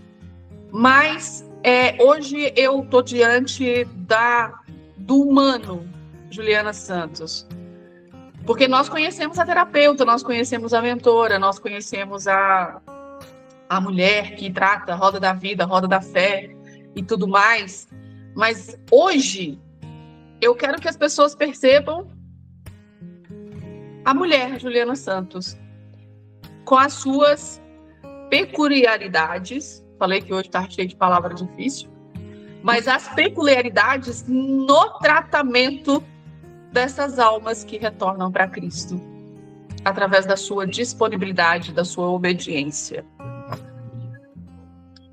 Mas 0.73 1.45
é, 1.63 2.03
hoje 2.03 2.53
eu 2.57 2.83
estou 2.83 3.03
diante 3.03 3.85
da, 3.85 4.61
do 4.97 5.23
humano, 5.23 5.89
Juliana 6.31 6.73
Santos. 6.73 7.47
Porque 8.47 8.67
nós 8.67 8.89
conhecemos 8.89 9.39
a 9.39 9.45
terapeuta, 9.45 10.05
nós 10.05 10.23
conhecemos 10.23 10.73
a 10.73 10.81
mentora, 10.81 11.39
nós 11.39 11.59
conhecemos 11.59 12.27
a, 12.27 12.81
a 13.69 13.81
mulher 13.81 14.35
que 14.37 14.51
trata 14.51 14.93
a 14.93 14.97
roda 14.97 15.21
da 15.21 15.33
vida, 15.33 15.65
a 15.65 15.67
roda 15.67 15.87
da 15.87 16.01
fé 16.01 16.51
e 16.97 17.03
tudo 17.03 17.29
mais. 17.29 17.87
Mas 18.35 18.79
hoje 18.91 19.59
eu 20.41 20.55
quero 20.55 20.81
que 20.81 20.89
as 20.89 20.97
pessoas 20.97 21.35
percebam 21.35 22.11
a 24.05 24.15
mulher 24.15 24.59
Juliana 24.59 24.97
Santos 24.97 25.59
com 26.65 26.77
as 26.77 26.95
suas 26.95 27.61
peculiaridades. 28.31 29.85
Falei 30.01 30.23
que 30.23 30.33
hoje 30.33 30.47
está 30.47 30.67
cheio 30.67 30.89
de 30.89 30.97
palavra 30.97 31.35
difícil, 31.35 31.91
mas 32.63 32.89
as 32.89 33.07
peculiaridades 33.15 34.25
no 34.27 34.99
tratamento 34.99 36.03
dessas 36.73 37.19
almas 37.19 37.65
que 37.65 37.77
retornam 37.77 38.33
para 38.33 38.49
Cristo 38.49 38.99
através 39.85 40.25
da 40.25 40.39
sua 40.39 40.67
disponibilidade, 40.67 41.75
da 41.75 41.85
sua 41.85 42.09
obediência. 42.09 43.05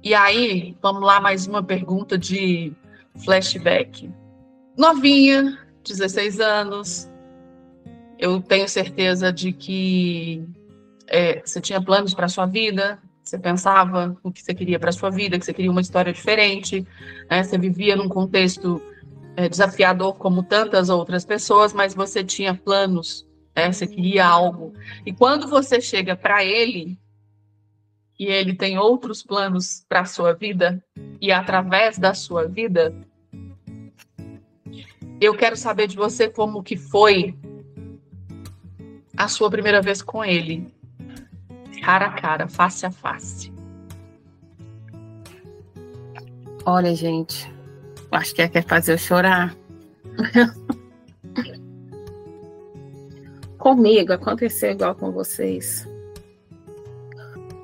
E 0.02 0.16
aí, 0.16 0.78
vamos 0.82 1.02
lá, 1.02 1.20
mais 1.20 1.48
uma 1.48 1.62
pergunta 1.62 2.18
de 2.18 2.72
flashback. 3.26 4.10
Novinha, 4.78 5.60
16 5.86 6.40
anos, 6.40 7.10
eu 8.18 8.42
tenho 8.42 8.70
certeza 8.70 9.34
de 9.34 9.52
que 9.52 10.48
é, 11.08 11.42
você 11.46 11.60
tinha 11.60 11.82
planos 11.82 12.14
para 12.14 12.30
sua 12.30 12.46
vida, 12.46 13.02
você 13.28 13.38
pensava 13.38 14.18
o 14.24 14.32
que 14.32 14.42
você 14.42 14.54
queria 14.54 14.80
para 14.80 14.92
sua 14.92 15.10
vida, 15.10 15.38
que 15.38 15.46
você 15.46 15.54
queria 15.54 15.72
uma 15.72 15.82
história 15.82 16.14
diferente, 16.14 16.86
né? 17.30 17.44
você 17.44 17.58
vivia 17.58 17.96
num 17.96 18.08
contexto 18.08 18.82
é, 19.36 19.48
desafiador 19.48 20.16
como 20.16 20.44
tantas 20.44 20.90
outras 20.90 21.26
pessoas, 21.26 21.74
mas 21.74 21.94
você 21.94 22.24
tinha 22.24 22.56
planos, 22.56 23.28
né? 23.56 23.72
você 23.72 23.86
queria 23.86 24.26
algo. 24.26 24.74
E 25.06 25.14
quando 25.14 25.48
você 25.48 25.82
chega 25.82 26.16
para 26.16 26.44
ele 26.44 26.98
e 28.18 28.26
ele 28.26 28.56
tem 28.56 28.78
outros 28.78 29.22
planos 29.22 29.86
para 29.88 30.02
a 30.02 30.06
sua 30.06 30.34
vida 30.34 30.84
e 31.22 31.32
através 31.32 31.98
da 31.98 32.14
sua 32.14 32.48
vida, 32.48 32.96
eu 35.20 35.36
quero 35.36 35.56
saber 35.56 35.88
de 35.88 35.96
você 35.96 36.30
como 36.30 36.64
que 36.64 36.78
foi 36.78 37.36
a 39.16 39.28
sua 39.28 39.50
primeira 39.50 39.82
vez 39.82 40.02
com 40.02 40.24
ele, 40.24 40.72
cara 41.88 42.08
a 42.08 42.12
cara, 42.12 42.48
face 42.50 42.86
a 42.86 42.92
face. 42.92 43.50
Olha, 46.66 46.94
gente, 46.94 47.50
acho 48.12 48.36
que 48.36 48.42
é 48.42 48.50
quer 48.50 48.66
fazer 48.66 48.92
eu 48.92 48.98
chorar. 48.98 49.56
Comigo 53.58 54.12
aconteceu 54.12 54.72
igual 54.72 54.96
com 54.96 55.14
vocês. 55.14 55.88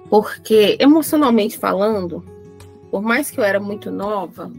Porque, 0.10 0.78
emocionalmente 0.80 1.58
falando, 1.58 2.24
por 2.90 3.02
mais 3.02 3.30
que 3.30 3.42
eu 3.42 3.44
era 3.44 3.60
muito 3.60 3.92
nova, 3.92 4.50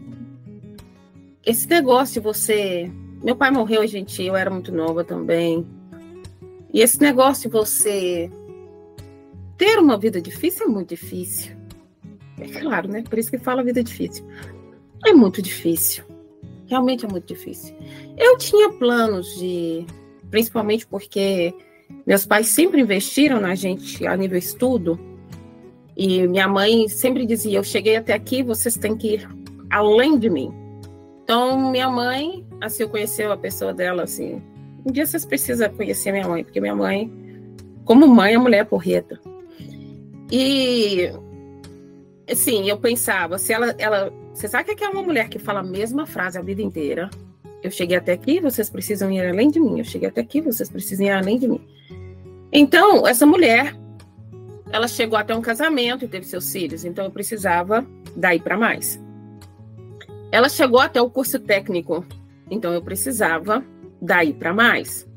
esse 1.43 1.67
negócio 1.67 2.13
de 2.13 2.19
você. 2.19 2.91
Meu 3.23 3.35
pai 3.35 3.49
morreu, 3.49 3.87
gente, 3.87 4.21
eu 4.21 4.35
era 4.35 4.51
muito 4.51 4.71
nova 4.71 5.03
também. 5.03 5.65
E 6.71 6.81
esse 6.81 7.01
negócio 7.01 7.49
de 7.49 7.57
você 7.57 8.29
ter 9.57 9.79
uma 9.79 9.97
vida 9.97 10.21
difícil 10.21 10.65
é 10.65 10.69
muito 10.69 10.89
difícil. 10.89 11.55
É 12.39 12.47
claro, 12.47 12.89
né? 12.89 13.03
Por 13.03 13.17
isso 13.17 13.31
que 13.31 13.37
fala 13.37 13.63
vida 13.63 13.83
difícil. 13.83 14.25
É 15.05 15.13
muito 15.13 15.41
difícil. 15.41 16.03
Realmente 16.67 17.05
é 17.05 17.09
muito 17.09 17.27
difícil. 17.27 17.75
Eu 18.17 18.37
tinha 18.37 18.71
planos 18.73 19.37
de. 19.37 19.85
Principalmente 20.29 20.85
porque 20.87 21.53
meus 22.05 22.25
pais 22.25 22.47
sempre 22.47 22.81
investiram 22.81 23.39
na 23.39 23.55
gente 23.55 24.05
a 24.05 24.17
nível 24.17 24.37
estudo. 24.37 24.99
E 25.95 26.27
minha 26.27 26.47
mãe 26.47 26.87
sempre 26.89 27.25
dizia: 27.25 27.57
Eu 27.57 27.63
cheguei 27.63 27.95
até 27.95 28.13
aqui, 28.13 28.43
vocês 28.43 28.75
têm 28.75 28.97
que 28.97 29.15
ir 29.15 29.29
além 29.69 30.17
de 30.17 30.29
mim. 30.29 30.53
Então, 31.23 31.71
minha 31.71 31.89
mãe, 31.89 32.45
assim, 32.61 32.87
conheceu 32.87 33.31
a 33.31 33.37
pessoa 33.37 33.73
dela, 33.73 34.03
assim. 34.03 34.41
Um 34.85 34.91
dia 34.91 35.05
vocês 35.05 35.25
precisam 35.25 35.69
conhecer 35.69 36.11
minha 36.11 36.27
mãe, 36.27 36.43
porque 36.43 36.61
minha 36.61 36.75
mãe, 36.75 37.11
como 37.83 38.07
mãe, 38.07 38.35
é 38.35 38.37
mulher 38.37 38.65
porreta. 38.65 39.19
E, 40.31 41.11
assim, 42.29 42.69
eu 42.69 42.77
pensava, 42.77 43.37
se 43.37 43.53
ela, 43.53 43.75
ela. 43.77 44.11
Você 44.33 44.47
sabe 44.47 44.75
que 44.75 44.83
é 44.83 44.89
uma 44.89 45.01
mulher 45.03 45.29
que 45.29 45.39
fala 45.39 45.61
a 45.61 45.63
mesma 45.63 46.05
frase 46.05 46.37
a 46.37 46.41
vida 46.41 46.61
inteira? 46.61 47.09
Eu 47.63 47.71
cheguei 47.71 47.97
até 47.97 48.13
aqui, 48.13 48.39
vocês 48.39 48.69
precisam 48.69 49.11
ir 49.11 49.25
além 49.25 49.49
de 49.49 49.59
mim. 49.59 49.79
Eu 49.79 49.85
cheguei 49.85 50.09
até 50.09 50.21
aqui, 50.21 50.41
vocês 50.41 50.69
precisam 50.69 51.05
ir 51.05 51.11
além 51.11 51.39
de 51.39 51.47
mim. 51.47 51.61
Então, 52.51 53.07
essa 53.07 53.25
mulher, 53.25 53.75
ela 54.71 54.87
chegou 54.87 55.17
até 55.17 55.35
um 55.35 55.41
casamento 55.41 56.05
e 56.05 56.07
teve 56.07 56.25
seus 56.25 56.51
filhos, 56.51 56.85
então 56.85 57.05
eu 57.05 57.11
precisava 57.11 57.85
daí 58.15 58.39
para 58.39 58.57
mais. 58.57 59.01
Ela 60.31 60.49
chegou 60.49 60.79
até 60.79 61.01
o 61.01 61.09
curso 61.09 61.39
técnico, 61.39 62.05
então 62.49 62.73
eu 62.73 62.81
precisava 62.81 63.63
daí 64.01 64.33
para 64.33 64.53
mais. 64.53 65.07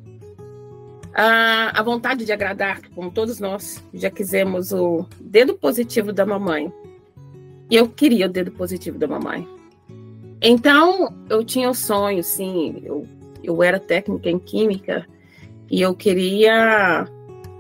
A, 1.14 1.80
a 1.80 1.82
vontade 1.82 2.24
de 2.24 2.32
agradar, 2.32 2.80
como 2.94 3.10
todos 3.10 3.40
nós 3.40 3.82
já 3.92 4.10
quisemos 4.10 4.72
o 4.72 5.06
dedo 5.20 5.54
positivo 5.54 6.12
da 6.12 6.24
mamãe. 6.24 6.72
E 7.70 7.76
eu 7.76 7.88
queria 7.88 8.26
o 8.26 8.28
dedo 8.28 8.50
positivo 8.52 8.98
da 8.98 9.06
mamãe. 9.06 9.46
Então, 10.40 11.12
eu 11.28 11.44
tinha 11.44 11.68
o 11.68 11.74
sonho, 11.74 12.22
sim, 12.22 12.80
eu, 12.84 13.06
eu 13.42 13.62
era 13.62 13.80
técnica 13.80 14.30
em 14.30 14.38
química 14.38 15.06
e 15.70 15.82
eu 15.82 15.94
queria 15.94 17.06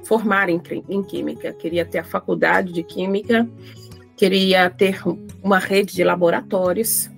formar 0.04 0.48
em, 0.48 0.60
em 0.88 1.02
química, 1.02 1.52
queria 1.52 1.84
ter 1.84 1.98
a 1.98 2.04
faculdade 2.04 2.72
de 2.72 2.82
química, 2.82 3.48
queria 4.16 4.70
ter 4.70 5.00
uma 5.42 5.58
rede 5.58 5.94
de 5.94 6.04
laboratórios 6.04 7.10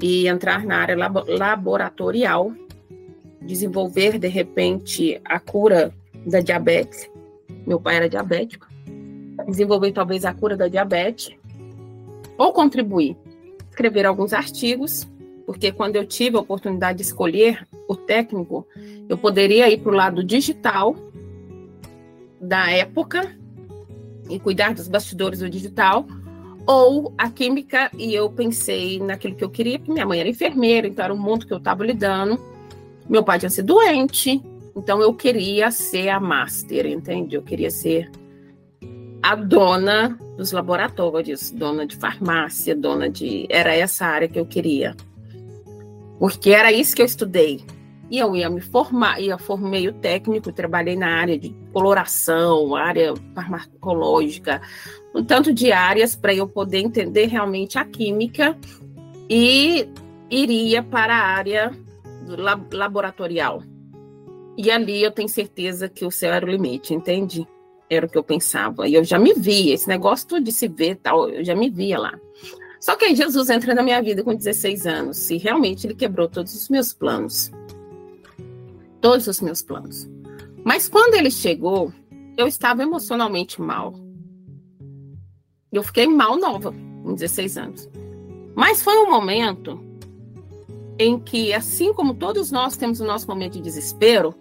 e 0.00 0.28
entrar 0.28 0.64
na 0.64 0.78
área 0.78 0.96
labo 0.96 1.24
laboratorial, 1.26 2.52
desenvolver 3.42 4.18
de 4.18 4.28
repente 4.28 5.20
a 5.24 5.38
cura 5.38 5.92
da 6.26 6.40
diabetes. 6.40 7.10
Meu 7.66 7.80
pai 7.80 7.96
era 7.96 8.08
diabético. 8.08 8.66
Desenvolver 9.46 9.92
talvez 9.92 10.24
a 10.24 10.34
cura 10.34 10.56
da 10.56 10.68
diabetes 10.68 11.30
ou 12.38 12.52
contribuir, 12.52 13.16
escrever 13.70 14.04
alguns 14.06 14.32
artigos, 14.32 15.08
porque 15.46 15.72
quando 15.72 15.96
eu 15.96 16.06
tive 16.06 16.36
a 16.36 16.40
oportunidade 16.40 16.98
de 16.98 17.04
escolher 17.04 17.66
o 17.88 17.94
técnico, 17.94 18.66
eu 19.08 19.16
poderia 19.16 19.70
ir 19.70 19.78
para 19.78 19.92
o 19.92 19.94
lado 19.94 20.24
digital 20.24 20.94
da 22.40 22.70
época 22.70 23.34
e 24.28 24.38
cuidar 24.38 24.74
dos 24.74 24.88
bastidores 24.88 25.38
do 25.38 25.48
digital, 25.48 26.06
ou 26.66 27.14
a 27.16 27.30
química, 27.30 27.90
e 27.96 28.12
eu 28.12 28.28
pensei 28.28 28.98
naquilo 28.98 29.36
que 29.36 29.44
eu 29.44 29.48
queria, 29.48 29.78
porque 29.78 29.92
minha 29.92 30.04
mãe 30.04 30.18
era 30.18 30.28
enfermeira, 30.28 30.88
então 30.88 31.04
era 31.04 31.14
o 31.14 31.16
mundo 31.16 31.46
que 31.46 31.52
eu 31.52 31.58
estava 31.58 31.86
lidando. 31.86 32.40
Meu 33.08 33.22
pai 33.22 33.38
tinha 33.38 33.50
sido 33.50 33.74
doente, 33.74 34.42
então 34.74 35.00
eu 35.00 35.14
queria 35.14 35.70
ser 35.70 36.08
a 36.08 36.20
master, 36.20 36.86
entende? 36.86 37.36
Eu 37.36 37.42
queria 37.42 37.70
ser 37.70 38.10
a 39.22 39.34
dona 39.34 40.18
dos 40.36 40.52
laboratórios, 40.52 41.50
dona 41.50 41.86
de 41.86 41.96
farmácia, 41.96 42.76
dona 42.76 43.08
de. 43.08 43.46
Era 43.48 43.74
essa 43.74 44.06
área 44.06 44.28
que 44.28 44.38
eu 44.38 44.46
queria. 44.46 44.94
Porque 46.18 46.50
era 46.50 46.70
isso 46.70 46.94
que 46.94 47.02
eu 47.02 47.06
estudei. 47.06 47.64
E 48.08 48.18
eu 48.18 48.36
ia 48.36 48.48
me 48.48 48.60
formar, 48.60 49.20
ia 49.20 49.36
formei 49.36 49.88
o 49.88 49.92
técnico, 49.92 50.52
trabalhei 50.52 50.94
na 50.94 51.08
área 51.08 51.36
de 51.36 51.52
coloração, 51.72 52.76
área 52.76 53.12
farmacológica, 53.34 54.62
um 55.12 55.24
tanto 55.24 55.52
de 55.52 55.72
áreas 55.72 56.14
para 56.14 56.32
eu 56.32 56.46
poder 56.46 56.78
entender 56.78 57.26
realmente 57.26 57.78
a 57.78 57.84
química 57.84 58.56
e 59.28 59.88
iria 60.30 60.84
para 60.84 61.16
a 61.16 61.26
área 61.26 61.72
laboratorial. 62.72 63.62
E 64.56 64.70
ali 64.70 65.02
eu 65.02 65.10
tenho 65.10 65.28
certeza 65.28 65.88
que 65.88 66.04
o 66.04 66.10
céu 66.10 66.32
era 66.32 66.46
o 66.46 66.48
limite, 66.48 66.94
entende? 66.94 67.46
Era 67.88 68.06
o 68.06 68.08
que 68.08 68.18
eu 68.18 68.24
pensava. 68.24 68.88
E 68.88 68.94
eu 68.94 69.04
já 69.04 69.18
me 69.18 69.34
via, 69.34 69.74
esse 69.74 69.86
negócio 69.86 70.40
de 70.40 70.50
se 70.50 70.66
ver 70.66 70.96
tal, 70.96 71.28
eu 71.28 71.44
já 71.44 71.54
me 71.54 71.70
via 71.70 71.98
lá. 71.98 72.18
Só 72.80 72.96
que 72.96 73.04
aí 73.04 73.14
Jesus 73.14 73.50
entra 73.50 73.74
na 73.74 73.82
minha 73.82 74.02
vida 74.02 74.22
com 74.24 74.34
16 74.34 74.86
anos 74.86 75.30
e 75.30 75.36
realmente 75.36 75.86
ele 75.86 75.94
quebrou 75.94 76.28
todos 76.28 76.54
os 76.54 76.68
meus 76.68 76.92
planos 76.92 77.50
todos 79.06 79.28
os 79.28 79.40
meus 79.40 79.62
planos. 79.62 80.08
Mas 80.64 80.88
quando 80.88 81.14
ele 81.14 81.30
chegou, 81.30 81.92
eu 82.36 82.48
estava 82.48 82.82
emocionalmente 82.82 83.60
mal. 83.60 83.94
Eu 85.70 85.82
fiquei 85.84 86.08
mal 86.08 86.36
nova, 86.36 86.74
com 87.04 87.14
16 87.14 87.56
anos. 87.56 87.88
Mas 88.56 88.82
foi 88.82 88.98
um 88.98 89.08
momento 89.08 89.80
em 90.98 91.18
que, 91.18 91.52
assim 91.52 91.92
como 91.92 92.14
todos 92.14 92.50
nós 92.50 92.76
temos 92.76 93.00
o 93.00 93.04
nosso 93.04 93.26
momento 93.28 93.54
de 93.54 93.60
desespero, 93.60 94.34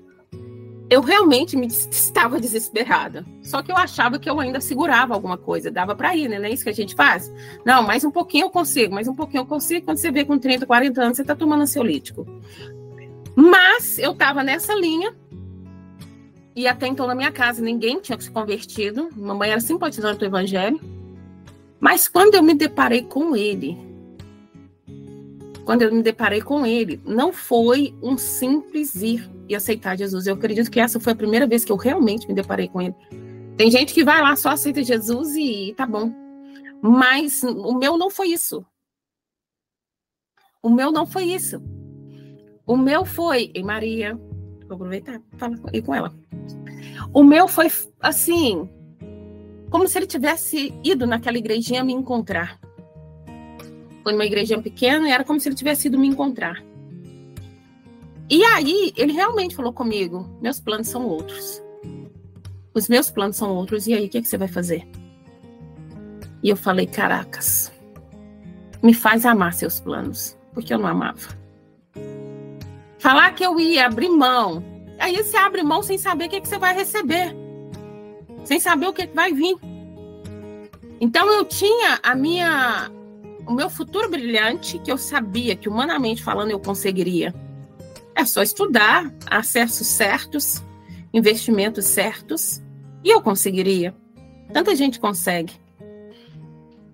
eu 0.89 1.01
realmente 1.01 1.57
me 1.57 1.67
estava 1.67 2.39
desesperada. 2.39 3.25
Só 3.41 3.61
que 3.61 3.71
eu 3.71 3.75
achava 3.75 4.19
que 4.19 4.29
eu 4.29 4.39
ainda 4.39 4.61
segurava 4.61 5.13
alguma 5.13 5.37
coisa, 5.37 5.71
dava 5.71 5.95
para 5.95 6.15
ir, 6.15 6.29
né? 6.29 6.37
Não 6.37 6.45
é 6.45 6.51
isso 6.51 6.63
que 6.63 6.69
a 6.69 6.73
gente 6.73 6.95
faz? 6.95 7.33
Não, 7.65 7.81
mais 7.81 8.03
um 8.03 8.11
pouquinho 8.11 8.45
eu 8.45 8.49
consigo, 8.49 8.93
mais 8.93 9.07
um 9.07 9.15
pouquinho 9.15 9.41
eu 9.41 9.45
consigo. 9.45 9.85
Quando 9.85 9.97
você 9.97 10.11
vê 10.11 10.23
com 10.23 10.37
30, 10.37 10.65
40 10.65 11.01
anos, 11.01 11.17
você 11.17 11.23
está 11.23 11.35
tomando 11.35 11.63
ansiolítico. 11.63 12.25
Mas 13.35 13.97
eu 13.97 14.11
estava 14.11 14.43
nessa 14.43 14.73
linha. 14.75 15.13
E 16.55 16.67
até 16.67 16.87
então 16.87 17.05
na 17.05 17.15
minha 17.15 17.31
casa 17.31 17.61
ninguém 17.61 17.99
tinha 17.99 18.19
se 18.19 18.29
convertido. 18.29 19.09
Mamãe 19.15 19.49
era 19.49 19.59
simpatizante 19.59 20.19
do 20.19 20.25
evangelho. 20.25 20.79
Mas 21.79 22.07
quando 22.07 22.35
eu 22.35 22.43
me 22.43 22.53
deparei 22.53 23.01
com 23.01 23.35
ele, 23.35 23.77
quando 25.65 25.81
eu 25.81 25.91
me 25.91 26.03
deparei 26.03 26.41
com 26.41 26.65
ele, 26.65 27.01
não 27.03 27.33
foi 27.33 27.93
um 28.01 28.17
simples 28.17 28.95
ir 28.95 29.29
e 29.49 29.55
aceitar 29.55 29.97
Jesus. 29.97 30.27
Eu 30.27 30.35
acredito 30.35 30.69
que 30.69 30.79
essa 30.79 30.99
foi 30.99 31.13
a 31.13 31.15
primeira 31.15 31.47
vez 31.47 31.65
que 31.65 31.71
eu 31.71 31.75
realmente 31.75 32.27
me 32.27 32.35
deparei 32.35 32.67
com 32.67 32.81
ele. 32.81 32.95
Tem 33.57 33.71
gente 33.71 33.93
que 33.93 34.03
vai 34.03 34.21
lá, 34.21 34.35
só 34.35 34.49
aceita 34.49 34.83
Jesus 34.83 35.35
e 35.35 35.73
tá 35.75 35.87
bom. 35.87 36.13
Mas 36.81 37.41
o 37.43 37.73
meu 37.77 37.97
não 37.97 38.11
foi 38.11 38.27
isso. 38.27 38.63
O 40.61 40.69
meu 40.69 40.91
não 40.91 41.05
foi 41.05 41.23
isso. 41.23 41.61
O 42.65 42.77
meu 42.77 43.03
foi 43.03 43.51
em 43.55 43.63
Maria. 43.63 44.15
Vou 44.67 44.75
aproveitar 44.75 45.19
falar 45.37 45.57
com 45.83 45.95
ela. 45.95 46.13
O 47.11 47.23
meu 47.23 47.47
foi 47.47 47.71
assim, 48.01 48.69
como 49.69 49.87
se 49.87 49.97
ele 49.97 50.07
tivesse 50.07 50.73
ido 50.83 51.07
naquela 51.07 51.37
igrejinha 51.37 51.83
me 51.83 51.93
encontrar. 51.93 52.59
Numa 54.05 54.25
igrejinha 54.25 54.61
pequena 54.61 55.07
e 55.07 55.11
era 55.11 55.23
como 55.23 55.39
se 55.39 55.49
ele 55.49 55.55
tivesse 55.55 55.87
ido 55.87 55.97
me 55.97 56.07
encontrar. 56.07 56.63
E 58.29 58.43
aí, 58.43 58.93
ele 58.95 59.13
realmente 59.13 59.55
falou 59.55 59.73
comigo: 59.73 60.29
meus 60.41 60.59
planos 60.59 60.87
são 60.87 61.05
outros. 61.07 61.61
Os 62.73 62.87
meus 62.87 63.09
planos 63.09 63.37
são 63.37 63.51
outros. 63.55 63.87
E 63.87 63.93
aí, 63.93 64.07
o 64.07 64.09
que, 64.09 64.17
é 64.17 64.21
que 64.21 64.27
você 64.27 64.37
vai 64.37 64.47
fazer? 64.47 64.87
E 66.43 66.49
eu 66.49 66.55
falei: 66.55 66.87
caracas, 66.87 67.71
me 68.81 68.93
faz 68.93 69.25
amar 69.25 69.53
seus 69.53 69.79
planos, 69.79 70.37
porque 70.53 70.73
eu 70.73 70.79
não 70.79 70.87
amava. 70.87 71.35
Falar 72.99 73.31
que 73.33 73.45
eu 73.45 73.59
ia 73.59 73.85
abrir 73.85 74.09
mão. 74.09 74.63
Aí 74.97 75.15
você 75.17 75.37
abre 75.37 75.61
mão 75.61 75.83
sem 75.83 75.97
saber 75.97 76.25
o 76.25 76.29
que, 76.29 76.41
que 76.41 76.47
você 76.47 76.57
vai 76.57 76.73
receber. 76.73 77.35
Sem 78.43 78.59
saber 78.59 78.87
o 78.87 78.93
que, 78.93 79.07
que 79.07 79.15
vai 79.15 79.31
vir. 79.33 79.55
Então 80.99 81.31
eu 81.31 81.45
tinha 81.45 81.99
a 82.01 82.15
minha 82.15 82.89
o 83.47 83.53
meu 83.53 83.69
futuro 83.69 84.09
brilhante 84.09 84.79
que 84.79 84.91
eu 84.91 84.97
sabia 84.97 85.55
que 85.55 85.69
humanamente 85.69 86.23
falando 86.23 86.51
eu 86.51 86.59
conseguiria. 86.59 87.33
É 88.15 88.25
só 88.25 88.41
estudar, 88.41 89.13
acessos 89.29 89.87
certos, 89.87 90.63
investimentos 91.13 91.85
certos 91.85 92.61
e 93.03 93.09
eu 93.09 93.21
conseguiria. 93.21 93.95
Tanta 94.51 94.75
gente 94.75 94.99
consegue. 94.99 95.53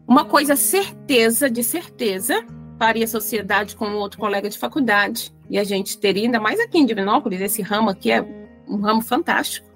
Uma 0.08 0.26
coisa 0.26 0.56
certeza 0.56 1.50
de 1.50 1.64
certeza 1.64 2.46
faria 2.78 3.08
sociedade 3.08 3.76
com 3.76 3.94
outro 3.94 4.20
colega 4.20 4.50
de 4.50 4.58
faculdade 4.58 5.32
e 5.50 5.60
a 5.60 5.64
gente 5.64 5.98
teria, 5.98 6.24
ainda 6.24 6.40
mais 6.40 6.60
aqui 6.60 6.80
em 6.80 6.86
Divinópolis, 6.86 7.40
esse 7.40 7.62
ramo 7.62 7.90
aqui 7.90 8.12
é 8.12 8.22
um 8.68 8.78
ramo 8.78 9.02
fantástico. 9.02 9.70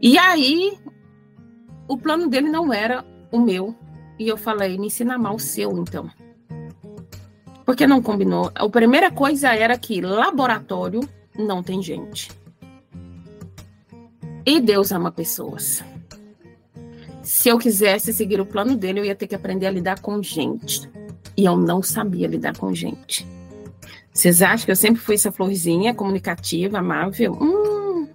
E 0.00 0.18
aí, 0.18 0.78
o 1.86 1.96
plano 1.96 2.28
dele 2.28 2.48
não 2.48 2.72
era 2.72 3.04
o 3.30 3.38
meu. 3.38 3.76
E 4.18 4.28
eu 4.28 4.36
falei, 4.36 4.78
me 4.78 4.86
ensina 4.86 5.18
mal 5.18 5.36
o 5.36 5.40
seu, 5.40 5.76
então. 5.78 6.10
Porque 7.64 7.86
não 7.86 8.02
combinou. 8.02 8.50
A 8.54 8.68
primeira 8.68 9.10
coisa 9.10 9.54
era 9.54 9.78
que 9.78 10.00
laboratório 10.00 11.00
não 11.36 11.62
tem 11.62 11.82
gente. 11.82 12.30
E 14.44 14.60
Deus 14.60 14.92
ama 14.92 15.10
pessoas. 15.10 15.82
Se 17.22 17.48
eu 17.48 17.58
quisesse 17.58 18.12
seguir 18.12 18.40
o 18.40 18.46
plano 18.46 18.76
dele, 18.76 19.00
eu 19.00 19.04
ia 19.04 19.14
ter 19.14 19.28
que 19.28 19.34
aprender 19.34 19.66
a 19.66 19.70
lidar 19.70 20.00
com 20.00 20.22
gente. 20.22 20.90
E 21.36 21.44
eu 21.44 21.56
não 21.56 21.82
sabia 21.82 22.26
lidar 22.26 22.56
com 22.56 22.74
gente. 22.74 23.26
Vocês 24.12 24.42
acham 24.42 24.66
que 24.66 24.70
eu 24.70 24.76
sempre 24.76 25.00
fui 25.00 25.14
essa 25.14 25.32
florzinha 25.32 25.94
comunicativa, 25.94 26.78
amável? 26.78 27.32
Hum, 27.40 28.06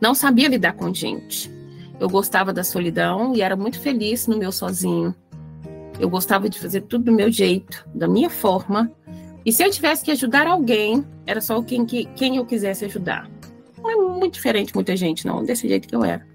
não 0.00 0.14
sabia 0.14 0.48
lidar 0.48 0.74
com 0.74 0.92
gente. 0.92 1.50
Eu 1.98 2.08
gostava 2.08 2.52
da 2.52 2.62
solidão 2.62 3.34
e 3.34 3.42
era 3.42 3.56
muito 3.56 3.80
feliz 3.80 4.26
no 4.26 4.36
meu 4.36 4.52
sozinho. 4.52 5.14
Eu 5.98 6.10
gostava 6.10 6.48
de 6.48 6.58
fazer 6.58 6.82
tudo 6.82 7.04
do 7.04 7.12
meu 7.12 7.30
jeito, 7.30 7.86
da 7.94 8.06
minha 8.06 8.28
forma. 8.28 8.90
E 9.44 9.52
se 9.52 9.64
eu 9.64 9.70
tivesse 9.70 10.04
que 10.04 10.10
ajudar 10.10 10.46
alguém, 10.46 11.04
era 11.26 11.40
só 11.40 11.62
quem, 11.62 11.86
quem 11.86 12.36
eu 12.36 12.44
quisesse 12.44 12.84
ajudar. 12.84 13.30
Não 13.78 13.90
é 13.90 13.94
muito 14.18 14.34
diferente 14.34 14.74
muita 14.74 14.96
gente, 14.96 15.26
não, 15.26 15.44
desse 15.44 15.66
jeito 15.68 15.88
que 15.88 15.94
eu 15.94 16.04
era. 16.04 16.26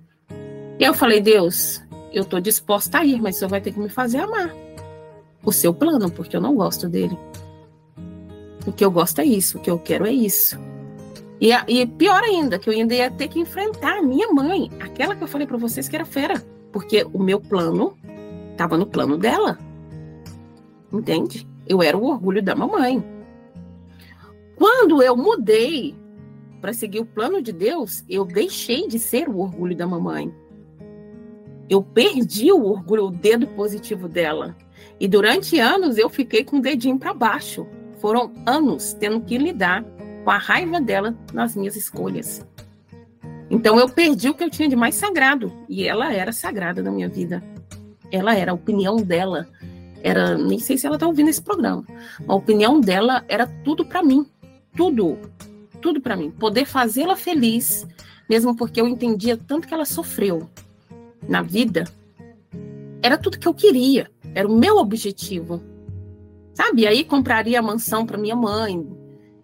E 0.79 0.83
eu 0.83 0.93
falei, 0.93 1.21
Deus, 1.21 1.81
eu 2.11 2.23
estou 2.23 2.39
disposta 2.39 2.99
a 2.99 3.05
ir, 3.05 3.21
mas 3.21 3.35
o 3.35 3.39
senhor 3.39 3.49
vai 3.49 3.61
ter 3.61 3.71
que 3.71 3.79
me 3.79 3.89
fazer 3.89 4.19
amar 4.19 4.51
o 5.43 5.51
seu 5.51 5.73
plano, 5.73 6.09
porque 6.11 6.35
eu 6.35 6.41
não 6.41 6.55
gosto 6.55 6.87
dele. 6.87 7.17
O 8.65 8.71
que 8.71 8.85
eu 8.85 8.91
gosto 8.91 9.19
é 9.19 9.25
isso, 9.25 9.57
o 9.57 9.61
que 9.61 9.69
eu 9.69 9.79
quero 9.79 10.05
é 10.05 10.11
isso. 10.11 10.57
E, 11.41 11.49
e 11.67 11.87
pior 11.87 12.21
ainda, 12.23 12.59
que 12.59 12.69
eu 12.69 12.73
ainda 12.73 12.93
ia 12.93 13.09
ter 13.09 13.27
que 13.27 13.39
enfrentar 13.39 13.97
a 13.97 14.01
minha 14.03 14.31
mãe, 14.31 14.69
aquela 14.79 15.15
que 15.15 15.23
eu 15.23 15.27
falei 15.27 15.47
para 15.47 15.57
vocês 15.57 15.89
que 15.89 15.95
era 15.95 16.05
fera, 16.05 16.39
porque 16.71 17.03
o 17.11 17.17
meu 17.17 17.41
plano 17.41 17.97
estava 18.51 18.77
no 18.77 18.85
plano 18.85 19.17
dela. 19.17 19.57
Entende? 20.93 21.47
Eu 21.67 21.81
era 21.81 21.97
o 21.97 22.05
orgulho 22.05 22.43
da 22.43 22.55
mamãe. 22.55 23.03
Quando 24.55 25.01
eu 25.01 25.17
mudei 25.17 25.95
para 26.61 26.73
seguir 26.73 26.99
o 26.99 27.05
plano 27.05 27.41
de 27.41 27.51
Deus, 27.51 28.03
eu 28.07 28.23
deixei 28.23 28.87
de 28.87 28.99
ser 28.99 29.27
o 29.27 29.39
orgulho 29.39 29.75
da 29.75 29.87
mamãe. 29.87 30.31
Eu 31.67 31.81
perdi 31.81 32.51
o 32.51 32.65
orgulho, 32.65 33.05
o 33.05 33.11
dedo 33.11 33.47
positivo 33.47 34.07
dela. 34.07 34.55
E 34.99 35.07
durante 35.07 35.57
anos 35.57 35.97
eu 35.97 36.07
fiquei 36.07 36.43
com 36.43 36.57
o 36.57 36.61
dedinho 36.61 36.97
para 36.97 37.13
baixo 37.13 37.67
Foram 37.99 38.31
anos 38.47 38.93
tendo 38.93 39.21
que 39.21 39.37
lidar 39.37 39.85
com 40.23 40.31
a 40.31 40.37
raiva 40.37 40.79
dela 40.79 41.15
nas 41.33 41.55
minhas 41.55 41.75
escolhas. 41.75 42.45
Então 43.49 43.77
eu 43.77 43.89
perdi 43.89 44.29
o 44.29 44.33
que 44.33 44.43
eu 44.43 44.49
tinha 44.49 44.69
de 44.69 44.75
mais 44.77 44.95
sagrado. 44.95 45.51
E 45.67 45.87
ela 45.87 46.13
era 46.13 46.31
sagrada 46.31 46.81
na 46.81 46.89
minha 46.89 47.09
vida. 47.09 47.43
Ela 48.09 48.33
era 48.33 48.51
a 48.51 48.55
opinião 48.55 48.95
dela. 48.95 49.47
Era, 50.01 50.37
nem 50.37 50.57
sei 50.57 50.77
se 50.77 50.87
ela 50.87 50.95
está 50.95 51.05
ouvindo 51.05 51.29
esse 51.29 51.41
programa. 51.41 51.85
A 52.25 52.33
opinião 52.33 52.79
dela 52.79 53.25
era 53.27 53.45
tudo 53.45 53.85
para 53.85 54.01
mim. 54.01 54.25
Tudo. 54.75 55.17
Tudo 55.81 55.99
para 55.99 56.15
mim. 56.15 56.31
Poder 56.31 56.65
fazê-la 56.65 57.15
feliz, 57.15 57.85
mesmo 58.29 58.55
porque 58.55 58.79
eu 58.79 58.87
entendia 58.87 59.35
tanto 59.35 59.67
que 59.67 59.73
ela 59.73 59.85
sofreu 59.85 60.49
na 61.27 61.41
vida. 61.41 61.83
Era 63.01 63.17
tudo 63.17 63.37
que 63.37 63.47
eu 63.47 63.53
queria. 63.53 64.09
Era 64.33 64.47
o 64.47 64.55
meu 64.57 64.77
objetivo. 64.77 65.61
Sabe? 66.53 66.83
E 66.83 66.87
aí 66.87 67.03
compraria 67.03 67.59
a 67.59 67.61
mansão 67.61 68.05
para 68.05 68.17
minha 68.17 68.35
mãe, 68.35 68.85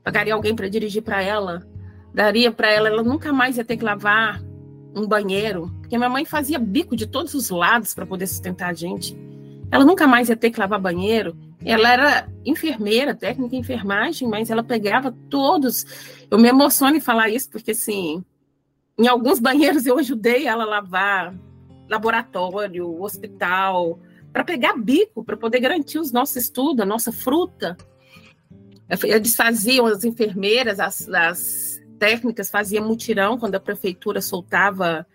pagaria 0.07 0.33
alguém 0.33 0.55
para 0.55 0.69
dirigir 0.69 1.01
para 1.01 1.21
ela, 1.21 1.67
daria 2.13 2.49
para 2.49 2.71
ela, 2.71 2.87
ela 2.87 3.03
nunca 3.03 3.33
mais 3.33 3.57
ia 3.57 3.65
ter 3.65 3.75
que 3.75 3.83
lavar 3.83 4.41
um 4.95 5.05
banheiro, 5.05 5.69
porque 5.81 5.97
minha 5.97 6.09
mãe 6.09 6.23
fazia 6.23 6.57
bico 6.57 6.95
de 6.95 7.05
todos 7.05 7.33
os 7.33 7.49
lados 7.49 7.93
para 7.93 8.05
poder 8.05 8.25
sustentar 8.25 8.69
a 8.69 8.73
gente. 8.73 9.17
Ela 9.69 9.83
nunca 9.83 10.07
mais 10.07 10.29
ia 10.29 10.37
ter 10.37 10.49
que 10.49 10.61
lavar 10.61 10.79
banheiro. 10.79 11.35
Ela 11.61 11.91
era 11.91 12.29
enfermeira, 12.45 13.13
técnica 13.13 13.53
em 13.53 13.59
enfermagem, 13.59 14.29
mas 14.29 14.49
ela 14.49 14.63
pegava 14.63 15.13
todos. 15.29 15.85
Eu 16.31 16.39
me 16.39 16.47
emociono 16.47 16.95
em 16.95 17.01
falar 17.01 17.27
isso, 17.27 17.49
porque 17.49 17.71
assim, 17.71 18.23
em 18.97 19.09
alguns 19.09 19.41
banheiros 19.41 19.85
eu 19.85 19.99
ajudei 19.99 20.47
ela 20.47 20.63
a 20.63 20.67
lavar 20.67 21.35
laboratório, 21.89 23.03
hospital, 23.03 23.99
para 24.31 24.45
pegar 24.45 24.77
bico, 24.77 25.21
para 25.21 25.35
poder 25.35 25.59
garantir 25.59 25.99
os 25.99 26.13
nossos 26.13 26.37
estudos, 26.37 26.79
a 26.79 26.85
nossa 26.85 27.11
fruta. 27.11 27.75
Eles 29.03 29.35
faziam, 29.35 29.85
as 29.85 30.03
enfermeiras, 30.03 30.79
as, 30.79 31.09
as 31.09 31.81
técnicas 31.99 32.49
faziam 32.49 32.87
mutirão 32.87 33.37
quando 33.37 33.55
a 33.55 33.59
prefeitura 33.59 34.21
soltava 34.21 35.05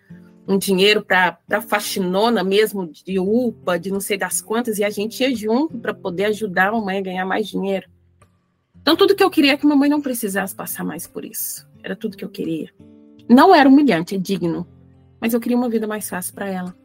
um 0.47 0.57
dinheiro 0.57 1.03
para 1.03 1.61
faxinona 1.61 2.43
mesmo, 2.43 2.87
de 2.87 3.17
UPA, 3.19 3.79
de 3.79 3.91
não 3.91 3.99
sei 3.99 4.17
das 4.17 4.41
quantas, 4.41 4.77
e 4.77 4.83
a 4.83 4.89
gente 4.89 5.21
ia 5.21 5.33
junto 5.33 5.77
para 5.77 5.93
poder 5.93 6.25
ajudar 6.25 6.67
a 6.67 6.71
mamãe 6.73 6.97
a 6.97 7.01
ganhar 7.01 7.25
mais 7.25 7.47
dinheiro. 7.47 7.89
Então, 8.81 8.97
tudo 8.97 9.15
que 9.15 9.23
eu 9.23 9.29
queria 9.29 9.53
é 9.53 9.57
que 9.57 9.65
a 9.65 9.69
mamãe 9.69 9.89
não 9.89 10.01
precisasse 10.01 10.53
passar 10.53 10.83
mais 10.83 11.07
por 11.07 11.23
isso. 11.23 11.65
Era 11.81 11.95
tudo 11.95 12.17
que 12.17 12.25
eu 12.25 12.29
queria. 12.29 12.69
Não 13.29 13.55
era 13.55 13.69
humilhante, 13.69 14.15
é 14.15 14.17
digno, 14.17 14.67
mas 15.21 15.33
eu 15.33 15.39
queria 15.39 15.57
uma 15.57 15.69
vida 15.69 15.87
mais 15.87 16.09
fácil 16.09 16.33
para 16.33 16.49
ela. 16.49 16.82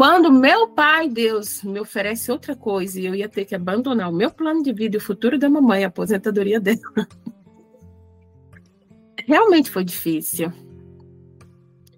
Quando 0.00 0.32
meu 0.32 0.66
pai, 0.66 1.10
Deus, 1.10 1.62
me 1.62 1.78
oferece 1.78 2.32
outra 2.32 2.56
coisa 2.56 2.98
e 2.98 3.04
eu 3.04 3.14
ia 3.14 3.28
ter 3.28 3.44
que 3.44 3.54
abandonar 3.54 4.08
o 4.08 4.14
meu 4.14 4.30
plano 4.30 4.62
de 4.62 4.72
vida 4.72 4.96
e 4.96 4.98
o 4.98 5.00
futuro 5.00 5.38
da 5.38 5.46
mamãe, 5.46 5.84
a 5.84 5.88
aposentadoria 5.88 6.58
dela. 6.58 6.80
Realmente 9.28 9.70
foi 9.70 9.84
difícil. 9.84 10.50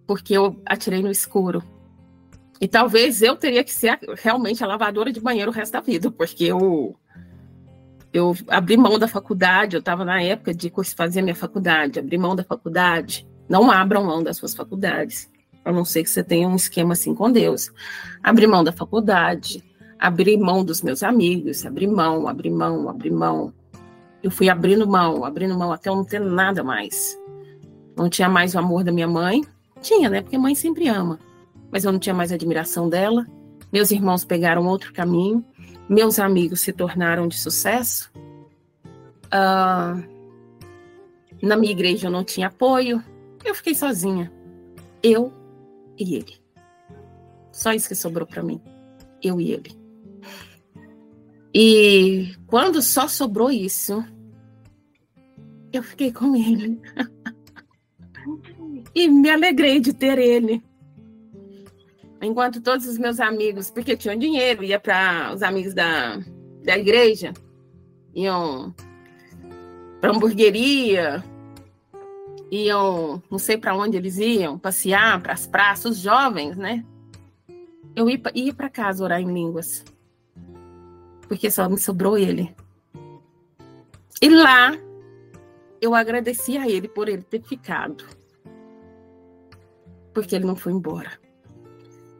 Porque 0.04 0.36
eu 0.36 0.60
atirei 0.66 1.00
no 1.00 1.12
escuro. 1.12 1.62
E 2.60 2.66
talvez 2.66 3.22
eu 3.22 3.36
teria 3.36 3.62
que 3.62 3.72
ser 3.72 4.00
realmente 4.16 4.64
a 4.64 4.66
lavadora 4.66 5.12
de 5.12 5.20
banheiro 5.20 5.52
o 5.52 5.54
resto 5.54 5.74
da 5.74 5.80
vida, 5.80 6.10
porque 6.10 6.42
eu 6.42 6.96
eu 8.12 8.34
abri 8.48 8.76
mão 8.76 8.98
da 8.98 9.06
faculdade, 9.06 9.76
eu 9.76 9.80
estava 9.80 10.04
na 10.04 10.20
época 10.20 10.52
de 10.52 10.72
fazer 10.96 11.22
minha 11.22 11.36
faculdade, 11.36 12.00
abri 12.00 12.18
mão 12.18 12.34
da 12.34 12.42
faculdade. 12.42 13.24
Não 13.48 13.70
abram 13.70 14.04
mão 14.04 14.24
das 14.24 14.38
suas 14.38 14.56
faculdades 14.56 15.30
a 15.64 15.72
não 15.72 15.84
ser 15.84 16.02
que 16.02 16.10
você 16.10 16.22
tenha 16.22 16.48
um 16.48 16.56
esquema 16.56 16.92
assim 16.92 17.14
com 17.14 17.30
Deus. 17.30 17.70
Abrir 18.22 18.46
mão 18.46 18.64
da 18.64 18.72
faculdade, 18.72 19.62
abrir 19.98 20.36
mão 20.36 20.64
dos 20.64 20.82
meus 20.82 21.02
amigos, 21.02 21.64
abrir 21.64 21.86
mão, 21.86 22.26
abrir 22.26 22.50
mão, 22.50 22.88
abrir 22.88 23.12
mão. 23.12 23.52
Eu 24.22 24.30
fui 24.30 24.48
abrindo 24.48 24.86
mão, 24.86 25.24
abrindo 25.24 25.56
mão 25.58 25.72
até 25.72 25.88
eu 25.88 25.96
não 25.96 26.04
ter 26.04 26.20
nada 26.20 26.62
mais. 26.62 27.18
Não 27.96 28.08
tinha 28.08 28.28
mais 28.28 28.54
o 28.54 28.58
amor 28.58 28.84
da 28.84 28.92
minha 28.92 29.08
mãe. 29.08 29.42
Tinha, 29.80 30.08
né? 30.08 30.22
Porque 30.22 30.38
mãe 30.38 30.54
sempre 30.54 30.88
ama. 30.88 31.18
Mas 31.70 31.84
eu 31.84 31.92
não 31.92 31.98
tinha 31.98 32.14
mais 32.14 32.32
a 32.32 32.34
admiração 32.34 32.88
dela. 32.88 33.26
Meus 33.72 33.90
irmãos 33.90 34.24
pegaram 34.24 34.66
outro 34.66 34.92
caminho. 34.92 35.44
Meus 35.88 36.18
amigos 36.18 36.60
se 36.60 36.72
tornaram 36.72 37.28
de 37.28 37.38
sucesso. 37.38 38.10
Uh, 39.26 40.02
na 41.42 41.56
minha 41.56 41.72
igreja 41.72 42.06
eu 42.06 42.10
não 42.10 42.22
tinha 42.24 42.46
apoio. 42.48 43.02
Eu 43.44 43.54
fiquei 43.54 43.74
sozinha. 43.74 44.32
Eu 45.02 45.32
e 46.02 46.16
ele. 46.16 46.42
Só 47.52 47.72
isso 47.72 47.88
que 47.88 47.94
sobrou 47.94 48.26
para 48.26 48.42
mim. 48.42 48.60
Eu 49.22 49.40
e 49.40 49.52
ele. 49.52 49.82
E 51.54 52.34
quando 52.46 52.80
só 52.80 53.06
sobrou 53.06 53.50
isso, 53.50 54.04
eu 55.72 55.82
fiquei 55.82 56.12
com 56.12 56.34
ele. 56.34 56.80
e 58.94 59.08
me 59.08 59.30
alegrei 59.30 59.80
de 59.80 59.92
ter 59.92 60.18
ele. 60.18 60.62
Enquanto 62.20 62.60
todos 62.60 62.86
os 62.86 62.96
meus 62.98 63.18
amigos, 63.20 63.70
porque 63.70 63.96
tinham 63.96 64.16
dinheiro, 64.16 64.62
ia 64.62 64.78
para 64.78 65.32
os 65.34 65.42
amigos 65.42 65.74
da, 65.74 66.18
da 66.64 66.78
igreja, 66.78 67.32
iam 68.14 68.74
para 70.00 70.12
hamburgueria, 70.12 71.22
iam, 72.52 73.22
não 73.30 73.38
sei 73.38 73.56
para 73.56 73.74
onde 73.74 73.96
eles 73.96 74.18
iam, 74.18 74.58
passear 74.58 75.22
para 75.22 75.32
as 75.32 75.46
praças, 75.46 75.92
os 75.92 75.98
jovens, 75.98 76.54
né? 76.54 76.84
Eu 77.96 78.10
ia, 78.10 78.20
ia 78.34 78.52
para 78.52 78.68
casa 78.68 79.02
orar 79.02 79.22
em 79.22 79.32
línguas, 79.32 79.82
porque 81.26 81.50
só 81.50 81.66
me 81.66 81.78
sobrou 81.78 82.18
ele. 82.18 82.54
E 84.20 84.28
lá 84.28 84.78
eu 85.80 85.94
agradeci 85.94 86.58
a 86.58 86.68
ele 86.68 86.88
por 86.88 87.08
ele 87.08 87.22
ter 87.22 87.42
ficado, 87.42 88.04
porque 90.12 90.36
ele 90.36 90.44
não 90.44 90.54
foi 90.54 90.72
embora. 90.72 91.18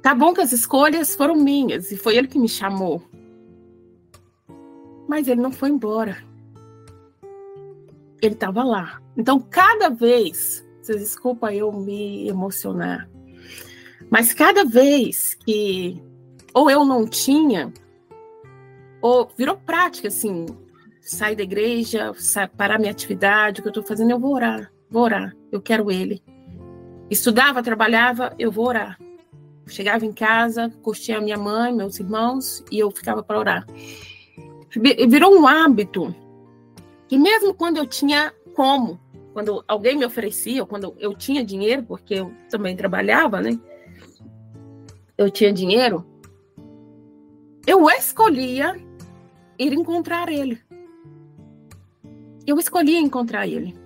Tá 0.00 0.14
bom 0.14 0.32
que 0.32 0.40
as 0.40 0.50
escolhas 0.50 1.14
foram 1.14 1.36
minhas 1.36 1.92
e 1.92 1.96
foi 1.96 2.16
ele 2.16 2.26
que 2.26 2.38
me 2.38 2.48
chamou, 2.48 3.02
mas 5.06 5.28
ele 5.28 5.42
não 5.42 5.52
foi 5.52 5.68
embora 5.68 6.31
ele 8.22 8.34
estava 8.34 8.62
lá. 8.62 9.00
Então, 9.16 9.40
cada 9.40 9.90
vez, 9.90 10.64
desculpa 10.86 11.52
eu 11.52 11.72
me 11.72 12.28
emocionar, 12.28 13.08
mas 14.10 14.32
cada 14.32 14.64
vez 14.64 15.34
que 15.34 16.00
ou 16.54 16.70
eu 16.70 16.84
não 16.84 17.06
tinha, 17.06 17.72
ou 19.00 19.30
virou 19.36 19.56
prática, 19.56 20.08
assim, 20.08 20.46
sair 21.00 21.34
da 21.34 21.42
igreja, 21.42 22.12
parar 22.56 22.78
minha 22.78 22.92
atividade, 22.92 23.60
o 23.60 23.62
que 23.62 23.68
eu 23.68 23.70
estou 23.70 23.82
fazendo, 23.82 24.10
eu 24.10 24.18
vou 24.18 24.34
orar, 24.34 24.70
vou 24.90 25.02
orar, 25.02 25.34
eu 25.50 25.60
quero 25.60 25.90
ele. 25.90 26.22
Estudava, 27.10 27.62
trabalhava, 27.62 28.34
eu 28.38 28.50
vou 28.50 28.66
orar. 28.66 28.98
Chegava 29.66 30.04
em 30.04 30.12
casa, 30.12 30.70
curtia 30.82 31.18
a 31.18 31.20
minha 31.20 31.38
mãe, 31.38 31.72
meus 31.72 31.98
irmãos, 31.98 32.64
e 32.70 32.78
eu 32.78 32.90
ficava 32.90 33.22
para 33.22 33.38
orar. 33.38 33.66
Virou 35.08 35.34
um 35.34 35.46
hábito 35.46 36.14
que 37.12 37.18
mesmo 37.18 37.52
quando 37.52 37.76
eu 37.76 37.86
tinha 37.86 38.32
como, 38.54 38.98
quando 39.34 39.62
alguém 39.68 39.98
me 39.98 40.06
oferecia, 40.06 40.64
quando 40.64 40.96
eu 40.98 41.14
tinha 41.14 41.44
dinheiro, 41.44 41.82
porque 41.82 42.14
eu 42.14 42.32
também 42.48 42.74
trabalhava, 42.74 43.38
né? 43.38 43.60
Eu 45.18 45.30
tinha 45.30 45.52
dinheiro, 45.52 46.06
eu 47.66 47.86
escolhia 47.90 48.82
ir 49.58 49.74
encontrar 49.74 50.32
ele. 50.32 50.58
Eu 52.46 52.58
escolhia 52.58 52.98
encontrar 52.98 53.46
ele. 53.46 53.76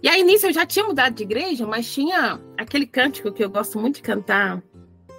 E 0.00 0.08
aí, 0.08 0.22
nisso, 0.22 0.46
eu 0.46 0.52
já 0.52 0.64
tinha 0.64 0.86
mudado 0.86 1.14
de 1.16 1.24
igreja, 1.24 1.66
mas 1.66 1.92
tinha 1.92 2.40
aquele 2.56 2.86
cântico 2.86 3.32
que 3.32 3.42
eu 3.42 3.50
gosto 3.50 3.76
muito 3.76 3.96
de 3.96 4.02
cantar, 4.02 4.62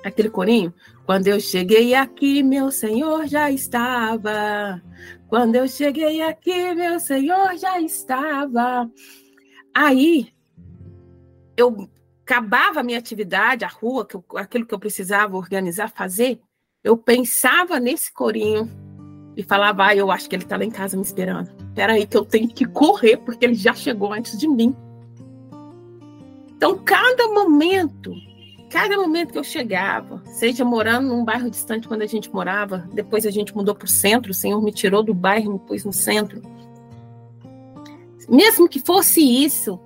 aquele 0.02 0.30
corinho. 0.30 0.74
Quando 1.06 1.28
eu 1.28 1.39
cheguei 1.39 1.93
aqui, 1.93 2.41
meu 2.41 2.72
Senhor 2.72 3.28
já 3.28 3.51
estava. 3.51 4.82
Quando 5.28 5.56
eu 5.56 5.68
cheguei 5.68 6.22
aqui, 6.22 6.74
meu 6.74 6.99
Senhor 6.99 7.58
já 7.58 7.80
estava. 7.82 8.89
Aí 9.74 10.34
eu 11.58 11.89
acabava 12.24 12.80
a 12.80 12.84
minha 12.84 12.99
atividade, 12.99 13.66
a 13.66 13.68
rua, 13.68 14.08
aquilo 14.38 14.66
que 14.66 14.74
eu 14.74 14.80
precisava 14.80 15.36
organizar, 15.36 15.89
fazer. 15.89 16.39
Eu 16.82 16.97
pensava 16.97 17.80
nesse 17.80 18.12
corinho 18.12 18.70
e 19.36 19.43
falava: 19.43 19.88
ah, 19.88 19.95
eu 19.95 20.10
acho 20.10 20.30
que 20.30 20.36
ele 20.36 20.43
está 20.43 20.56
lá 20.56 20.64
em 20.64 20.72
casa 20.72 20.95
me 20.95 21.04
esperando. 21.04 21.51
Espera 21.68 21.93
aí 21.93 22.08
que 22.08 22.16
eu 22.16 22.24
tenho 22.24 22.47
que 22.47 22.66
correr 22.66 23.18
porque 23.18 23.43
ele 23.43 23.56
já 23.56 23.74
chegou 23.74 24.14
antes 24.14 24.38
de 24.38 24.47
mim. 24.47 24.74
Então, 26.56 26.78
cada 26.78 27.28
momento 27.28 28.14
cada 28.74 28.97
momento 28.97 29.32
que 29.32 29.38
eu 29.38 29.43
chegava, 29.43 30.19
seja 30.26 30.65
morando 30.65 31.07
num 31.07 31.24
bairro 31.24 31.47
distante 31.47 31.88
quando 31.88 32.01
a 32.01 32.07
gente 32.07 32.34
morava, 32.34 32.89
depois 32.91 33.24
a 33.24 33.30
gente 33.30 33.55
mudou 33.55 33.76
para 33.76 33.86
o 33.86 33.88
centro, 33.88 34.32
o 34.32 34.34
Senhor 34.34 34.59
me 34.63 34.71
tirou 34.71 35.03
do 35.03 35.13
bairro, 35.13 35.53
me 35.53 35.59
pôs 35.59 35.86
no 35.86 35.93
centro. 35.93 36.41
Mesmo 38.28 38.67
que 38.67 38.80
fosse 38.80 39.21
isso, 39.21 39.80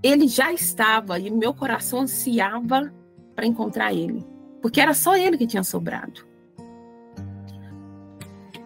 ele 0.00 0.28
já 0.28 0.52
estava 0.52 1.18
e 1.18 1.28
meu 1.28 1.52
coração 1.52 2.02
ansiava 2.02 2.94
para 3.34 3.46
encontrar 3.46 3.92
ele, 3.92 4.24
porque 4.62 4.80
era 4.80 4.94
só 4.94 5.16
ele 5.16 5.36
que 5.36 5.46
tinha 5.48 5.64
sobrado. 5.64 6.24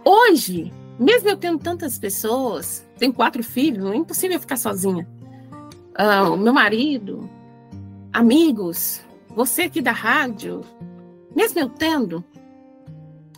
Hoje, 0.05 0.71
Mesmo 0.99 1.29
eu 1.29 1.37
tendo 1.37 1.59
tantas 1.59 1.99
pessoas, 1.99 2.87
tenho 2.97 3.13
quatro 3.13 3.43
filhos, 3.43 3.91
é 3.91 3.97
impossível 3.97 4.39
ficar 4.39 4.57
sozinha. 4.57 5.09
Ah, 5.93 6.31
o 6.31 6.37
meu 6.37 6.53
marido, 6.53 7.29
amigos, 8.13 9.04
você 9.35 9.63
aqui 9.63 9.83
da 9.83 9.93
rádio, 9.93 10.61
mesmo 11.35 11.59
eu 11.61 11.69
tendo, 11.69 12.25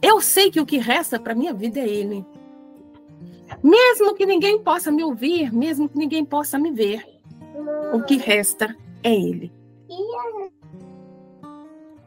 eu 0.03 0.21
sei 0.21 0.51
que 0.51 0.61
o 0.61 0.67
que 0.67 0.79
resta 0.79 1.19
para 1.19 1.35
minha 1.35 1.55
vida 1.55 1.81
é 1.81 1.89
ele. 1.89 2.25
Mesmo 3.63 4.15
que 4.15 4.27
ninguém 4.27 4.59
possa 4.59 4.91
me 4.91 5.03
ouvir, 5.03 5.53
mesmo 5.53 5.89
que 5.89 5.97
ninguém 5.97 6.25
possa 6.25 6.59
me 6.59 6.71
ver, 6.71 7.05
o 7.93 8.03
que 8.03 8.17
resta 8.17 8.77
é 9.03 9.15
ele. 9.15 9.53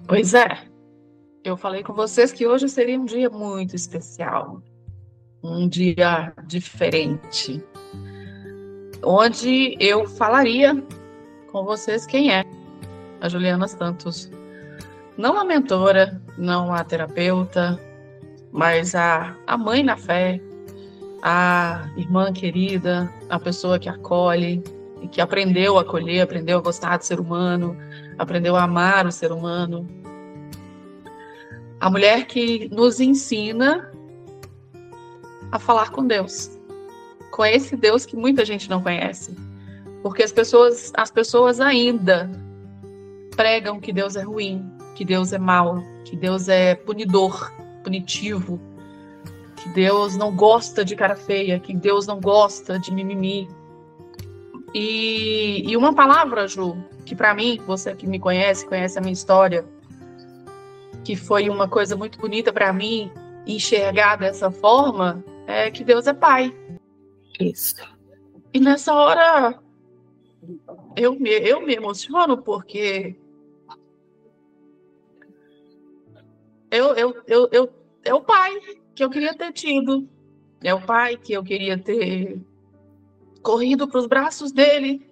Pois 0.08 0.34
é. 0.34 0.60
Eu 1.44 1.56
falei 1.56 1.82
com 1.84 1.94
vocês 1.94 2.32
que 2.32 2.46
hoje 2.46 2.68
seria 2.68 3.00
um 3.00 3.06
dia 3.06 3.30
muito 3.30 3.76
especial. 3.76 4.62
Um 5.42 5.68
dia 5.68 6.34
diferente. 6.46 7.64
Onde 9.04 9.78
eu 9.80 10.06
falaria 10.06 10.76
com 11.52 11.64
vocês 11.64 12.06
quem 12.06 12.32
é 12.32 12.44
a 13.22 13.30
Juliana 13.30 13.68
Santos. 13.68 14.30
Não 15.18 15.38
a 15.38 15.44
mentora, 15.44 16.22
não 16.38 16.74
a 16.74 16.84
terapeuta, 16.84 17.80
mas 18.52 18.96
a, 18.96 19.36
a 19.46 19.58
mãe 19.58 19.84
na 19.84 19.98
fé, 19.98 20.40
a 21.22 21.90
irmã 21.98 22.32
querida, 22.32 23.12
a 23.30 23.38
pessoa 23.40 23.78
que 23.78 23.90
acolhe 23.90 24.64
que 25.12 25.22
aprendeu 25.22 25.78
a 25.78 25.82
acolher, 25.82 26.22
aprendeu 26.22 26.58
a 26.58 26.62
gostar 26.62 26.98
do 26.98 27.06
ser 27.06 27.20
humano, 27.20 27.76
aprendeu 28.18 28.56
a 28.56 28.64
amar 28.64 29.08
o 29.08 29.12
ser 29.12 29.32
humano. 29.32 29.88
A 31.80 31.90
mulher 31.90 32.26
que 32.26 32.70
nos 32.72 33.00
ensina 33.00 33.92
a 35.52 35.58
falar 35.58 35.92
com 35.92 36.06
Deus, 36.06 36.60
com 37.32 37.46
esse 37.46 37.76
Deus 37.76 38.06
que 38.06 38.16
muita 38.16 38.44
gente 38.44 38.70
não 38.70 38.82
conhece, 38.82 39.34
porque 40.04 40.24
as 40.24 40.32
pessoas, 40.32 40.92
as 40.96 41.10
pessoas 41.10 41.60
ainda 41.60 42.30
pregam 43.40 43.80
que 43.80 43.94
Deus 43.94 44.18
é 44.18 44.22
ruim, 44.22 44.70
que 44.96 45.06
Deus 45.06 45.32
é 45.32 45.38
mau, 45.38 45.82
que 46.04 46.14
Deus 46.14 46.50
é 46.50 46.76
punidor, 46.76 47.50
punitivo, 47.82 48.60
que 49.56 49.70
Deus 49.70 50.18
não 50.18 50.36
gosta 50.36 50.84
de 50.84 50.94
cara 50.94 51.16
feia, 51.16 51.58
que 51.58 51.74
Deus 51.74 52.06
não 52.06 52.20
gosta 52.20 52.78
de 52.78 52.94
mimimi. 52.94 53.48
E, 54.74 55.64
e 55.66 55.78
uma 55.78 55.96
palavra, 55.96 56.50
Ju, 56.50 56.76
que 57.06 57.16
para 57.16 57.34
mim, 57.34 57.62
você 57.66 57.96
que 57.96 58.06
me 58.06 58.20
conhece, 58.20 58.68
conhece 58.68 58.98
a 58.98 59.02
minha 59.02 59.14
história, 59.14 59.66
que 61.06 61.16
foi 61.16 61.50
uma 61.50 61.70
coisa 61.70 61.96
muito 61.96 62.20
bonita 62.20 62.52
para 62.52 62.74
mim 62.74 63.10
enxergar 63.48 64.18
dessa 64.18 64.52
forma, 64.52 65.24
é 65.48 65.72
que 65.72 65.86
Deus 65.86 66.08
é 66.08 66.14
Pai. 66.14 66.54
Isso. 67.40 67.78
E 68.54 68.60
nessa 68.60 68.94
hora 68.94 69.58
eu 70.98 71.18
me, 71.18 71.30
eu 71.30 71.62
me 71.62 71.74
emociono 71.74 72.38
porque 72.38 73.16
eu, 76.72 76.96
eu, 76.96 77.24
eu, 77.28 77.50
eu, 77.52 77.74
é 78.04 78.14
o 78.14 78.22
pai 78.22 78.60
que 78.96 79.04
eu 79.04 79.10
queria 79.10 79.36
ter 79.36 79.52
tido. 79.52 80.08
É 80.64 80.74
o 80.74 80.82
pai 80.82 81.18
que 81.18 81.34
eu 81.34 81.44
queria 81.44 81.78
ter 81.78 82.42
corrido 83.42 83.88
para 83.88 84.00
os 84.00 84.08
braços 84.08 84.52
dele. 84.52 85.08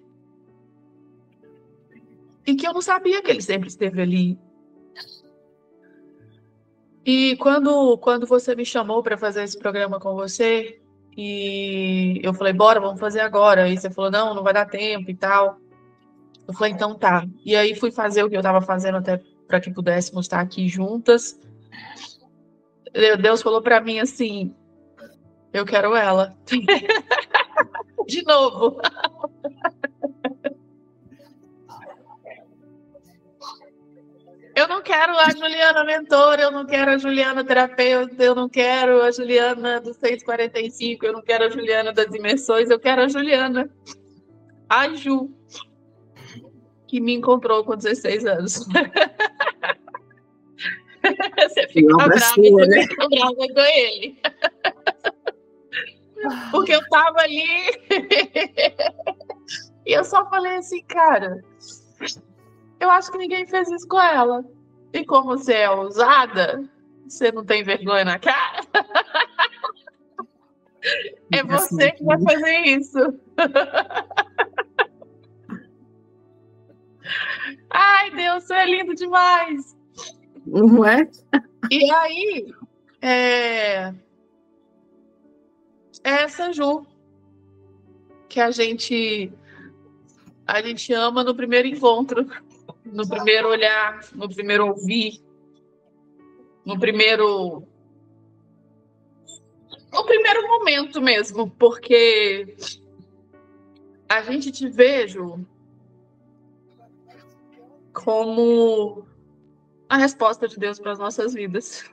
E 2.46 2.54
que 2.54 2.66
eu 2.66 2.72
não 2.72 2.82
sabia 2.82 3.22
que 3.22 3.30
ele 3.30 3.42
sempre 3.42 3.68
esteve 3.68 4.00
ali. 4.00 4.38
E 7.04 7.36
quando, 7.36 7.96
quando 7.98 8.26
você 8.26 8.54
me 8.54 8.64
chamou 8.64 9.02
para 9.02 9.16
fazer 9.16 9.42
esse 9.42 9.58
programa 9.58 9.98
com 9.98 10.14
você, 10.14 10.78
e 11.16 12.20
eu 12.22 12.32
falei, 12.32 12.52
bora, 12.52 12.78
vamos 12.78 13.00
fazer 13.00 13.20
agora. 13.20 13.68
E 13.68 13.76
você 13.76 13.90
falou, 13.90 14.10
não, 14.10 14.34
não 14.34 14.42
vai 14.42 14.52
dar 14.52 14.66
tempo 14.66 15.10
e 15.10 15.14
tal. 15.14 15.58
Eu 16.46 16.54
falei, 16.54 16.72
então 16.72 16.94
tá. 16.94 17.26
E 17.44 17.56
aí 17.56 17.74
fui 17.74 17.90
fazer 17.90 18.22
o 18.22 18.28
que 18.28 18.36
eu 18.36 18.40
estava 18.40 18.60
fazendo 18.60 18.98
até 18.98 19.20
para 19.48 19.60
que 19.60 19.72
pudéssemos 19.72 20.26
estar 20.26 20.40
aqui 20.40 20.68
juntas. 20.68 21.38
Deus 23.20 23.42
falou 23.42 23.62
para 23.62 23.80
mim 23.80 23.98
assim: 23.98 24.54
eu 25.52 25.64
quero 25.64 25.94
ela. 25.94 26.36
De 28.06 28.22
novo. 28.22 28.80
Eu 34.58 34.66
não 34.66 34.82
quero 34.82 35.16
a 35.16 35.30
Juliana 35.30 35.84
mentora, 35.84 36.42
eu 36.42 36.50
não 36.50 36.66
quero 36.66 36.90
a 36.90 36.98
Juliana 36.98 37.44
terapeuta, 37.44 38.20
eu 38.24 38.34
não 38.34 38.48
quero 38.48 39.02
a 39.02 39.10
Juliana 39.12 39.80
do 39.80 39.94
645, 39.94 41.06
eu 41.06 41.12
não 41.12 41.22
quero 41.22 41.44
a 41.44 41.48
Juliana 41.48 41.92
das 41.92 42.10
dimensões, 42.10 42.68
eu 42.68 42.80
quero 42.80 43.02
a 43.02 43.08
Juliana, 43.08 43.70
a 44.68 44.88
Ju, 44.88 45.30
que 46.88 47.00
me 47.00 47.14
encontrou 47.14 47.62
com 47.62 47.76
16 47.76 48.26
anos. 48.26 48.66
Você 51.48 51.68
fica 51.68 51.96
brava, 51.96 52.18
sua, 52.18 52.42
você 52.42 52.66
né? 52.66 52.82
fica 52.82 53.08
brava 53.08 53.34
com 53.34 53.60
ele. 53.60 54.20
Porque 56.50 56.72
eu 56.72 56.80
tava 56.88 57.20
ali 57.20 57.46
e 59.86 59.92
eu 59.92 60.02
só 60.04 60.28
falei 60.28 60.56
assim, 60.56 60.82
cara, 60.84 61.40
eu 62.80 62.90
acho 62.90 63.12
que 63.12 63.18
ninguém 63.18 63.46
fez 63.46 63.70
isso 63.70 63.86
com 63.86 64.00
ela. 64.00 64.44
E 64.92 65.04
como 65.04 65.36
você 65.36 65.54
é 65.54 65.70
ousada, 65.70 66.68
você 67.06 67.30
não 67.30 67.44
tem 67.44 67.62
vergonha 67.62 68.04
na 68.04 68.18
cara, 68.18 68.62
é 71.32 71.44
você 71.44 71.92
que 71.92 72.02
vai 72.04 72.20
fazer 72.20 72.58
isso. 72.66 72.98
Ai, 77.70 78.10
Deus, 78.10 78.44
você 78.44 78.54
é 78.54 78.66
lindo 78.66 78.94
demais. 78.94 79.77
Não 80.50 80.84
é? 80.84 81.08
E 81.70 81.90
aí, 81.90 82.54
é... 83.02 83.94
essa 86.02 86.52
Ju 86.52 86.86
que 88.28 88.40
a 88.40 88.50
gente 88.50 89.32
a 90.46 90.62
gente 90.62 90.92
ama 90.94 91.22
no 91.22 91.34
primeiro 91.34 91.68
encontro, 91.68 92.26
no 92.84 93.06
primeiro 93.06 93.48
olhar, 93.48 94.00
no 94.14 94.28
primeiro 94.28 94.66
ouvir, 94.68 95.22
no 96.64 96.78
primeiro 96.78 97.62
no 99.92 100.04
primeiro 100.04 100.46
momento 100.48 101.00
mesmo, 101.00 101.50
porque 101.50 102.56
a 104.08 104.22
gente 104.22 104.50
te 104.50 104.68
vejo 104.68 105.46
como 107.92 109.07
a 109.88 109.96
resposta 109.96 110.46
de 110.46 110.58
Deus 110.58 110.78
para 110.78 110.92
as 110.92 110.98
nossas 110.98 111.32
vidas. 111.32 111.84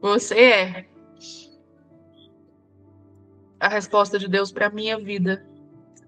Você 0.00 0.40
é 0.40 0.88
a 3.60 3.68
resposta 3.68 4.18
de 4.18 4.26
Deus 4.26 4.50
para 4.50 4.66
a 4.66 4.70
minha 4.70 4.98
vida, 4.98 5.46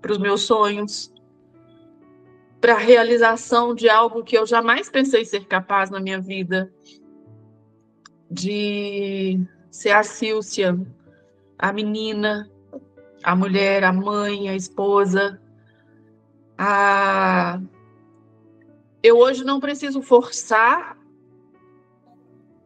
para 0.00 0.12
os 0.12 0.18
meus 0.18 0.42
sonhos, 0.42 1.12
para 2.61 2.74
a 2.74 2.78
realização 2.78 3.74
de 3.74 3.88
algo 3.88 4.24
que 4.24 4.36
eu 4.36 4.46
jamais 4.46 4.90
pensei 4.90 5.24
ser 5.24 5.46
capaz 5.46 5.90
na 5.90 6.00
minha 6.00 6.20
vida, 6.20 6.72
de 8.28 9.38
ser 9.70 9.90
a 9.90 10.02
Sílcia, 10.02 10.76
a 11.59 11.72
menina, 11.72 12.50
a 13.22 13.36
mulher, 13.36 13.84
a 13.84 13.92
mãe, 13.92 14.48
a 14.48 14.57
esposa, 14.57 15.40
a 16.59 17.61
eu 19.05 19.18
hoje 19.18 19.44
não 19.44 19.61
preciso 19.61 20.00
forçar, 20.00 20.96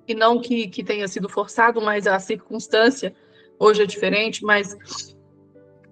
e 0.07 0.15
não 0.15 0.41
que, 0.41 0.69
que 0.69 0.85
tenha 0.85 1.09
sido 1.09 1.29
forçado, 1.29 1.83
mas 1.83 2.07
a 2.07 2.17
circunstância 2.21 3.13
hoje 3.59 3.83
é 3.83 3.87
diferente, 3.87 4.45
mas 4.45 4.79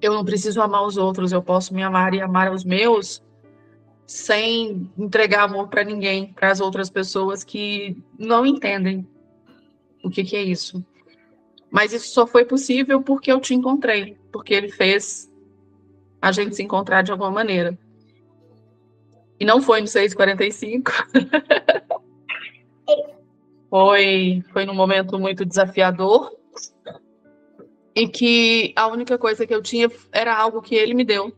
eu 0.00 0.14
não 0.14 0.24
preciso 0.24 0.62
amar 0.62 0.86
os 0.86 0.96
outros, 0.96 1.32
eu 1.32 1.42
posso 1.42 1.74
me 1.74 1.82
amar 1.82 2.14
e 2.14 2.20
amar 2.20 2.52
os 2.52 2.64
meus 2.64 3.20
sem 4.06 4.88
entregar 4.96 5.42
amor 5.42 5.66
para 5.66 5.82
ninguém, 5.82 6.32
para 6.32 6.52
as 6.52 6.60
outras 6.60 6.88
pessoas 6.88 7.42
que 7.42 8.00
não 8.16 8.46
entendem 8.46 9.04
o 10.04 10.08
que, 10.08 10.22
que 10.22 10.36
é 10.36 10.42
isso. 10.44 10.82
Mas 11.68 11.92
isso 11.92 12.14
só 12.14 12.24
foi 12.24 12.44
possível 12.44 13.02
porque 13.02 13.32
eu 13.32 13.40
te 13.40 13.52
encontrei, 13.52 14.16
porque 14.30 14.54
ele 14.54 14.70
fez 14.70 15.28
a 16.22 16.30
gente 16.30 16.54
se 16.54 16.62
encontrar 16.62 17.02
de 17.02 17.10
alguma 17.10 17.32
maneira. 17.32 17.76
E 19.38 19.44
não 19.44 19.60
foi 19.60 19.80
no 19.80 19.86
645. 19.86 20.90
foi, 23.68 24.42
foi 24.52 24.64
num 24.64 24.74
momento 24.74 25.18
muito 25.18 25.44
desafiador. 25.44 26.34
E 27.94 28.08
que 28.08 28.72
a 28.76 28.86
única 28.88 29.16
coisa 29.16 29.46
que 29.46 29.54
eu 29.54 29.62
tinha 29.62 29.90
era 30.12 30.36
algo 30.36 30.62
que 30.62 30.74
ele 30.74 30.94
me 30.94 31.04
deu. 31.04 31.32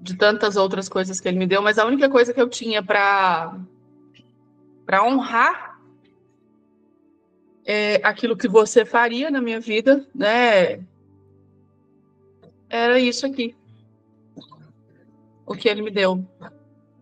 De 0.00 0.16
tantas 0.16 0.56
outras 0.56 0.88
coisas 0.88 1.20
que 1.20 1.28
ele 1.28 1.38
me 1.38 1.46
deu, 1.46 1.62
mas 1.62 1.78
a 1.78 1.86
única 1.86 2.08
coisa 2.08 2.32
que 2.32 2.40
eu 2.40 2.48
tinha 2.48 2.82
para 2.82 3.58
para 4.84 5.04
honrar 5.04 5.76
é, 7.66 7.96
aquilo 8.04 8.36
que 8.36 8.46
você 8.46 8.84
faria 8.84 9.28
na 9.28 9.42
minha 9.42 9.58
vida, 9.58 10.06
né? 10.14 10.80
Era 12.70 13.00
isso 13.00 13.26
aqui. 13.26 13.56
O 15.46 15.54
que 15.54 15.68
ele 15.68 15.80
me 15.80 15.90
deu. 15.90 16.24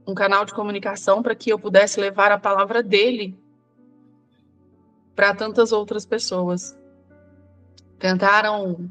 Um 0.07 0.15
canal 0.15 0.45
de 0.45 0.53
comunicação 0.53 1.23
para 1.23 1.35
que 1.35 1.51
eu 1.51 1.59
pudesse 1.59 1.99
levar 1.99 2.31
a 2.31 2.39
palavra 2.39 2.83
dele 2.83 3.35
para 5.17 5.35
tantas 5.35 5.73
outras 5.73 6.05
pessoas. 6.05 6.79
Tentaram 7.99 8.91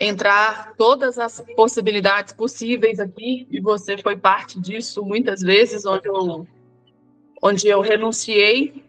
entrar 0.00 0.74
todas 0.74 1.18
as 1.18 1.44
possibilidades 1.54 2.32
possíveis 2.32 2.98
aqui 2.98 3.46
e 3.50 3.60
você 3.60 3.96
foi 3.98 4.16
parte 4.16 4.60
disso 4.60 5.04
muitas 5.04 5.40
vezes 5.40 5.84
onde 5.84 6.08
eu 6.08 6.46
onde 7.40 7.68
eu 7.68 7.80
renunciei 7.80 8.84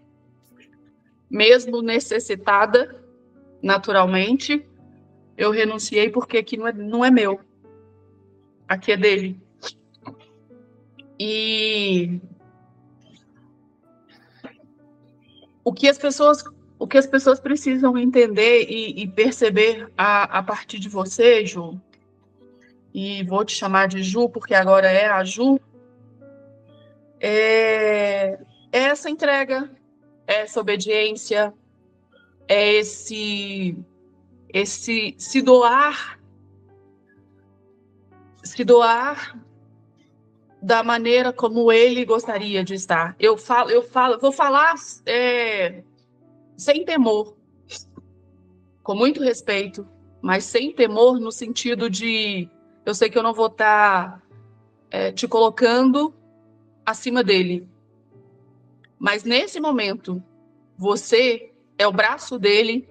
mesmo 1.29 1.81
necessitada 1.81 3.03
naturalmente 3.61 4.65
eu 5.37 5.51
renunciei 5.51 6.09
porque 6.09 6.37
aqui 6.37 6.57
não 6.57 6.67
é, 6.67 6.73
não 6.73 7.05
é 7.05 7.11
meu 7.11 7.39
aqui 8.67 8.91
é 8.91 8.97
dele 8.97 9.39
e 11.19 12.19
o 15.63 15.73
que 15.73 15.87
as 15.87 15.97
pessoas 15.97 16.43
o 16.83 16.87
que 16.87 16.97
as 16.97 17.07
pessoas 17.07 17.39
precisam 17.39 17.97
entender 17.97 18.69
e, 18.69 19.03
e 19.03 19.07
perceber 19.07 19.89
a, 19.97 20.39
a, 20.39 20.43
partir 20.43 20.79
de 20.79 20.89
você, 20.89 21.45
Ju, 21.45 21.79
e 22.93 23.23
vou 23.23 23.45
te 23.45 23.55
chamar 23.55 23.87
de 23.87 24.03
Ju, 24.03 24.27
porque 24.27 24.53
agora 24.53 24.91
é 24.91 25.07
a 25.07 25.23
Ju, 25.23 25.61
é, 27.21 28.37
é 28.69 28.79
essa 28.79 29.09
entrega, 29.09 29.71
é 30.27 30.41
essa 30.41 30.59
obediência, 30.59 31.53
é 32.49 32.73
esse, 32.73 33.77
esse 34.53 35.15
se 35.17 35.41
doar, 35.41 36.19
se 38.43 38.61
doar 38.65 39.39
da 40.63 40.81
maneira 40.81 41.33
como 41.33 41.71
ele 41.73 42.05
gostaria 42.05 42.63
de 42.63 42.73
estar. 42.73 43.17
Eu 43.19 43.37
falo, 43.37 43.69
eu 43.69 43.83
falo, 43.83 44.17
vou 44.17 44.31
falar 44.31 44.75
é, 45.05 45.83
sem 46.55 46.85
temor, 46.85 47.35
com 48.81 48.95
muito 48.95 49.21
respeito, 49.21 49.85
mas 50.21 50.45
sem 50.45 50.71
temor 50.71 51.19
no 51.19 51.33
sentido 51.33 51.89
de 51.89 52.49
eu 52.85 52.95
sei 52.95 53.09
que 53.09 53.17
eu 53.17 53.23
não 53.23 53.33
vou 53.33 53.47
estar 53.47 54.19
tá, 54.19 54.23
é, 54.89 55.11
te 55.11 55.27
colocando 55.27 56.13
acima 56.85 57.21
dele. 57.21 57.67
Mas 58.97 59.25
nesse 59.25 59.59
momento, 59.59 60.23
você 60.77 61.51
é 61.77 61.85
o 61.85 61.91
braço 61.91 62.39
dele, 62.39 62.87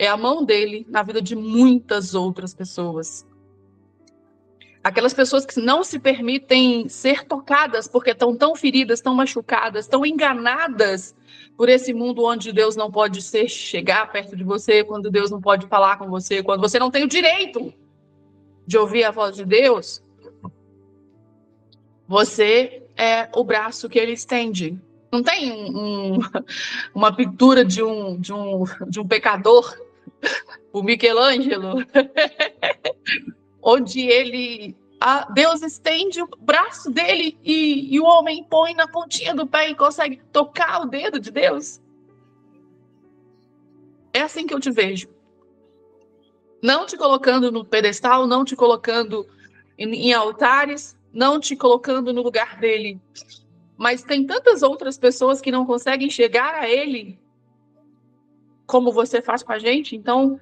é 0.00 0.08
a 0.08 0.16
mão 0.16 0.44
dele 0.44 0.84
na 0.88 1.04
vida 1.04 1.22
de 1.22 1.36
muitas 1.36 2.12
outras 2.12 2.52
pessoas. 2.52 3.24
Aquelas 4.88 5.12
pessoas 5.12 5.44
que 5.44 5.60
não 5.60 5.84
se 5.84 5.98
permitem 5.98 6.88
ser 6.88 7.22
tocadas 7.26 7.86
porque 7.86 8.12
estão 8.12 8.34
tão 8.34 8.56
feridas, 8.56 9.02
tão 9.02 9.14
machucadas, 9.14 9.86
tão 9.86 10.04
enganadas 10.04 11.14
por 11.58 11.68
esse 11.68 11.92
mundo 11.92 12.24
onde 12.24 12.54
Deus 12.54 12.74
não 12.74 12.90
pode 12.90 13.20
ser 13.20 13.50
chegar 13.50 14.10
perto 14.10 14.34
de 14.34 14.42
você, 14.42 14.82
quando 14.82 15.10
Deus 15.10 15.30
não 15.30 15.42
pode 15.42 15.66
falar 15.66 15.98
com 15.98 16.08
você, 16.08 16.42
quando 16.42 16.62
você 16.62 16.78
não 16.78 16.90
tem 16.90 17.04
o 17.04 17.08
direito 17.08 17.70
de 18.66 18.78
ouvir 18.78 19.04
a 19.04 19.10
voz 19.10 19.36
de 19.36 19.44
Deus, 19.44 20.02
você 22.06 22.82
é 22.96 23.28
o 23.36 23.44
braço 23.44 23.90
que 23.90 23.98
ele 23.98 24.12
estende. 24.12 24.80
Não 25.12 25.22
tem 25.22 25.52
um, 25.52 26.18
uma 26.96 27.14
pintura 27.14 27.62
de 27.62 27.82
um, 27.82 28.18
de 28.18 28.32
um, 28.32 28.64
de 28.88 29.00
um 29.00 29.06
pecador, 29.06 29.76
o 30.72 30.82
Michelangelo, 30.82 31.84
onde 33.70 34.00
ele 34.00 34.74
a 34.98 35.30
Deus 35.30 35.62
estende 35.62 36.22
o 36.22 36.28
braço 36.40 36.90
dele 36.90 37.38
e, 37.44 37.94
e, 37.94 38.00
o 38.00 38.04
homem 38.04 38.42
põe 38.42 38.74
na 38.74 38.88
pontinha 38.88 39.34
do 39.34 39.46
pé 39.46 39.68
e 39.68 39.74
consegue 39.74 40.20
tocar 40.32 40.80
o 40.80 40.86
dedo 40.86 41.20
de 41.20 41.30
Deus. 41.30 41.80
É 44.12 44.22
assim 44.22 44.46
que 44.46 44.54
eu 44.54 44.58
te 44.58 44.70
vejo. 44.70 45.08
Não 46.62 46.86
te 46.86 46.96
colocando 46.96 47.52
no 47.52 47.64
pedestal, 47.64 48.26
não 48.26 48.44
te 48.44 48.56
colocando 48.56 49.28
em, 49.76 50.08
em 50.08 50.12
altares, 50.14 50.96
não 51.12 51.38
te 51.38 51.54
colocando 51.54 52.12
no 52.12 52.22
lugar 52.22 52.58
dele. 52.58 52.98
Mas 53.76 54.02
tem 54.02 54.26
tantas 54.26 54.62
outras 54.62 54.98
pessoas 54.98 55.40
que 55.40 55.52
não 55.52 55.66
conseguem 55.66 56.10
chegar 56.10 56.54
a 56.54 56.68
ele 56.68 57.18
como 58.66 58.90
você 58.90 59.22
faz 59.22 59.42
com 59.42 59.52
a 59.52 59.58
gente. 59.58 59.94
Então, 59.94 60.40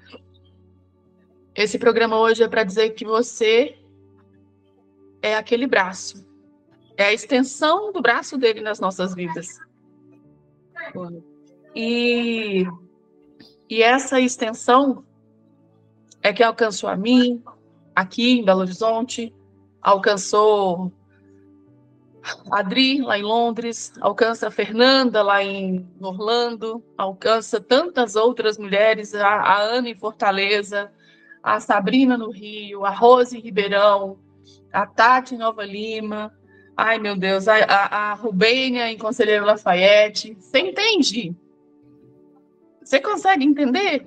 esse 1.56 1.78
programa 1.78 2.18
hoje 2.18 2.42
é 2.42 2.48
para 2.48 2.64
dizer 2.64 2.90
que 2.90 3.04
você 3.04 3.78
é 5.22 5.34
aquele 5.34 5.66
braço. 5.66 6.24
É 6.96 7.04
a 7.04 7.12
extensão 7.12 7.92
do 7.92 8.00
braço 8.00 8.36
dele 8.36 8.60
nas 8.60 8.78
nossas 8.78 9.14
vidas. 9.14 9.58
E, 11.74 12.66
e 13.68 13.82
essa 13.82 14.20
extensão 14.20 15.04
é 16.22 16.32
que 16.32 16.42
alcançou 16.42 16.88
a 16.88 16.96
mim, 16.96 17.42
aqui 17.94 18.38
em 18.38 18.44
Belo 18.44 18.60
Horizonte, 18.60 19.34
alcançou 19.80 20.92
a 22.50 22.60
Adri, 22.60 23.00
lá 23.00 23.18
em 23.18 23.22
Londres, 23.22 23.92
alcança 24.00 24.48
a 24.48 24.50
Fernanda, 24.50 25.22
lá 25.22 25.42
em 25.42 25.88
Orlando, 26.00 26.82
alcança 26.98 27.60
tantas 27.60 28.16
outras 28.16 28.58
mulheres, 28.58 29.14
a, 29.14 29.28
a 29.28 29.60
Ana 29.60 29.88
em 29.88 29.94
Fortaleza, 29.94 30.90
a 31.46 31.60
Sabrina 31.60 32.18
no 32.18 32.28
Rio, 32.28 32.84
a 32.84 32.90
Rose 32.90 33.38
em 33.38 33.40
Ribeirão, 33.40 34.18
a 34.72 34.84
Tati 34.84 35.36
Nova 35.36 35.64
Lima, 35.64 36.36
ai 36.76 36.98
meu 36.98 37.16
Deus, 37.16 37.46
a, 37.46 37.58
a, 37.58 38.10
a 38.10 38.14
Rubênia 38.14 38.90
em 38.90 38.98
Conselheiro 38.98 39.46
Lafayette. 39.46 40.34
Você 40.34 40.58
entende? 40.58 41.36
Você 42.82 42.98
consegue 42.98 43.44
entender 43.44 44.04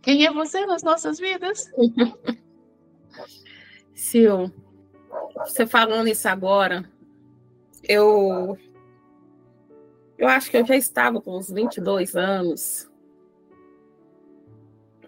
quem 0.00 0.24
é 0.24 0.32
você 0.32 0.64
nas 0.64 0.82
nossas 0.82 1.20
vidas? 1.20 1.70
Sil, 3.92 4.48
você 5.44 5.66
falando 5.66 6.08
isso 6.08 6.26
agora, 6.26 6.90
eu 7.86 8.56
eu 10.16 10.28
acho 10.28 10.50
que 10.50 10.56
eu 10.56 10.64
já 10.64 10.76
estava 10.76 11.20
com 11.20 11.36
uns 11.36 11.50
22 11.50 12.16
anos. 12.16 12.85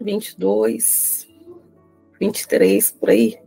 22, 0.04 1.28
23 2.20 2.92
por 2.92 3.10
aí. 3.10 3.40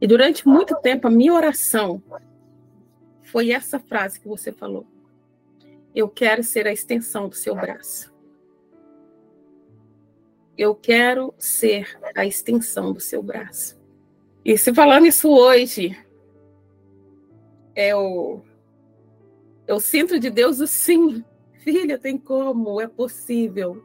E 0.00 0.06
durante 0.06 0.46
muito 0.46 0.76
tempo, 0.76 1.06
a 1.06 1.10
minha 1.10 1.32
oração 1.32 2.02
foi 3.22 3.50
essa 3.50 3.78
frase 3.78 4.20
que 4.20 4.28
você 4.28 4.52
falou. 4.52 4.86
Eu 5.94 6.08
quero 6.08 6.42
ser 6.42 6.66
a 6.66 6.72
extensão 6.72 7.28
do 7.28 7.34
seu 7.34 7.54
braço. 7.54 8.12
Eu 10.56 10.74
quero 10.74 11.34
ser 11.38 11.98
a 12.14 12.26
extensão 12.26 12.92
do 12.92 13.00
seu 13.00 13.22
braço. 13.22 13.80
E 14.44 14.58
se 14.58 14.74
falando 14.74 15.06
isso 15.06 15.30
hoje, 15.30 15.96
eu, 17.74 18.44
eu 19.66 19.80
sinto 19.80 20.20
de 20.20 20.30
Deus 20.30 20.60
o 20.60 20.66
sim. 20.66 21.24
Filha, 21.60 21.98
tem 21.98 22.18
como, 22.18 22.80
é 22.80 22.86
possível. 22.86 23.82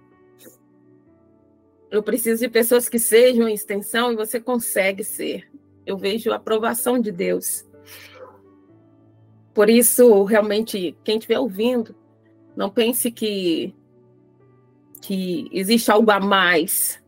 Eu 1.91 2.03
preciso 2.03 2.41
de 2.41 2.49
pessoas 2.49 2.87
que 2.87 2.99
sejam 2.99 3.49
extensão 3.49 4.11
e 4.11 4.15
você 4.15 4.39
consegue 4.39 5.03
ser 5.03 5.49
eu 5.89 5.97
vejo 5.97 6.31
a 6.31 6.35
aprovação 6.35 6.99
de 6.99 7.11
Deus. 7.11 7.65
Por 9.55 9.69
isso, 9.69 10.23
realmente, 10.23 10.95
quem 11.03 11.17
estiver 11.17 11.39
ouvindo, 11.39 11.95
não 12.55 12.69
pense 12.69 13.11
que, 13.11 13.73
que 15.01 15.49
existe 15.51 15.89
algo 15.89 16.11
a 16.11 16.19
mais. 16.19 17.01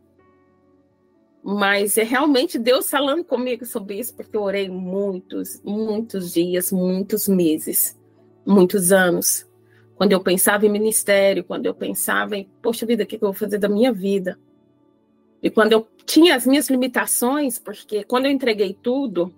Mas 1.44 1.96
é 1.96 2.02
realmente 2.02 2.58
Deus 2.58 2.90
falando 2.90 3.24
comigo 3.24 3.64
sobre 3.64 4.00
isso, 4.00 4.14
porque 4.16 4.36
eu 4.36 4.42
orei 4.42 4.68
muitos, 4.68 5.60
muitos 5.62 6.32
dias, 6.32 6.72
muitos 6.72 7.28
meses, 7.28 7.96
muitos 8.44 8.90
anos. 8.90 9.48
Quando 9.94 10.10
eu 10.10 10.20
pensava 10.20 10.66
em 10.66 10.70
ministério, 10.70 11.44
quando 11.44 11.66
eu 11.66 11.74
pensava 11.74 12.36
em, 12.36 12.50
poxa 12.60 12.84
vida, 12.84 13.04
o 13.04 13.06
que 13.06 13.14
eu 13.14 13.20
vou 13.20 13.32
fazer 13.32 13.58
da 13.58 13.68
minha 13.68 13.92
vida? 13.92 14.36
E 15.42 15.50
quando 15.50 15.72
eu 15.72 15.88
tinha 16.06 16.36
as 16.36 16.46
minhas 16.46 16.70
limitações, 16.70 17.58
porque 17.58 18.04
quando 18.04 18.26
eu 18.26 18.30
entreguei 18.30 18.76
tudo, 18.80 19.34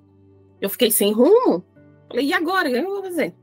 eu 0.60 0.68
fiquei 0.68 0.90
sem 0.90 1.12
rumo. 1.12 1.64
Falei, 2.08 2.26
e 2.26 2.32
agora? 2.32 2.68
O 2.68 2.72
que 2.72 2.78
eu 2.78 2.84
vou 2.84 3.02
fazer? 3.02 3.34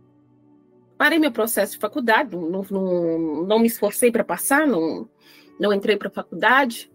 Parei 0.98 1.18
meu 1.18 1.32
processo 1.32 1.74
de 1.74 1.80
faculdade, 1.80 2.36
não, 2.36 2.64
não, 2.70 3.44
não 3.44 3.60
me 3.60 3.66
esforcei 3.66 4.12
para 4.12 4.24
passar, 4.24 4.68
não, 4.68 5.10
não 5.60 5.74
entrei 5.74 5.98
para 5.98 6.10
a 6.10 6.12
faculdade. 6.12 6.92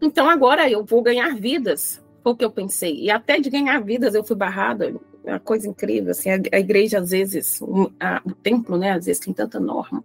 Então 0.00 0.28
agora 0.28 0.68
eu 0.68 0.84
vou 0.84 1.00
ganhar 1.00 1.36
vidas, 1.36 2.02
foi 2.20 2.32
o 2.32 2.36
que 2.36 2.44
eu 2.44 2.50
pensei. 2.50 2.96
E 2.98 3.10
até 3.12 3.38
de 3.38 3.48
ganhar 3.48 3.80
vidas 3.80 4.16
eu 4.16 4.24
fui 4.24 4.34
barrada, 4.34 4.92
é 5.24 5.30
uma 5.30 5.38
coisa 5.38 5.68
incrível. 5.68 6.10
Assim, 6.10 6.30
a, 6.30 6.40
a 6.52 6.58
igreja, 6.58 6.98
às 6.98 7.10
vezes, 7.10 7.60
a, 8.00 8.20
o 8.24 8.34
templo, 8.34 8.76
né, 8.76 8.90
às 8.90 9.06
vezes 9.06 9.20
tem 9.20 9.32
tanta 9.32 9.60
norma. 9.60 10.04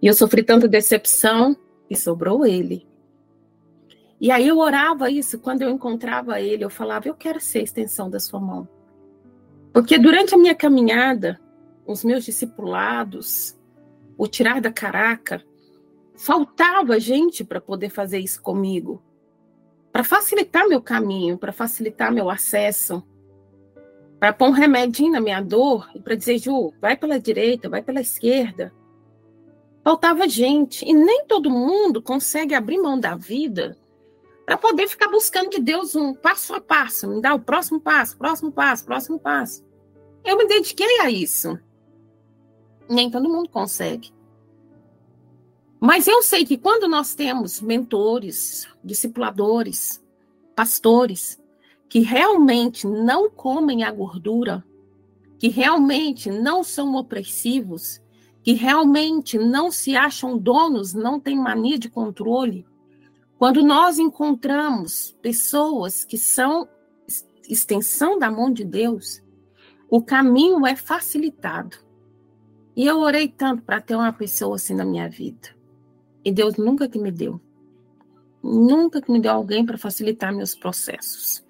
E 0.00 0.06
eu 0.06 0.14
sofri 0.14 0.42
tanta 0.42 0.66
decepção 0.66 1.54
e 1.90 1.94
sobrou 1.94 2.46
ele. 2.46 2.87
E 4.20 4.32
aí 4.32 4.48
eu 4.48 4.58
orava 4.58 5.10
isso, 5.10 5.38
quando 5.38 5.62
eu 5.62 5.70
encontrava 5.70 6.40
ele, 6.40 6.64
eu 6.64 6.70
falava, 6.70 7.06
eu 7.06 7.14
quero 7.14 7.40
ser 7.40 7.60
a 7.60 7.62
extensão 7.62 8.10
da 8.10 8.18
sua 8.18 8.40
mão. 8.40 8.68
Porque 9.72 9.96
durante 9.96 10.34
a 10.34 10.38
minha 10.38 10.56
caminhada, 10.56 11.40
os 11.86 12.02
meus 12.02 12.24
discipulados, 12.24 13.56
o 14.16 14.26
tirar 14.26 14.60
da 14.60 14.72
caraca, 14.72 15.44
faltava 16.16 16.98
gente 16.98 17.44
para 17.44 17.60
poder 17.60 17.90
fazer 17.90 18.18
isso 18.18 18.42
comigo. 18.42 19.00
Para 19.92 20.02
facilitar 20.02 20.66
meu 20.66 20.82
caminho, 20.82 21.38
para 21.38 21.52
facilitar 21.52 22.12
meu 22.12 22.28
acesso, 22.28 23.04
para 24.18 24.32
pôr 24.32 24.48
um 24.48 24.52
remedinho 24.52 25.12
na 25.12 25.20
minha 25.20 25.40
dor 25.40 25.88
e 25.94 26.00
para 26.00 26.16
dizer, 26.16 26.38
Ju, 26.38 26.72
vai 26.80 26.96
pela 26.96 27.20
direita, 27.20 27.68
vai 27.68 27.82
pela 27.82 28.00
esquerda. 28.00 28.74
Faltava 29.84 30.28
gente. 30.28 30.84
E 30.84 30.92
nem 30.92 31.24
todo 31.26 31.48
mundo 31.48 32.02
consegue 32.02 32.52
abrir 32.52 32.78
mão 32.78 32.98
da 32.98 33.14
vida 33.14 33.77
para 34.48 34.56
poder 34.56 34.88
ficar 34.88 35.08
buscando 35.08 35.50
de 35.50 35.60
Deus 35.60 35.94
um 35.94 36.14
passo 36.14 36.54
a 36.54 36.60
passo, 36.60 37.06
me 37.06 37.20
dar 37.20 37.34
o 37.34 37.38
próximo 37.38 37.78
passo, 37.78 38.16
próximo 38.16 38.50
passo, 38.50 38.82
próximo 38.82 39.18
passo. 39.18 39.62
Eu 40.24 40.38
me 40.38 40.46
dediquei 40.46 41.00
a 41.00 41.10
isso. 41.10 41.58
Nem 42.88 43.10
todo 43.10 43.28
mundo 43.28 43.50
consegue. 43.50 44.10
Mas 45.78 46.08
eu 46.08 46.22
sei 46.22 46.46
que 46.46 46.56
quando 46.56 46.88
nós 46.88 47.14
temos 47.14 47.60
mentores, 47.60 48.66
discipuladores, 48.82 50.02
pastores, 50.56 51.38
que 51.86 52.00
realmente 52.00 52.86
não 52.86 53.28
comem 53.28 53.84
a 53.84 53.92
gordura, 53.92 54.64
que 55.38 55.48
realmente 55.48 56.30
não 56.30 56.64
são 56.64 56.94
opressivos, 56.94 58.00
que 58.42 58.54
realmente 58.54 59.36
não 59.36 59.70
se 59.70 59.94
acham 59.94 60.38
donos, 60.38 60.94
não 60.94 61.20
têm 61.20 61.36
mania 61.36 61.78
de 61.78 61.90
controle, 61.90 62.66
quando 63.38 63.62
nós 63.62 63.98
encontramos 63.98 65.16
pessoas 65.22 66.04
que 66.04 66.18
são 66.18 66.68
extensão 67.48 68.18
da 68.18 68.30
mão 68.30 68.52
de 68.52 68.64
Deus, 68.64 69.22
o 69.88 70.02
caminho 70.02 70.66
é 70.66 70.74
facilitado. 70.74 71.76
E 72.76 72.84
eu 72.84 72.98
orei 72.98 73.28
tanto 73.28 73.62
para 73.62 73.80
ter 73.80 73.94
uma 73.94 74.12
pessoa 74.12 74.56
assim 74.56 74.74
na 74.74 74.84
minha 74.84 75.08
vida. 75.08 75.48
E 76.24 76.32
Deus 76.32 76.56
nunca 76.56 76.88
que 76.88 76.98
me 76.98 77.10
deu. 77.10 77.40
Nunca 78.42 79.00
que 79.00 79.10
me 79.10 79.20
deu 79.20 79.32
alguém 79.32 79.64
para 79.64 79.78
facilitar 79.78 80.34
meus 80.34 80.54
processos. 80.54 81.44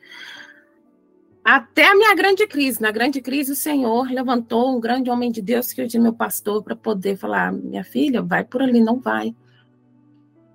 Até 1.42 1.88
a 1.88 1.94
minha 1.94 2.14
grande 2.14 2.46
crise. 2.46 2.80
Na 2.80 2.90
grande 2.90 3.22
crise, 3.22 3.52
o 3.52 3.56
Senhor 3.56 4.10
levantou 4.10 4.76
um 4.76 4.80
grande 4.80 5.10
homem 5.10 5.32
de 5.32 5.40
Deus, 5.40 5.72
que 5.72 5.82
hoje 5.82 5.96
é 5.96 6.00
meu 6.00 6.12
pastor, 6.12 6.62
para 6.62 6.76
poder 6.76 7.16
falar: 7.16 7.52
minha 7.52 7.82
filha, 7.82 8.20
vai 8.20 8.44
por 8.44 8.62
ali, 8.62 8.80
não 8.80 9.00
vai. 9.00 9.34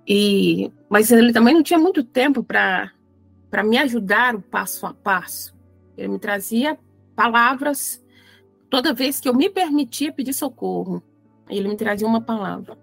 E, 0.06 0.70
mas 0.88 1.10
ele 1.10 1.32
também 1.32 1.54
não 1.54 1.62
tinha 1.62 1.78
muito 1.78 2.04
tempo 2.04 2.42
para 2.42 2.92
me 3.64 3.78
ajudar 3.78 4.34
o 4.34 4.42
passo 4.42 4.86
a 4.86 4.92
passo. 4.92 5.54
Ele 5.96 6.08
me 6.08 6.18
trazia 6.18 6.78
palavras 7.14 8.04
toda 8.68 8.92
vez 8.92 9.20
que 9.20 9.28
eu 9.28 9.34
me 9.34 9.48
permitia 9.48 10.12
pedir 10.12 10.32
socorro. 10.32 11.02
Ele 11.48 11.68
me 11.68 11.76
trazia 11.76 12.06
uma 12.06 12.20
palavra. 12.20 12.76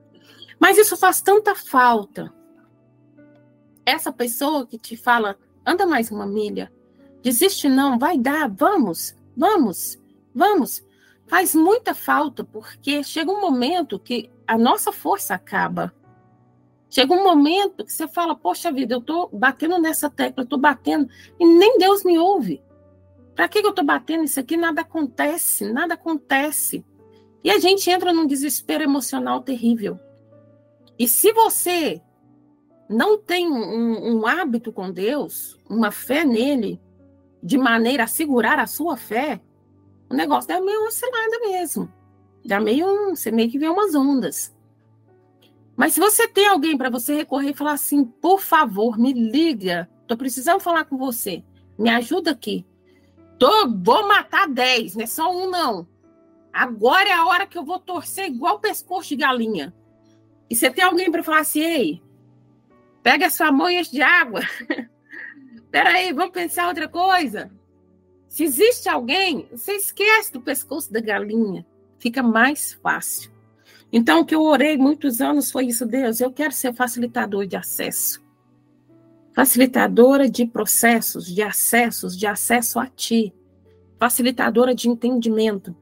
Mas 0.59 0.77
isso 0.77 0.95
faz 0.95 1.21
tanta 1.21 1.55
falta. 1.55 2.33
Essa 3.85 4.11
pessoa 4.11 4.65
que 4.65 4.77
te 4.77 4.95
fala, 4.95 5.35
anda 5.65 5.85
mais 5.85 6.11
uma 6.11 6.25
milha, 6.25 6.71
desiste 7.23 7.67
não, 7.67 7.97
vai 7.97 8.17
dar, 8.17 8.47
vamos, 8.47 9.15
vamos, 9.35 9.99
vamos. 10.33 10.83
Faz 11.27 11.55
muita 11.55 11.95
falta, 11.95 12.43
porque 12.43 13.03
chega 13.03 13.31
um 13.31 13.41
momento 13.41 13.97
que 13.97 14.29
a 14.47 14.57
nossa 14.57 14.91
força 14.91 15.33
acaba. 15.33 15.93
Chega 16.91 17.13
um 17.13 17.23
momento 17.23 17.85
que 17.85 17.93
você 17.93 18.05
fala, 18.05 18.35
poxa 18.35 18.69
vida, 18.69 18.93
eu 18.93 18.99
estou 18.99 19.29
batendo 19.31 19.79
nessa 19.79 20.09
tecla, 20.09 20.43
estou 20.43 20.59
batendo, 20.59 21.07
e 21.39 21.45
nem 21.45 21.77
Deus 21.77 22.03
me 22.03 22.19
ouve. 22.19 22.61
Para 23.33 23.47
que, 23.47 23.61
que 23.61 23.65
eu 23.65 23.69
estou 23.69 23.85
batendo 23.85 24.25
isso 24.25 24.37
aqui? 24.41 24.57
Nada 24.57 24.81
acontece, 24.81 25.71
nada 25.71 25.93
acontece. 25.93 26.85
E 27.45 27.49
a 27.49 27.57
gente 27.59 27.89
entra 27.89 28.11
num 28.11 28.27
desespero 28.27 28.83
emocional 28.83 29.39
terrível. 29.39 29.97
E 30.99 31.07
se 31.07 31.31
você 31.31 32.01
não 32.89 33.17
tem 33.17 33.49
um, 33.49 34.17
um 34.17 34.27
hábito 34.27 34.73
com 34.73 34.91
Deus, 34.91 35.57
uma 35.69 35.91
fé 35.91 36.25
nele, 36.25 36.77
de 37.41 37.57
maneira 37.57 38.03
a 38.03 38.07
segurar 38.07 38.59
a 38.59 38.67
sua 38.67 38.97
fé, 38.97 39.41
o 40.09 40.13
negócio 40.13 40.49
dá 40.49 40.59
meio 40.59 40.85
oscilada 40.87 41.39
mesmo. 41.39 41.89
Dá 42.45 42.59
meio 42.59 42.85
um, 42.85 43.15
você 43.15 43.31
meio 43.31 43.49
que 43.49 43.57
vê 43.57 43.69
umas 43.69 43.95
ondas. 43.95 44.53
Mas 45.81 45.95
se 45.95 45.99
você 45.99 46.27
tem 46.27 46.47
alguém 46.47 46.77
para 46.77 46.91
você 46.91 47.15
recorrer 47.15 47.49
e 47.49 47.55
falar 47.55 47.71
assim, 47.71 48.05
por 48.05 48.39
favor, 48.39 48.99
me 48.99 49.13
liga, 49.13 49.89
tô 50.05 50.15
precisando 50.15 50.59
falar 50.59 50.85
com 50.85 50.95
você, 50.95 51.43
me 51.75 51.89
ajuda 51.89 52.29
aqui. 52.29 52.63
Tô, 53.39 53.67
vou 53.67 54.07
matar 54.07 54.47
10, 54.47 54.95
não 54.95 55.03
é 55.03 55.07
só 55.07 55.35
um 55.35 55.49
não. 55.49 55.87
Agora 56.53 57.09
é 57.09 57.13
a 57.13 57.25
hora 57.25 57.47
que 57.47 57.57
eu 57.57 57.65
vou 57.65 57.79
torcer 57.79 58.27
igual 58.27 58.59
pescoço 58.59 59.09
de 59.09 59.15
galinha. 59.15 59.73
E 60.47 60.55
você 60.55 60.69
tem 60.69 60.83
alguém 60.83 61.11
para 61.11 61.23
falar 61.23 61.39
assim, 61.39 61.61
ei, 61.61 62.03
pega 63.01 63.25
as 63.25 63.35
famonhas 63.35 63.89
de 63.89 64.03
água. 64.03 64.41
Peraí, 65.71 66.13
vamos 66.13 66.31
pensar 66.31 66.67
outra 66.67 66.87
coisa. 66.87 67.51
Se 68.27 68.43
existe 68.43 68.87
alguém, 68.87 69.47
você 69.49 69.71
esquece 69.77 70.31
do 70.31 70.41
pescoço 70.41 70.93
da 70.93 71.01
galinha. 71.01 71.65
Fica 71.97 72.21
mais 72.21 72.71
fácil. 72.71 73.30
Então, 73.91 74.21
o 74.21 74.25
que 74.25 74.33
eu 74.33 74.41
orei 74.41 74.77
muitos 74.77 75.19
anos 75.19 75.51
foi 75.51 75.65
isso, 75.65 75.85
Deus, 75.85 76.21
eu 76.21 76.31
quero 76.31 76.53
ser 76.53 76.73
facilitador 76.73 77.45
de 77.45 77.57
acesso. 77.57 78.23
Facilitadora 79.33 80.29
de 80.29 80.45
processos, 80.45 81.25
de 81.25 81.41
acessos, 81.41 82.17
de 82.17 82.25
acesso 82.25 82.79
a 82.79 82.87
Ti. 82.87 83.33
Facilitadora 83.99 84.73
de 84.73 84.89
entendimento. 84.89 85.75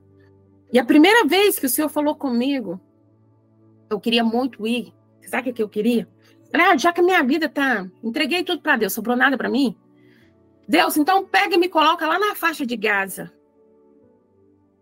E 0.74 0.80
a 0.80 0.86
primeira 0.86 1.26
vez 1.26 1.60
que 1.60 1.66
o 1.66 1.70
Senhor 1.70 1.90
falou 1.90 2.16
comigo, 2.16 2.80
eu 3.90 4.00
queria 4.00 4.24
muito 4.24 4.66
ir. 4.66 4.94
Sabe 5.28 5.52
o 5.52 5.54
que 5.54 5.62
eu 5.62 5.70
queria? 5.70 6.08
Ah, 6.52 6.76
já 6.76 6.92
que 6.92 7.02
a 7.02 7.04
minha 7.04 7.24
vida 7.24 7.48
tá. 7.48 7.88
Entreguei 8.04 8.44
tudo 8.44 8.62
para 8.62 8.78
Deus, 8.78 8.94
sobrou 8.94 9.16
nada 9.16 9.38
para 9.38 9.50
mim. 9.50 9.76
Deus, 10.68 10.98
então 10.98 11.26
pega 11.26 11.56
e 11.56 11.58
me 11.60 11.70
coloca 11.70 12.08
lá 12.08 12.18
na 12.20 12.36
faixa 12.36 12.66
de 12.66 12.76
Gaza 12.76 13.32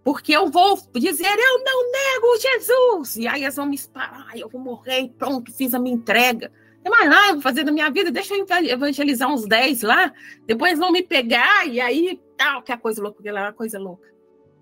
porque 0.08 0.32
eu 0.32 0.50
vou 0.50 0.80
dizer, 0.94 1.38
eu 1.38 1.64
não 1.66 1.92
nego 1.92 2.40
Jesus. 2.40 3.18
E 3.18 3.28
aí 3.28 3.44
eles 3.44 3.58
vão 3.58 3.66
me 3.66 3.78
parar, 3.78 4.30
eu 4.38 4.48
vou 4.48 4.62
morrer 4.62 5.14
pronto, 5.18 5.52
fiz 5.52 5.74
a 5.74 5.80
minha 5.80 5.98
entrega. 5.98 6.50
Tem 6.82 6.90
mais 6.90 7.10
nada, 7.10 7.34
vou 7.34 7.42
fazer 7.42 7.66
da 7.66 7.74
minha 7.74 7.90
vida, 7.90 8.10
deixa 8.10 8.34
eu 8.34 8.46
evangelizar 8.70 9.30
uns 9.30 9.46
10 9.46 9.82
lá, 9.82 10.14
depois 10.46 10.80
vão 10.80 10.94
me 10.94 11.04
pegar, 11.04 11.68
e 11.68 11.82
aí, 11.82 12.22
tal, 12.38 12.62
que 12.62 12.72
é 12.72 12.78
coisa 12.78 13.04
louca, 13.04 13.22
lá 13.34 13.48
é 13.50 13.52
coisa 13.52 13.78
louca. 13.78 14.08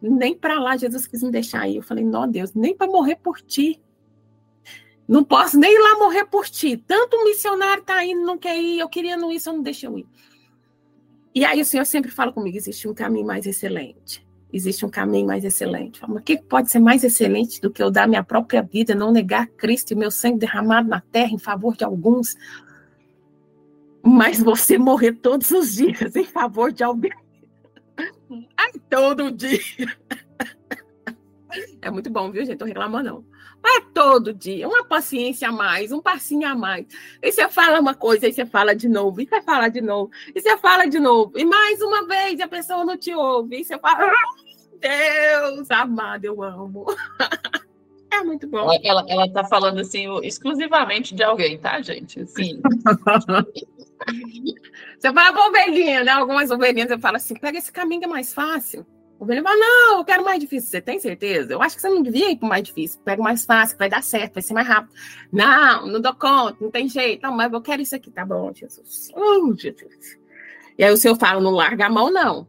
Nem 0.02 0.36
para 0.36 0.60
lá 0.60 0.78
Jesus 0.78 1.06
quis 1.06 1.22
me 1.22 1.30
deixar 1.30 1.62
aí. 1.62 1.76
Eu 1.76 1.84
falei, 1.84 2.04
não, 2.04 2.28
Deus, 2.28 2.52
nem 2.56 2.76
para 2.76 2.88
morrer 2.88 3.18
por 3.18 3.40
ti. 3.40 3.80
Não 5.08 5.24
posso 5.24 5.60
nem 5.60 5.72
ir 5.72 5.80
lá 5.80 6.00
morrer 6.00 6.26
por 6.26 6.50
ti. 6.50 6.76
Tanto 6.76 7.24
missionário 7.24 7.84
tá 7.84 8.04
indo, 8.04 8.26
não 8.26 8.36
quer 8.36 8.60
ir, 8.60 8.80
eu 8.80 8.90
queria 8.90 9.16
não 9.16 9.32
ir, 9.32 9.40
só 9.40 9.54
não 9.54 9.62
deixa 9.62 9.86
eu 9.86 9.96
ir. 10.00 10.08
E 11.36 11.46
aí 11.46 11.62
o 11.62 11.66
Senhor 11.66 11.86
sempre 11.86 12.10
fala 12.10 12.34
comigo, 12.34 12.58
existe 12.58 12.88
um 12.88 12.96
caminho 12.96 13.28
mais 13.28 13.46
excelente 13.46 14.25
existe 14.56 14.86
um 14.86 14.90
caminho 14.90 15.28
mais 15.28 15.44
excelente. 15.44 16.00
Mas 16.08 16.18
o 16.18 16.22
que 16.22 16.38
pode 16.38 16.72
ser 16.72 16.80
mais 16.80 17.04
excelente 17.04 17.60
do 17.60 17.70
que 17.70 17.84
eu 17.84 17.92
dar 17.92 18.08
minha 18.08 18.24
própria 18.24 18.62
vida, 18.62 18.96
não 18.96 19.12
negar 19.12 19.48
Cristo 19.48 19.92
e 19.92 19.96
meu 19.96 20.10
sangue 20.10 20.40
derramado 20.40 20.88
na 20.88 21.02
terra 21.02 21.32
em 21.32 21.38
favor 21.38 21.76
de 21.76 21.84
alguns, 21.84 22.38
mas 24.02 24.42
você 24.42 24.78
morrer 24.78 25.14
todos 25.14 25.52
os 25.52 25.76
dias 25.76 26.16
em 26.16 26.24
favor 26.24 26.72
de 26.72 26.84
alguém? 26.84 27.12
Ai, 28.58 28.72
todo 28.90 29.32
dia. 29.32 29.60
É 31.82 31.90
muito 31.90 32.10
bom, 32.10 32.32
viu, 32.32 32.46
gente? 32.46 32.58
Tô 32.58 32.66
reclamando, 32.66 33.10
não. 33.10 33.26
Mas 33.66 33.78
é 33.78 33.82
todo 33.96 34.32
dia, 34.32 34.68
uma 34.68 34.86
paciência 34.86 35.50
a 35.50 35.52
mais, 35.52 35.92
um 35.92 36.00
passinho 36.00 36.48
a 36.48 36.54
mais. 36.54 36.86
E 37.20 37.32
você 37.32 37.50
fala 37.50 37.80
uma 37.80 37.96
coisa, 37.96 38.28
aí 38.28 38.34
você 38.34 38.46
fala 38.46 38.76
de 38.76 38.88
novo, 38.88 39.20
e 39.22 39.26
você 39.26 39.42
fala 39.42 39.70
de 39.70 39.82
novo, 39.82 40.12
e 40.36 40.40
você 40.40 40.56
fala 40.58 40.86
de 40.86 41.00
novo, 41.00 41.32
e 41.36 41.44
mais 41.44 41.82
uma 41.82 42.06
vez 42.06 42.40
a 42.40 42.48
pessoa 42.48 42.86
não 42.86 42.96
te 42.96 43.12
ouve, 43.16 43.62
e 43.62 43.64
você 43.64 43.76
fala, 43.80 44.12
Deus 45.68 45.72
amado, 45.72 46.26
eu 46.26 46.44
amo. 46.44 46.86
É 48.12 48.24
muito 48.24 48.48
bom. 48.48 48.70
Ela, 48.82 49.04
ela 49.10 49.30
tá 49.30 49.44
falando 49.44 49.82
assim 49.82 50.06
exclusivamente 50.24 51.14
de 51.14 51.22
alguém, 51.22 51.58
tá, 51.58 51.82
gente? 51.82 52.26
Sim. 52.28 52.62
você 54.98 55.12
fala 55.14 55.34
pra 55.34 55.48
ovelhinha, 55.48 56.02
né? 56.02 56.12
Algumas 56.12 56.50
ovelhinhas 56.50 56.88
você 56.88 56.98
fala 56.98 57.18
assim: 57.18 57.34
pega 57.34 57.58
esse 57.58 57.70
caminho 57.74 58.00
que 58.00 58.06
é 58.06 58.10
mais 58.10 58.34
fácil. 58.34 58.86
O 59.20 59.26
ovelhinha 59.26 59.44
fala: 59.44 59.58
não, 59.58 59.98
eu 59.98 60.06
quero 60.06 60.24
mais 60.24 60.40
difícil. 60.40 60.70
Você 60.70 60.80
tem 60.80 60.98
certeza? 60.98 61.52
Eu 61.52 61.62
acho 61.62 61.76
que 61.76 61.82
você 61.82 61.90
não 61.90 62.02
devia 62.02 62.32
ir 62.32 62.38
pro 62.38 62.48
mais 62.48 62.64
difícil. 62.64 63.02
Pega 63.04 63.20
o 63.20 63.24
mais 63.24 63.44
fácil, 63.44 63.78
vai 63.78 63.90
dar 63.90 64.02
certo, 64.02 64.36
vai 64.36 64.44
ser 64.44 64.54
mais 64.54 64.68
rápido. 64.68 64.94
Não, 65.30 65.86
não 65.86 66.00
dou 66.00 66.16
conta, 66.16 66.56
não 66.62 66.72
tem 66.72 66.88
jeito. 66.88 67.22
Não, 67.22 67.36
mas 67.36 67.52
eu 67.52 67.62
quero 67.62 67.82
isso 67.82 67.98
aqui, 67.98 68.10
tá 68.12 68.26
bom, 68.26 68.54
Jesus. 68.54 69.12
Oh, 69.14 69.54
Jesus. 69.54 70.18
E 70.78 70.86
aí 70.86 70.94
o 70.94 70.96
senhor 70.96 71.18
fala: 71.18 71.42
não 71.42 71.52
larga 71.52 71.88
a 71.88 71.90
mão, 71.90 72.10
não. 72.10 72.48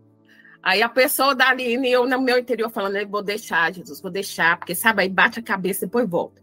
Aí 0.67 0.83
a 0.83 0.89
pessoa 0.89 1.33
dali, 1.33 1.77
e 1.77 1.93
eu 1.93 2.09
no 2.09 2.21
meu 2.21 2.37
interior 2.37 2.69
falando, 2.69 3.09
vou 3.09 3.23
deixar, 3.23 3.73
Jesus, 3.73 4.01
vou 4.01 4.11
deixar, 4.11 4.59
porque 4.59 4.75
sabe, 4.75 5.03
aí 5.03 5.09
bate 5.09 5.39
a 5.39 5.43
cabeça 5.43 5.85
e 5.85 5.87
depois 5.87 6.11
volta. 6.11 6.43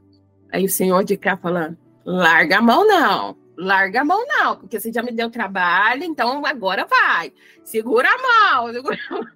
Aí 0.50 0.64
o 0.64 0.70
senhor 0.70 1.04
de 1.04 1.18
cá 1.18 1.36
falando, 1.36 1.78
larga 2.06 2.60
a 2.60 2.62
mão 2.62 2.88
não, 2.88 3.38
larga 3.58 4.00
a 4.00 4.06
mão 4.06 4.26
não, 4.26 4.56
porque 4.56 4.80
você 4.80 4.94
já 4.94 5.04
me 5.04 5.12
deu 5.12 5.30
trabalho, 5.30 6.06
então 6.06 6.46
agora 6.46 6.86
vai. 6.86 7.34
Segura 7.66 8.08
a 8.08 8.62
mão, 8.62 8.72
segura 8.72 8.98
a 9.10 9.14
mão. 9.14 9.28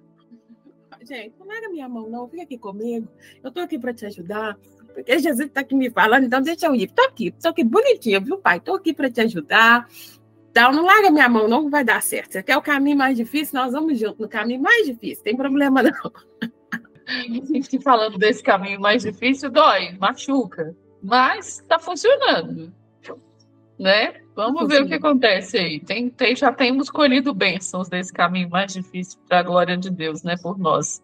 Gente, 1.06 1.34
não 1.38 1.46
larga 1.46 1.68
minha 1.68 1.86
mão 1.86 2.08
não, 2.08 2.26
fica 2.26 2.44
aqui 2.44 2.56
comigo. 2.56 3.06
Eu 3.44 3.50
tô 3.52 3.60
aqui 3.60 3.78
para 3.78 3.92
te 3.92 4.06
ajudar. 4.06 4.56
Porque 4.94 5.18
Jesus 5.18 5.48
está 5.48 5.60
aqui 5.60 5.74
me 5.74 5.90
falando, 5.90 6.24
então 6.24 6.40
deixa 6.40 6.64
eu 6.64 6.74
ir. 6.74 6.90
Tô 6.90 7.02
aqui, 7.02 7.30
tô 7.30 7.50
aqui 7.50 7.62
bonitinha, 7.62 8.20
viu, 8.20 8.38
pai? 8.38 8.58
Tô 8.58 8.74
aqui 8.74 8.94
para 8.94 9.10
te 9.10 9.20
ajudar. 9.20 9.86
Então, 10.50 10.72
não 10.72 10.84
larga 10.84 11.10
minha 11.10 11.28
mão, 11.28 11.46
não 11.46 11.70
vai 11.70 11.84
dar 11.84 12.02
certo. 12.02 12.32
Você 12.32 12.42
quer 12.42 12.56
o 12.56 12.62
caminho 12.62 12.96
mais 12.96 13.16
difícil? 13.16 13.60
Nós 13.60 13.72
vamos 13.72 13.98
junto 13.98 14.22
no 14.22 14.28
caminho 14.28 14.60
mais 14.60 14.86
difícil. 14.86 15.22
Tem 15.22 15.36
problema 15.36 15.82
não. 15.82 16.12
A 17.08 17.52
gente 17.52 17.80
falando 17.80 18.18
desse 18.18 18.42
caminho 18.42 18.80
mais 18.80 19.02
difícil 19.02 19.50
dói, 19.50 19.96
machuca, 19.98 20.76
mas 21.02 21.60
está 21.60 21.78
funcionando, 21.78 22.70
né? 23.78 24.20
Vamos 24.34 24.68
ver 24.68 24.82
o 24.82 24.86
que 24.86 24.94
acontece 24.94 25.56
aí. 25.56 25.80
Tem, 25.80 26.10
tem, 26.10 26.36
já 26.36 26.52
temos 26.52 26.90
colhido 26.90 27.32
bênçãos 27.32 27.88
desse 27.88 28.12
caminho 28.12 28.50
mais 28.50 28.74
difícil 28.74 29.18
para 29.26 29.40
a 29.40 29.42
glória 29.42 29.76
de 29.76 29.90
Deus, 29.90 30.22
né? 30.22 30.36
Por 30.42 30.58
nós. 30.58 31.02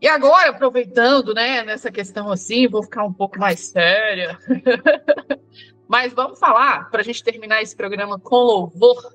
E 0.00 0.08
agora, 0.08 0.50
aproveitando, 0.50 1.34
né, 1.34 1.62
nessa 1.62 1.92
questão 1.92 2.32
assim, 2.32 2.66
vou 2.66 2.82
ficar 2.82 3.04
um 3.04 3.12
pouco 3.12 3.38
mais 3.38 3.60
séria. 3.60 4.38
Mas 5.90 6.12
vamos 6.12 6.38
falar, 6.38 6.88
para 6.88 7.00
a 7.00 7.02
gente 7.02 7.24
terminar 7.24 7.62
esse 7.62 7.74
programa 7.74 8.16
com 8.16 8.36
louvor, 8.36 9.12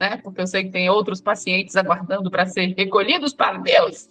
né? 0.00 0.16
Porque 0.16 0.40
eu 0.40 0.46
sei 0.48 0.64
que 0.64 0.70
tem 0.70 0.90
outros 0.90 1.20
pacientes 1.20 1.76
aguardando 1.76 2.28
para 2.32 2.46
ser 2.46 2.74
recolhidos 2.76 3.32
para 3.32 3.58
Deus. 3.58 4.10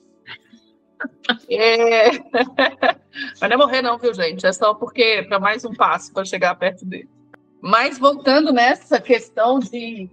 É... 1.50 2.12
Mas 3.38 3.42
não 3.42 3.52
é 3.52 3.58
morrer, 3.58 3.82
não, 3.82 3.98
viu, 3.98 4.14
gente? 4.14 4.46
É 4.46 4.54
só 4.54 4.74
porque 4.74 5.26
para 5.28 5.42
mais 5.42 5.66
um 5.66 5.74
passo 5.74 6.14
para 6.14 6.24
chegar 6.24 6.56
perto 6.56 6.86
dele. 6.86 7.10
Mas 7.60 8.00
voltando 8.00 8.54
nessa 8.54 9.02
questão 9.02 9.60
de 9.60 10.10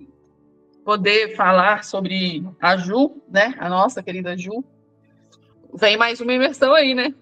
poder 0.85 1.37
falar 1.37 1.85
sobre 1.85 2.45
a 2.61 2.77
Ju, 2.77 3.23
né? 3.29 3.55
A 3.61 3.69
nossa 3.69 4.03
querida 4.03 4.37
Ju. 4.37 4.65
Vem 5.73 5.97
mais 5.97 6.21
uma 6.21 6.33
imersão 6.33 6.75
aí, 6.75 6.97
né? 6.97 7.15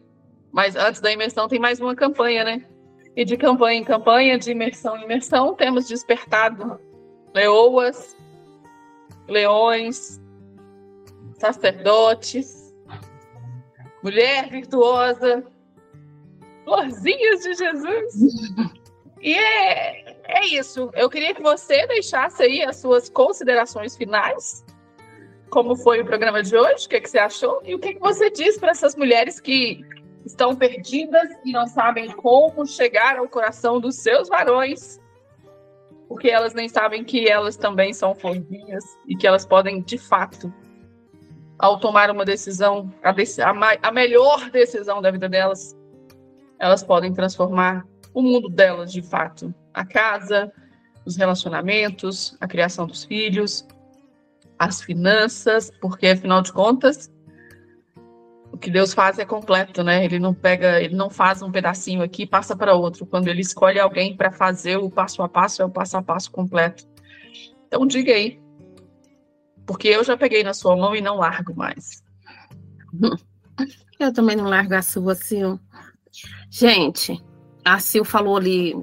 Mas 0.51 0.75
antes 0.75 1.03
da 1.03 1.13
imersão 1.13 1.49
tem 1.49 1.59
mais 1.59 1.79
uma 1.81 1.95
campanha, 1.95 2.45
né? 2.45 2.65
E 3.19 3.25
de 3.25 3.37
campanha 3.37 3.81
em 3.81 3.85
campanha, 3.85 4.39
de 4.39 4.53
imersão 4.53 4.97
em 4.97 5.03
imersão, 5.03 5.53
temos 5.53 5.89
despertado 5.89 6.79
leoas, 7.35 8.17
leões, 9.27 10.21
sacerdotes, 11.37 12.73
mulher 14.05 14.49
virtuosa, 14.49 15.45
florzinhas 16.63 17.41
de 17.41 17.55
Jesus. 17.55 18.15
E 19.21 19.35
é, 19.35 20.17
é 20.29 20.47
isso. 20.47 20.89
Eu 20.95 21.11
queria 21.11 21.35
que 21.35 21.43
você 21.43 21.89
deixasse 21.89 22.45
aí 22.45 22.63
as 22.63 22.77
suas 22.77 23.09
considerações 23.09 23.97
finais. 23.97 24.65
Como 25.51 25.75
foi 25.75 26.01
o 26.03 26.05
programa 26.05 26.41
de 26.41 26.57
hoje? 26.57 26.87
O 26.87 26.89
que, 26.89 26.95
é 26.95 27.01
que 27.01 27.11
você 27.11 27.19
achou? 27.19 27.61
E 27.65 27.75
o 27.75 27.81
que, 27.81 27.89
é 27.89 27.95
que 27.95 28.01
você 28.01 28.31
diz 28.31 28.57
para 28.59 28.71
essas 28.71 28.95
mulheres 28.95 29.41
que 29.41 29.85
estão 30.29 30.55
perdidas 30.55 31.31
e 31.45 31.53
não 31.53 31.67
sabem 31.67 32.11
como 32.13 32.67
chegar 32.67 33.17
ao 33.17 33.29
coração 33.29 33.81
dos 33.81 33.97
seus 33.97 34.29
varões? 34.29 35.01
Porque 36.07 36.29
elas 36.29 36.55
nem 36.55 36.69
sabem 36.69 37.03
que 37.03 37.29
elas 37.29 37.57
também 37.57 37.93
são 37.93 38.15
florzinhas 38.15 38.85
e 39.07 39.17
que 39.17 39.27
elas 39.27 39.47
podem, 39.47 39.81
de 39.81 39.97
fato, 39.97 40.53
ao 41.59 41.81
tomar 41.81 42.11
uma 42.11 42.25
decisão, 42.25 42.93
a, 43.03 43.11
dec 43.11 43.41
a, 43.41 43.53
a 43.83 43.91
melhor 43.91 44.51
decisão 44.51 45.01
da 45.01 45.11
vida 45.11 45.29
delas, 45.29 45.77
elas 46.59 46.83
podem 46.83 47.13
transformar 47.13 47.87
o 48.13 48.23
mundo 48.23 48.49
delas 48.49 48.93
de 48.93 49.03
fato. 49.03 49.53
A 49.73 49.85
casa, 49.85 50.53
os 51.07 51.17
relacionamentos, 51.17 52.37
a 52.41 52.47
criação 52.47 52.87
dos 52.87 53.05
filhos, 53.05 53.67
as 54.59 54.83
finanças, 54.83 55.71
porque 55.81 56.09
afinal 56.09 56.43
de 56.43 56.53
contas, 56.53 57.11
o 58.59 58.61
que 58.61 58.73
Deus 58.73 58.93
faz 58.93 59.21
é 59.21 59.25
completo, 59.25 59.85
né? 59.85 60.05
Ele 60.05 60.19
não 60.19 60.35
pega, 60.35 60.83
ele 60.83 60.97
não 60.97 61.09
faz 61.09 61.43
um 61.43 61.51
pedacinho 61.51 62.03
aqui 62.03 62.25
e 62.25 62.27
passa 62.27 62.57
para 62.57 62.75
outro. 62.75 63.07
Quando 63.07 63.29
ele 63.29 63.41
escolhe 63.41 63.79
alguém 63.79 64.17
para 64.17 64.33
fazer 64.33 64.77
o 64.79 64.91
passo 64.91 65.23
a 65.23 65.29
passo, 65.29 65.63
é 65.63 65.65
o 65.65 65.71
passo 65.71 65.97
a 65.97 66.03
passo 66.03 66.29
completo. 66.33 66.85
Então 67.69 67.87
diga 67.87 68.13
aí, 68.13 68.41
porque 69.65 69.87
eu 69.87 70.03
já 70.03 70.17
peguei 70.17 70.43
na 70.43 70.53
sua 70.53 70.77
mão 70.77 70.97
e 70.97 71.01
não 71.01 71.19
largo 71.19 71.55
mais. 71.55 72.03
Eu 74.01 74.13
também 74.13 74.35
não 74.35 74.49
largo 74.49 74.75
a 74.75 74.83
sua, 74.83 75.15
Sil. 75.15 75.55
Gente, 76.51 77.17
a 77.65 77.79
Sil 77.79 78.03
falou 78.05 78.39
ali, 78.39 78.75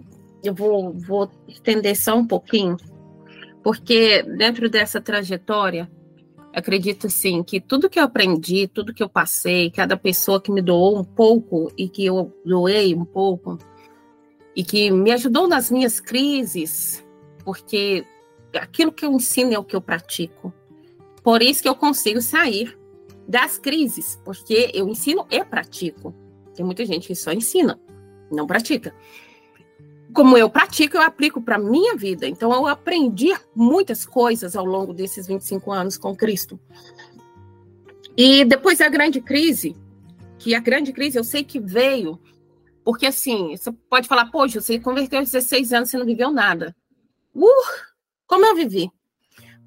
eu 0.41 0.53
vou, 0.53 0.93
vou 0.93 1.29
estender 1.49 1.97
só 1.97 2.15
um 2.15 2.25
pouquinho, 2.25 2.77
porque 3.61 4.23
dentro 4.23 4.69
dessa 4.69 5.01
trajetória, 5.01 5.91
acredito 6.55 7.09
sim 7.09 7.43
que 7.43 7.59
tudo 7.59 7.89
que 7.89 7.99
eu 7.99 8.03
aprendi, 8.03 8.67
tudo 8.67 8.93
que 8.93 9.03
eu 9.03 9.09
passei, 9.09 9.69
cada 9.69 9.97
pessoa 9.97 10.41
que 10.41 10.51
me 10.51 10.61
doou 10.61 10.97
um 10.97 11.03
pouco 11.03 11.69
e 11.77 11.89
que 11.89 12.05
eu 12.05 12.33
doei 12.45 12.95
um 12.95 13.03
pouco, 13.03 13.59
e 14.55 14.63
que 14.63 14.89
me 14.89 15.11
ajudou 15.11 15.49
nas 15.49 15.69
minhas 15.69 15.99
crises, 15.99 17.05
porque 17.43 18.05
aquilo 18.55 18.91
que 18.91 19.05
eu 19.05 19.11
ensino 19.11 19.53
é 19.53 19.59
o 19.59 19.65
que 19.65 19.75
eu 19.75 19.81
pratico. 19.81 20.53
Por 21.21 21.41
isso 21.41 21.61
que 21.61 21.67
eu 21.67 21.75
consigo 21.75 22.21
sair 22.21 22.77
das 23.27 23.57
crises, 23.57 24.19
porque 24.23 24.71
eu 24.73 24.87
ensino 24.87 25.27
e 25.29 25.43
pratico. 25.43 26.15
Tem 26.55 26.65
muita 26.65 26.85
gente 26.85 27.07
que 27.07 27.15
só 27.15 27.33
ensina, 27.33 27.77
não 28.31 28.47
pratica. 28.47 28.95
Como 30.15 30.37
eu 30.37 30.49
pratico, 30.49 30.95
eu 30.95 31.01
aplico 31.01 31.41
para 31.41 31.57
minha 31.57 31.95
vida. 31.95 32.25
Então 32.25 32.53
eu 32.53 32.65
aprendi 32.67 33.35
muitas 33.53 34.05
coisas 34.05 34.55
ao 34.55 34.65
longo 34.65 34.93
desses 34.93 35.27
25 35.27 35.71
anos 35.73 35.97
com 35.97 36.15
Cristo. 36.15 36.57
E 38.15 38.45
depois 38.45 38.79
da 38.79 38.87
grande 38.87 39.19
crise, 39.19 39.75
que 40.39 40.55
a 40.55 40.59
grande 40.61 40.93
crise 40.93 41.17
eu 41.17 41.23
sei 41.23 41.43
que 41.43 41.59
veio, 41.59 42.17
porque 42.83 43.05
assim, 43.05 43.57
você 43.57 43.71
pode 43.89 44.07
falar, 44.07 44.31
poxa, 44.31 44.61
você 44.61 44.79
converteu 44.79 45.19
aos 45.19 45.31
16 45.31 45.73
anos, 45.73 45.89
você 45.89 45.97
não 45.97 46.05
viveu 46.05 46.31
nada. 46.31 46.73
Uh, 47.35 47.65
como 48.25 48.45
eu 48.45 48.55
vivi? 48.55 48.89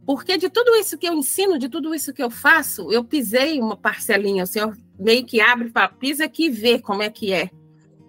Porque 0.07 0.39
de 0.39 0.49
tudo 0.49 0.75
isso 0.77 0.97
que 0.97 1.07
eu 1.07 1.13
ensino, 1.13 1.59
de 1.59 1.69
tudo 1.69 1.95
isso 1.95 2.15
que 2.15 2.23
eu 2.23 2.31
faço, 2.31 2.91
eu 2.91 3.05
pisei 3.05 3.61
uma 3.61 3.77
parcelinha. 3.77 4.45
O 4.45 4.47
senhor 4.47 4.75
meio 4.99 5.27
que 5.27 5.43
abre 5.43 5.69
e 5.69 5.71
fala, 5.71 5.89
pisa 5.89 6.25
aqui 6.25 6.47
e 6.47 6.51
vê 6.51 6.79
como 6.79 7.03
é 7.03 7.11
que 7.11 7.35
é. 7.35 7.51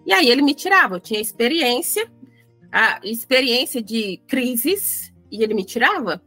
E 0.06 0.12
aí 0.14 0.30
ele 0.30 0.40
me 0.40 0.54
tirava. 0.54 0.96
Eu 0.96 1.00
tinha 1.00 1.20
experiência, 1.20 2.10
a 2.72 3.00
experiência 3.04 3.82
de 3.82 4.20
crises, 4.26 5.12
e 5.30 5.42
ele 5.42 5.54
me 5.54 5.64
tirava. 5.64 6.22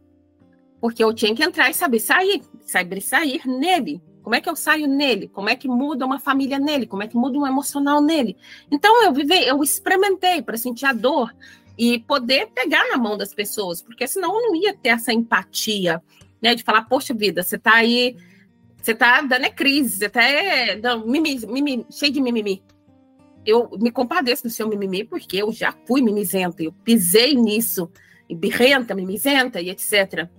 Porque 0.80 1.04
eu 1.04 1.14
tinha 1.14 1.34
que 1.34 1.44
entrar 1.44 1.70
e 1.70 1.74
saber 1.74 2.00
sair, 2.00 2.42
saber 2.62 3.02
sair 3.02 3.42
nele. 3.48 4.02
Como 4.22 4.36
é 4.36 4.42
que 4.42 4.50
eu 4.50 4.56
saio 4.56 4.88
nele? 4.88 5.28
Como 5.28 5.50
é 5.50 5.56
que 5.56 5.68
muda 5.68 6.06
uma 6.06 6.20
família 6.20 6.58
nele? 6.58 6.88
Como 6.88 7.04
é 7.04 7.08
que 7.08 7.16
muda 7.16 7.38
um 7.38 7.46
emocional 7.46 8.02
nele? 8.02 8.38
Então 8.72 9.04
eu 9.04 9.14
vivei, 9.14 9.50
eu 9.50 9.62
experimentei 9.62 10.42
para 10.42 10.58
sentir 10.58 10.86
a 10.86 10.94
dor 10.94 11.34
e 11.78 12.00
poder 12.00 12.48
pegar 12.48 12.88
na 12.90 12.98
mão 12.98 13.18
das 13.18 13.34
pessoas, 13.34 13.82
porque 13.82 14.08
senão 14.08 14.36
eu 14.36 14.48
não 14.48 14.56
ia 14.56 14.74
ter 14.74 14.90
essa 14.90 15.12
empatia, 15.12 16.02
né? 16.42 16.56
De 16.56 16.64
falar, 16.64 16.84
poxa 16.84 17.14
vida, 17.14 17.44
você 17.44 17.58
tá 17.58 17.74
aí, 17.74 18.16
você 18.82 18.94
tá 18.94 19.22
dando 19.22 19.46
é 19.46 19.50
crise, 19.50 19.98
você 19.98 20.10
tá 20.10 20.24
é, 20.24 20.80
cheio 21.92 22.12
de 22.12 22.22
mimimi. 22.22 22.64
Eu 23.46 23.70
me 23.80 23.92
compadeço 23.92 24.44
do 24.44 24.50
seu 24.50 24.68
mimimi, 24.68 25.04
porque 25.04 25.38
eu 25.38 25.52
já 25.52 25.74
fui 25.86 26.02
mimizenta, 26.02 26.64
eu 26.64 26.72
pisei 26.84 27.36
nisso, 27.36 27.90
e 28.30 28.36
birrenta, 28.36 28.96
mimizenta 28.96 29.62
e 29.62 29.70
etc. 29.70 30.30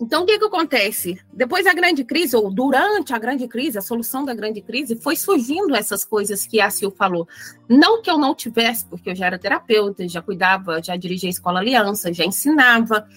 Então, 0.00 0.22
o 0.22 0.26
que, 0.26 0.38
que 0.38 0.44
acontece? 0.44 1.18
Depois 1.32 1.64
da 1.64 1.74
grande 1.74 2.04
crise, 2.04 2.36
ou 2.36 2.52
durante 2.52 3.12
a 3.12 3.18
grande 3.18 3.48
crise, 3.48 3.78
a 3.78 3.82
solução 3.82 4.24
da 4.24 4.32
grande 4.32 4.60
crise, 4.60 4.94
foi 4.94 5.16
surgindo 5.16 5.74
essas 5.74 6.04
coisas 6.04 6.46
que 6.46 6.60
a 6.60 6.70
Sil 6.70 6.94
falou. 6.96 7.26
Não 7.68 8.00
que 8.00 8.08
eu 8.08 8.16
não 8.16 8.32
tivesse, 8.32 8.86
porque 8.86 9.10
eu 9.10 9.16
já 9.16 9.26
era 9.26 9.38
terapeuta, 9.38 10.06
já 10.08 10.22
cuidava, 10.22 10.80
já 10.80 10.94
dirigia 10.94 11.28
a 11.28 11.30
escola 11.30 11.58
aliança, 11.58 12.12
já 12.12 12.24
ensinava, 12.24 13.08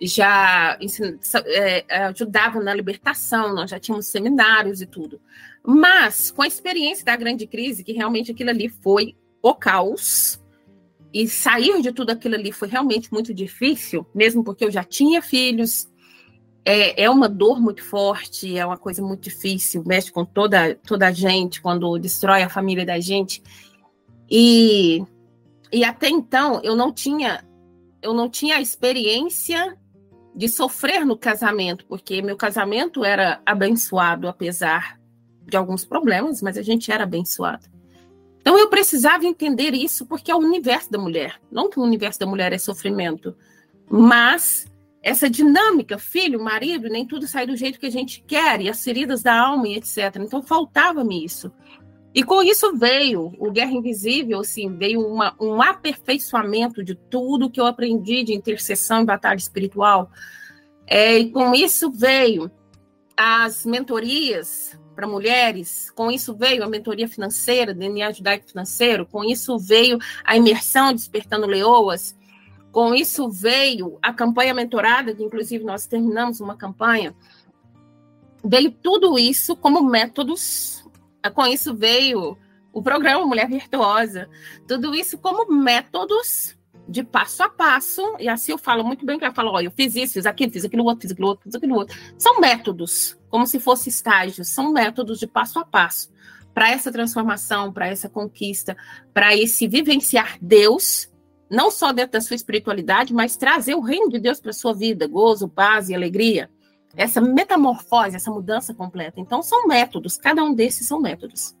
já 0.00 0.78
ensin, 0.80 1.18
é, 1.46 1.84
ajudava 2.04 2.60
na 2.60 2.72
libertação, 2.72 3.52
nós 3.52 3.68
já 3.68 3.80
tínhamos 3.80 4.06
seminários 4.06 4.80
e 4.80 4.86
tudo. 4.86 5.20
Mas, 5.64 6.30
com 6.30 6.42
a 6.42 6.46
experiência 6.46 7.04
da 7.04 7.16
grande 7.16 7.46
crise, 7.46 7.84
que 7.84 7.92
realmente 7.92 8.32
aquilo 8.32 8.50
ali 8.50 8.68
foi 8.68 9.14
o 9.42 9.54
caos, 9.54 10.40
e 11.12 11.28
sair 11.28 11.82
de 11.82 11.92
tudo 11.92 12.10
aquilo 12.10 12.36
ali 12.36 12.52
foi 12.52 12.68
realmente 12.68 13.12
muito 13.12 13.34
difícil, 13.34 14.06
mesmo 14.14 14.44
porque 14.44 14.64
eu 14.64 14.70
já 14.70 14.84
tinha 14.84 15.20
filhos, 15.20 15.88
é, 16.64 17.04
é 17.04 17.10
uma 17.10 17.28
dor 17.28 17.60
muito 17.60 17.82
forte, 17.82 18.56
é 18.56 18.64
uma 18.64 18.76
coisa 18.76 19.02
muito 19.02 19.22
difícil, 19.22 19.82
mexe 19.84 20.12
com 20.12 20.24
toda, 20.24 20.74
toda 20.76 21.08
a 21.08 21.12
gente, 21.12 21.60
quando 21.60 21.98
destrói 21.98 22.42
a 22.42 22.48
família 22.48 22.84
da 22.84 23.00
gente. 23.00 23.42
E, 24.30 25.02
e 25.72 25.84
até 25.84 26.08
então 26.08 26.60
eu 26.62 26.76
não 26.76 26.92
tinha 26.92 27.44
eu 28.02 28.14
não 28.14 28.30
tinha 28.30 28.56
a 28.56 28.60
experiência 28.62 29.76
de 30.34 30.48
sofrer 30.48 31.04
no 31.04 31.18
casamento, 31.18 31.84
porque 31.86 32.22
meu 32.22 32.36
casamento 32.36 33.04
era 33.04 33.42
abençoado, 33.44 34.26
apesar 34.26 34.99
de 35.50 35.56
alguns 35.56 35.84
problemas, 35.84 36.40
mas 36.40 36.56
a 36.56 36.62
gente 36.62 36.90
era 36.90 37.04
abençoado. 37.04 37.66
Então 38.40 38.58
eu 38.58 38.68
precisava 38.68 39.26
entender 39.26 39.74
isso 39.74 40.06
porque 40.06 40.30
é 40.30 40.34
o 40.34 40.38
universo 40.38 40.90
da 40.90 40.98
mulher. 40.98 41.38
Não 41.50 41.68
que 41.68 41.78
o 41.78 41.82
universo 41.82 42.18
da 42.18 42.26
mulher 42.26 42.52
é 42.52 42.58
sofrimento, 42.58 43.36
mas 43.90 44.66
essa 45.02 45.28
dinâmica, 45.28 45.98
filho, 45.98 46.42
marido, 46.42 46.88
nem 46.88 47.06
tudo 47.06 47.26
sai 47.26 47.46
do 47.46 47.56
jeito 47.56 47.78
que 47.78 47.86
a 47.86 47.90
gente 47.90 48.22
quer, 48.26 48.60
e 48.60 48.68
as 48.68 48.82
feridas 48.82 49.22
da 49.22 49.38
alma 49.38 49.68
e 49.68 49.76
etc. 49.76 50.16
Então 50.16 50.42
faltava-me 50.42 51.24
isso. 51.24 51.52
E 52.12 52.22
com 52.22 52.42
isso 52.42 52.76
veio 52.76 53.32
o 53.38 53.50
Guerra 53.50 53.72
Invisível, 53.72 54.40
assim, 54.40 54.76
veio 54.76 55.00
uma, 55.00 55.34
um 55.40 55.62
aperfeiçoamento 55.62 56.82
de 56.82 56.94
tudo 56.94 57.50
que 57.50 57.60
eu 57.60 57.66
aprendi 57.66 58.24
de 58.24 58.34
intercessão 58.34 59.02
e 59.02 59.06
batalha 59.06 59.38
espiritual. 59.38 60.10
É, 60.86 61.18
e 61.18 61.30
com 61.30 61.54
isso 61.54 61.90
veio 61.90 62.50
as 63.16 63.64
mentorias 63.64 64.78
para 65.00 65.08
mulheres, 65.08 65.90
com 65.96 66.10
isso 66.10 66.34
veio 66.34 66.62
a 66.62 66.68
mentoria 66.68 67.08
financeira, 67.08 67.72
DNA 67.72 68.12
judaico 68.12 68.46
financeiro, 68.46 69.06
com 69.06 69.24
isso 69.24 69.58
veio 69.58 69.98
a 70.22 70.36
imersão 70.36 70.92
Despertando 70.92 71.46
Leoas, 71.46 72.14
com 72.70 72.94
isso 72.94 73.30
veio 73.30 73.98
a 74.02 74.12
campanha 74.12 74.52
mentorada, 74.52 75.14
que 75.14 75.22
inclusive 75.22 75.64
nós 75.64 75.86
terminamos 75.86 76.38
uma 76.38 76.54
campanha, 76.54 77.16
veio 78.44 78.70
tudo 78.70 79.18
isso 79.18 79.56
como 79.56 79.82
métodos, 79.82 80.84
com 81.34 81.46
isso 81.46 81.74
veio 81.74 82.36
o 82.70 82.82
programa 82.82 83.24
Mulher 83.24 83.48
Virtuosa, 83.48 84.28
tudo 84.68 84.94
isso 84.94 85.16
como 85.16 85.50
métodos 85.50 86.54
de 86.90 87.04
passo 87.04 87.44
a 87.44 87.48
passo, 87.48 88.16
e 88.18 88.28
assim 88.28 88.50
eu 88.50 88.58
falo 88.58 88.82
muito 88.82 89.06
bem, 89.06 89.16
que 89.16 89.24
eu 89.24 89.32
falo, 89.32 89.52
olha, 89.52 89.66
eu 89.66 89.70
fiz 89.70 89.94
isso, 89.94 90.14
fiz 90.14 90.26
aquilo, 90.26 90.50
fiz 90.50 90.64
aquilo 90.64 90.84
outro, 90.84 91.02
fiz 91.02 91.12
aquilo 91.12 91.28
outro, 91.28 91.44
fiz 91.44 91.54
aquilo 91.54 91.74
outro. 91.76 91.96
São 92.18 92.40
métodos, 92.40 93.16
como 93.28 93.46
se 93.46 93.60
fosse 93.60 93.88
estágios, 93.88 94.48
são 94.48 94.72
métodos 94.72 95.20
de 95.20 95.26
passo 95.26 95.60
a 95.60 95.64
passo 95.64 96.10
para 96.52 96.68
essa 96.68 96.90
transformação, 96.90 97.72
para 97.72 97.86
essa 97.86 98.08
conquista, 98.08 98.76
para 99.14 99.36
esse 99.36 99.68
vivenciar 99.68 100.36
Deus, 100.42 101.08
não 101.48 101.70
só 101.70 101.92
dentro 101.92 102.12
da 102.12 102.20
sua 102.20 102.34
espiritualidade, 102.34 103.14
mas 103.14 103.36
trazer 103.36 103.76
o 103.76 103.80
reino 103.80 104.10
de 104.10 104.18
Deus 104.18 104.40
para 104.40 104.52
sua 104.52 104.74
vida, 104.74 105.06
gozo, 105.06 105.48
paz 105.48 105.88
e 105.88 105.94
alegria. 105.94 106.50
Essa 106.96 107.20
metamorfose, 107.20 108.16
essa 108.16 108.32
mudança 108.32 108.74
completa. 108.74 109.20
Então, 109.20 109.42
são 109.42 109.68
métodos, 109.68 110.16
cada 110.16 110.42
um 110.42 110.52
desses 110.52 110.88
são 110.88 111.00
métodos. 111.00 111.54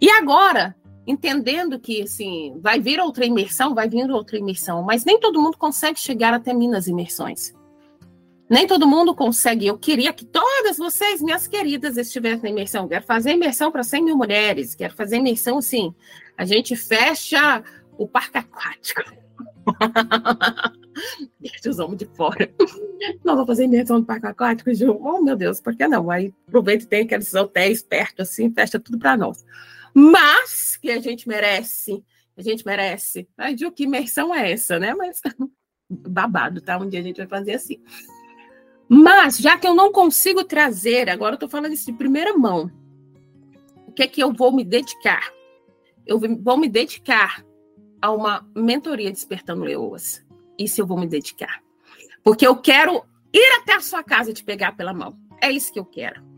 E 0.00 0.10
agora, 0.10 0.74
entendendo 1.06 1.78
que 1.78 2.02
assim, 2.02 2.58
vai 2.60 2.80
vir 2.80 3.00
outra 3.00 3.24
imersão, 3.24 3.74
vai 3.74 3.88
vir 3.88 4.10
outra 4.10 4.38
imersão, 4.38 4.82
mas 4.82 5.04
nem 5.04 5.18
todo 5.18 5.40
mundo 5.40 5.56
consegue 5.56 5.98
chegar 5.98 6.34
até 6.34 6.52
mim 6.52 6.68
nas 6.68 6.86
imersões. 6.86 7.54
Nem 8.48 8.66
todo 8.66 8.86
mundo 8.86 9.14
consegue. 9.14 9.68
Eu 9.68 9.78
queria 9.78 10.12
que 10.12 10.24
todas 10.24 10.76
vocês, 10.76 11.22
minhas 11.22 11.46
queridas, 11.46 11.96
estivessem 11.96 12.42
na 12.42 12.50
imersão. 12.50 12.88
Quero 12.88 13.04
fazer 13.04 13.30
imersão 13.30 13.70
para 13.70 13.84
100 13.84 14.04
mil 14.04 14.16
mulheres. 14.16 14.74
Quero 14.74 14.92
fazer 14.92 15.18
imersão, 15.18 15.58
assim. 15.58 15.94
A 16.36 16.44
gente 16.44 16.74
fecha 16.74 17.62
o 17.96 18.08
parque 18.08 18.38
aquático. 18.38 19.04
Deixa 21.38 21.70
os 21.70 21.78
homens 21.78 21.98
de 21.98 22.06
fora. 22.06 22.52
Não 23.24 23.36
vou 23.36 23.46
fazer 23.46 23.66
imersão 23.66 24.00
no 24.00 24.04
parque 24.04 24.26
aquático, 24.26 24.74
Ju. 24.74 24.98
Oh, 25.00 25.22
meu 25.22 25.36
Deus, 25.36 25.60
por 25.60 25.76
que 25.76 25.86
não? 25.86 26.10
Aí 26.10 26.34
aproveita 26.48 26.82
e 26.82 26.88
tem 26.88 27.04
aqueles 27.04 27.32
hotéis 27.32 27.84
perto, 27.84 28.22
assim, 28.22 28.52
fecha 28.52 28.80
tudo 28.80 28.98
para 28.98 29.16
nós 29.16 29.44
mas 29.94 30.76
que 30.76 30.90
a 30.90 31.00
gente 31.00 31.28
merece, 31.28 32.02
a 32.36 32.42
gente 32.42 32.64
merece. 32.64 33.28
Ai, 33.36 33.56
Ju, 33.56 33.70
que 33.70 33.84
imersão 33.84 34.34
é 34.34 34.52
essa, 34.52 34.78
né? 34.78 34.94
Mas 34.94 35.20
babado, 35.88 36.60
tá? 36.60 36.78
Um 36.78 36.88
dia 36.88 37.00
a 37.00 37.02
gente 37.02 37.18
vai 37.18 37.26
fazer 37.26 37.54
assim. 37.54 37.82
Mas, 38.88 39.38
já 39.38 39.56
que 39.56 39.66
eu 39.66 39.74
não 39.74 39.92
consigo 39.92 40.42
trazer, 40.42 41.08
agora 41.08 41.34
eu 41.34 41.38
tô 41.38 41.48
falando 41.48 41.72
isso 41.72 41.86
de 41.86 41.96
primeira 41.96 42.36
mão, 42.36 42.70
o 43.86 43.92
que 43.92 44.02
é 44.02 44.06
que 44.06 44.20
eu 44.20 44.32
vou 44.32 44.52
me 44.52 44.64
dedicar? 44.64 45.32
Eu 46.06 46.18
vou 46.18 46.56
me 46.56 46.68
dedicar 46.68 47.44
a 48.02 48.10
uma 48.10 48.48
mentoria 48.54 49.12
Despertando 49.12 49.62
Leoas. 49.62 50.24
Isso 50.58 50.80
eu 50.80 50.86
vou 50.86 50.98
me 50.98 51.06
dedicar. 51.06 51.62
Porque 52.22 52.46
eu 52.46 52.56
quero 52.56 53.04
ir 53.32 53.60
até 53.60 53.74
a 53.74 53.80
sua 53.80 54.02
casa 54.02 54.32
te 54.32 54.42
pegar 54.42 54.72
pela 54.72 54.92
mão. 54.92 55.16
É 55.40 55.50
isso 55.50 55.72
que 55.72 55.78
eu 55.78 55.84
quero. 55.84 56.29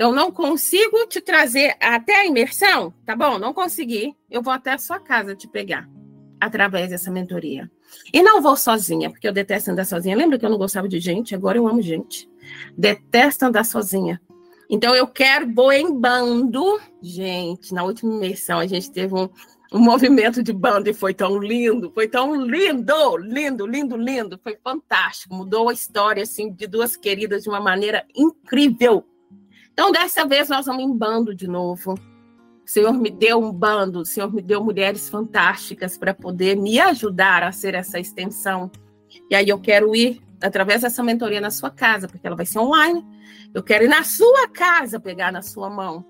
Eu 0.00 0.12
não 0.12 0.32
consigo 0.32 1.06
te 1.08 1.20
trazer 1.20 1.76
até 1.78 2.20
a 2.20 2.24
imersão, 2.24 2.90
tá 3.04 3.14
bom? 3.14 3.38
Não 3.38 3.52
consegui. 3.52 4.16
Eu 4.30 4.40
vou 4.40 4.50
até 4.50 4.72
a 4.72 4.78
sua 4.78 4.98
casa 4.98 5.36
te 5.36 5.46
pegar 5.46 5.86
através 6.40 6.88
dessa 6.88 7.10
mentoria. 7.10 7.70
E 8.10 8.22
não 8.22 8.40
vou 8.40 8.56
sozinha, 8.56 9.10
porque 9.10 9.28
eu 9.28 9.32
detesto 9.32 9.70
andar 9.70 9.84
sozinha. 9.84 10.16
Lembra 10.16 10.38
que 10.38 10.46
eu 10.46 10.48
não 10.48 10.56
gostava 10.56 10.88
de 10.88 10.98
gente? 10.98 11.34
Agora 11.34 11.58
eu 11.58 11.68
amo 11.68 11.82
gente. 11.82 12.26
Detesto 12.78 13.44
andar 13.44 13.62
sozinha. 13.62 14.18
Então 14.70 14.96
eu 14.96 15.06
quero 15.06 15.52
vou 15.52 15.70
em 15.70 15.92
bando. 15.92 16.80
Gente, 17.02 17.74
na 17.74 17.82
última 17.82 18.14
imersão 18.14 18.58
a 18.58 18.66
gente 18.66 18.90
teve 18.90 19.14
um, 19.14 19.28
um 19.70 19.80
movimento 19.80 20.42
de 20.42 20.54
bando 20.54 20.88
e 20.88 20.94
foi 20.94 21.12
tão 21.12 21.38
lindo, 21.38 21.92
foi 21.92 22.08
tão 22.08 22.34
lindo, 22.42 23.18
lindo, 23.18 23.66
lindo, 23.66 23.98
lindo, 23.98 24.40
foi 24.42 24.56
fantástico. 24.64 25.34
Mudou 25.34 25.68
a 25.68 25.74
história 25.74 26.22
assim 26.22 26.50
de 26.50 26.66
duas 26.66 26.96
queridas 26.96 27.42
de 27.42 27.50
uma 27.50 27.60
maneira 27.60 28.06
incrível. 28.16 29.04
Então, 29.80 29.92
dessa 29.92 30.26
vez, 30.26 30.50
nós 30.50 30.66
vamos 30.66 30.82
em 30.82 30.94
bando 30.94 31.34
de 31.34 31.48
novo. 31.48 31.94
O 31.94 31.98
Senhor 32.66 32.92
me 32.92 33.10
deu 33.10 33.38
um 33.42 33.50
bando, 33.50 34.00
o 34.00 34.04
Senhor 34.04 34.30
me 34.30 34.42
deu 34.42 34.62
mulheres 34.62 35.08
fantásticas 35.08 35.96
para 35.96 36.12
poder 36.12 36.54
me 36.54 36.78
ajudar 36.78 37.42
a 37.42 37.50
ser 37.50 37.74
essa 37.74 37.98
extensão. 37.98 38.70
E 39.30 39.34
aí 39.34 39.48
eu 39.48 39.58
quero 39.58 39.96
ir 39.96 40.20
através 40.38 40.82
dessa 40.82 41.02
mentoria 41.02 41.40
na 41.40 41.50
sua 41.50 41.70
casa, 41.70 42.06
porque 42.06 42.26
ela 42.26 42.36
vai 42.36 42.44
ser 42.44 42.58
online. 42.58 43.02
Eu 43.54 43.62
quero 43.62 43.84
ir 43.84 43.88
na 43.88 44.02
sua 44.04 44.48
casa 44.48 45.00
pegar 45.00 45.32
na 45.32 45.40
sua 45.40 45.70
mão 45.70 46.04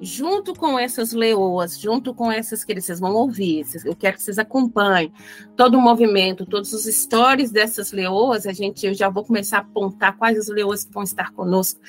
junto 0.00 0.54
com 0.54 0.78
essas 0.78 1.12
leoas, 1.12 1.78
junto 1.78 2.14
com 2.14 2.32
essas 2.32 2.64
que 2.64 2.80
vocês 2.80 2.98
vão 2.98 3.14
ouvir, 3.14 3.66
eu 3.84 3.94
quero 3.94 4.16
que 4.16 4.22
vocês 4.22 4.38
acompanhem 4.38 5.12
todo 5.56 5.76
o 5.76 5.80
movimento, 5.80 6.46
todos 6.46 6.72
os 6.72 6.84
stories 6.84 7.50
dessas 7.50 7.92
leoas, 7.92 8.46
a 8.46 8.52
gente, 8.52 8.86
eu 8.86 8.94
já 8.94 9.10
vou 9.10 9.24
começar 9.24 9.58
a 9.58 9.60
apontar 9.60 10.16
quais 10.16 10.38
as 10.38 10.48
leoas 10.48 10.84
que 10.84 10.92
vão 10.92 11.02
estar 11.02 11.32
conosco, 11.32 11.80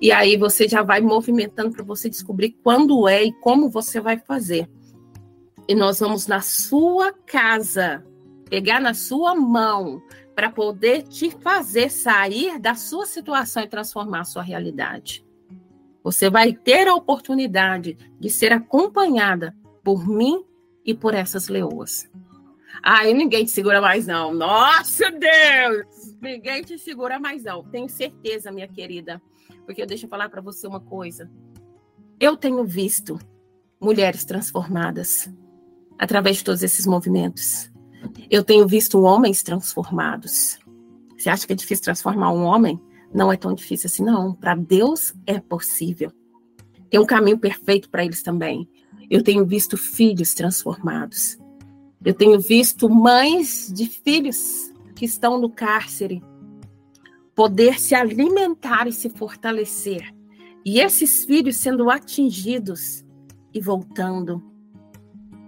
e 0.00 0.10
aí 0.10 0.36
você 0.36 0.66
já 0.66 0.82
vai 0.82 1.00
movimentando 1.00 1.70
para 1.70 1.84
você 1.84 2.10
descobrir 2.10 2.56
quando 2.62 3.06
é 3.06 3.24
e 3.24 3.32
como 3.34 3.70
você 3.70 4.00
vai 4.00 4.18
fazer. 4.18 4.68
E 5.68 5.74
nós 5.74 6.00
vamos 6.00 6.26
na 6.26 6.40
sua 6.40 7.12
casa, 7.12 8.04
pegar 8.48 8.80
na 8.80 8.94
sua 8.94 9.36
mão, 9.36 10.02
para 10.34 10.50
poder 10.50 11.02
te 11.04 11.30
fazer 11.30 11.90
sair 11.90 12.58
da 12.58 12.74
sua 12.74 13.06
situação 13.06 13.62
e 13.62 13.68
transformar 13.68 14.20
a 14.20 14.24
sua 14.24 14.42
realidade. 14.42 15.24
Você 16.02 16.30
vai 16.30 16.52
ter 16.52 16.88
a 16.88 16.94
oportunidade 16.94 17.96
de 18.18 18.30
ser 18.30 18.52
acompanhada 18.52 19.54
por 19.84 20.06
mim 20.06 20.44
e 20.84 20.94
por 20.94 21.14
essas 21.14 21.48
leoas. 21.48 22.08
Aí 22.82 23.12
ninguém 23.12 23.44
te 23.44 23.50
segura 23.50 23.80
mais, 23.80 24.06
não. 24.06 24.32
Nossa 24.32 25.10
Deus! 25.10 26.16
Ninguém 26.20 26.62
te 26.62 26.78
segura 26.78 27.18
mais, 27.18 27.44
não. 27.44 27.62
Tenho 27.64 27.88
certeza, 27.88 28.50
minha 28.50 28.68
querida. 28.68 29.20
Porque 29.66 29.84
deixa 29.84 30.06
eu 30.06 30.10
falar 30.10 30.28
para 30.28 30.40
você 30.40 30.66
uma 30.66 30.80
coisa. 30.80 31.30
Eu 32.18 32.36
tenho 32.36 32.64
visto 32.64 33.18
mulheres 33.80 34.24
transformadas 34.24 35.30
através 35.98 36.38
de 36.38 36.44
todos 36.44 36.62
esses 36.62 36.86
movimentos. 36.86 37.70
Eu 38.30 38.42
tenho 38.42 38.66
visto 38.66 39.00
homens 39.02 39.42
transformados. 39.42 40.58
Você 41.16 41.28
acha 41.28 41.46
que 41.46 41.52
é 41.52 41.56
difícil 41.56 41.84
transformar 41.84 42.32
um 42.32 42.44
homem? 42.44 42.80
Não 43.12 43.32
é 43.32 43.36
tão 43.36 43.54
difícil 43.54 43.88
assim, 43.88 44.04
não. 44.04 44.34
Para 44.34 44.54
Deus 44.54 45.12
é 45.26 45.40
possível. 45.40 46.12
Tem 46.88 47.00
um 47.00 47.06
caminho 47.06 47.38
perfeito 47.38 47.88
para 47.90 48.04
eles 48.04 48.22
também. 48.22 48.68
Eu 49.10 49.22
tenho 49.22 49.44
visto 49.44 49.76
filhos 49.76 50.34
transformados. 50.34 51.38
Eu 52.04 52.14
tenho 52.14 52.38
visto 52.40 52.88
mães 52.88 53.70
de 53.72 53.86
filhos 53.86 54.72
que 54.94 55.04
estão 55.04 55.40
no 55.40 55.50
cárcere 55.50 56.22
poder 57.34 57.80
se 57.80 57.94
alimentar 57.94 58.86
e 58.86 58.92
se 58.92 59.08
fortalecer. 59.08 60.14
E 60.64 60.78
esses 60.78 61.24
filhos 61.24 61.56
sendo 61.56 61.90
atingidos 61.90 63.04
e 63.52 63.60
voltando. 63.60 64.42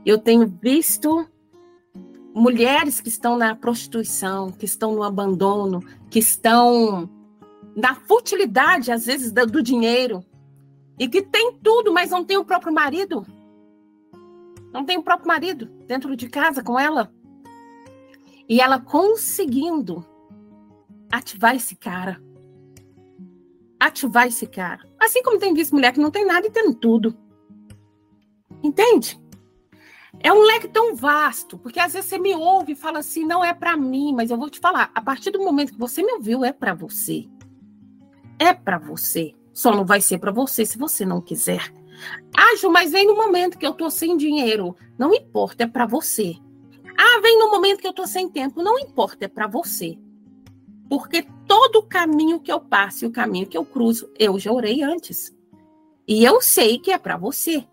Eu 0.04 0.18
tenho 0.18 0.46
visto 0.46 1.28
mulheres 2.34 3.00
que 3.00 3.08
estão 3.08 3.36
na 3.36 3.54
prostituição, 3.54 4.50
que 4.50 4.64
estão 4.64 4.94
no 4.94 5.02
abandono, 5.02 5.80
que 6.08 6.18
estão 6.18 7.10
da 7.76 7.94
futilidade, 7.94 8.92
às 8.92 9.06
vezes, 9.06 9.32
do 9.32 9.62
dinheiro, 9.62 10.24
e 10.98 11.08
que 11.08 11.22
tem 11.22 11.58
tudo, 11.62 11.92
mas 11.92 12.10
não 12.10 12.24
tem 12.24 12.36
o 12.36 12.44
próprio 12.44 12.72
marido. 12.72 13.26
Não 14.72 14.84
tem 14.84 14.98
o 14.98 15.02
próprio 15.02 15.28
marido 15.28 15.66
dentro 15.86 16.16
de 16.16 16.28
casa 16.28 16.62
com 16.62 16.78
ela. 16.78 17.12
E 18.48 18.60
ela 18.60 18.78
conseguindo 18.78 20.04
ativar 21.10 21.54
esse 21.54 21.76
cara. 21.76 22.22
Ativar 23.78 24.26
esse 24.26 24.46
cara. 24.46 24.86
Assim 24.98 25.22
como 25.22 25.38
tem 25.38 25.52
visto 25.54 25.74
mulher 25.74 25.92
que 25.92 26.00
não 26.00 26.10
tem 26.10 26.24
nada 26.24 26.46
e 26.46 26.50
tem 26.50 26.72
tudo. 26.72 27.16
Entende? 28.62 29.20
É 30.20 30.32
um 30.32 30.42
leque 30.42 30.68
tão 30.68 30.94
vasto, 30.94 31.58
porque 31.58 31.80
às 31.80 31.94
vezes 31.94 32.08
você 32.08 32.18
me 32.18 32.34
ouve 32.34 32.72
e 32.72 32.76
fala 32.76 33.00
assim, 33.00 33.26
não 33.26 33.44
é 33.44 33.52
para 33.52 33.76
mim, 33.76 34.14
mas 34.14 34.30
eu 34.30 34.36
vou 34.36 34.48
te 34.48 34.60
falar, 34.60 34.90
a 34.94 35.00
partir 35.00 35.30
do 35.30 35.42
momento 35.42 35.72
que 35.72 35.78
você 35.78 36.02
me 36.02 36.12
ouviu, 36.12 36.44
é 36.44 36.52
para 36.52 36.74
você 36.74 37.28
é 38.38 38.52
para 38.52 38.78
você. 38.78 39.34
Só 39.52 39.74
não 39.74 39.84
vai 39.84 40.00
ser 40.00 40.18
para 40.18 40.32
você 40.32 40.64
se 40.64 40.78
você 40.78 41.04
não 41.04 41.20
quiser. 41.20 41.72
Ah, 42.36 42.56
Ju, 42.56 42.70
mas 42.70 42.90
vem 42.90 43.06
no 43.06 43.14
momento 43.14 43.58
que 43.58 43.66
eu 43.66 43.74
tô 43.74 43.90
sem 43.90 44.16
dinheiro. 44.16 44.74
Não 44.98 45.12
importa, 45.14 45.64
é 45.64 45.66
para 45.66 45.86
você. 45.86 46.36
Ah, 46.96 47.20
vem 47.20 47.38
no 47.38 47.50
momento 47.50 47.80
que 47.80 47.86
eu 47.86 47.92
tô 47.92 48.06
sem 48.06 48.28
tempo. 48.28 48.62
Não 48.62 48.78
importa, 48.78 49.24
é 49.24 49.28
para 49.28 49.46
você. 49.46 49.98
Porque 50.88 51.26
todo 51.46 51.82
caminho 51.82 52.40
que 52.40 52.52
eu 52.52 52.60
passo 52.60 53.04
e 53.04 53.08
o 53.08 53.12
caminho 53.12 53.46
que 53.46 53.56
eu 53.56 53.64
cruzo, 53.64 54.10
eu 54.18 54.38
já 54.38 54.52
orei 54.52 54.82
antes. 54.82 55.34
E 56.06 56.24
eu 56.24 56.40
sei 56.40 56.78
que 56.78 56.90
é 56.90 56.98
para 56.98 57.16
você. 57.16 57.64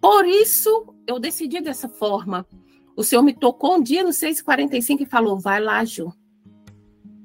Por 0.00 0.26
isso, 0.26 0.94
eu 1.06 1.18
decidi 1.18 1.60
dessa 1.60 1.88
forma. 1.88 2.46
O 2.96 3.04
Senhor 3.04 3.22
me 3.22 3.32
tocou 3.32 3.76
um 3.76 3.82
dia 3.82 4.02
no 4.02 4.10
6h45 4.10 5.00
e 5.00 5.06
falou: 5.06 5.38
vai 5.38 5.60
lá, 5.60 5.84
Ju. 5.84 6.12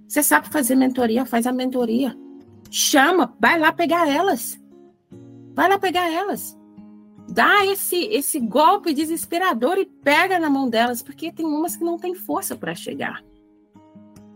Você 0.08 0.24
sabe 0.24 0.48
fazer 0.50 0.76
mentoria? 0.76 1.26
Faz 1.26 1.46
a 1.46 1.52
mentoria. 1.52 2.18
Chama, 2.70 3.36
vai 3.40 3.60
lá 3.60 3.72
pegar 3.72 4.08
elas. 4.08 4.60
Vai 5.54 5.68
lá 5.68 5.78
pegar 5.78 6.12
elas. 6.12 6.58
Dá 7.30 7.66
esse, 7.66 7.98
esse 8.06 8.40
golpe 8.40 8.94
desesperador 8.94 9.78
e 9.78 9.86
pega 9.86 10.40
na 10.40 10.50
mão 10.50 10.70
delas, 10.70 11.02
porque 11.02 11.32
tem 11.32 11.46
umas 11.46 11.76
que 11.76 11.84
não 11.84 11.98
têm 11.98 12.16
força 12.16 12.56
para 12.56 12.74
chegar. 12.74 13.22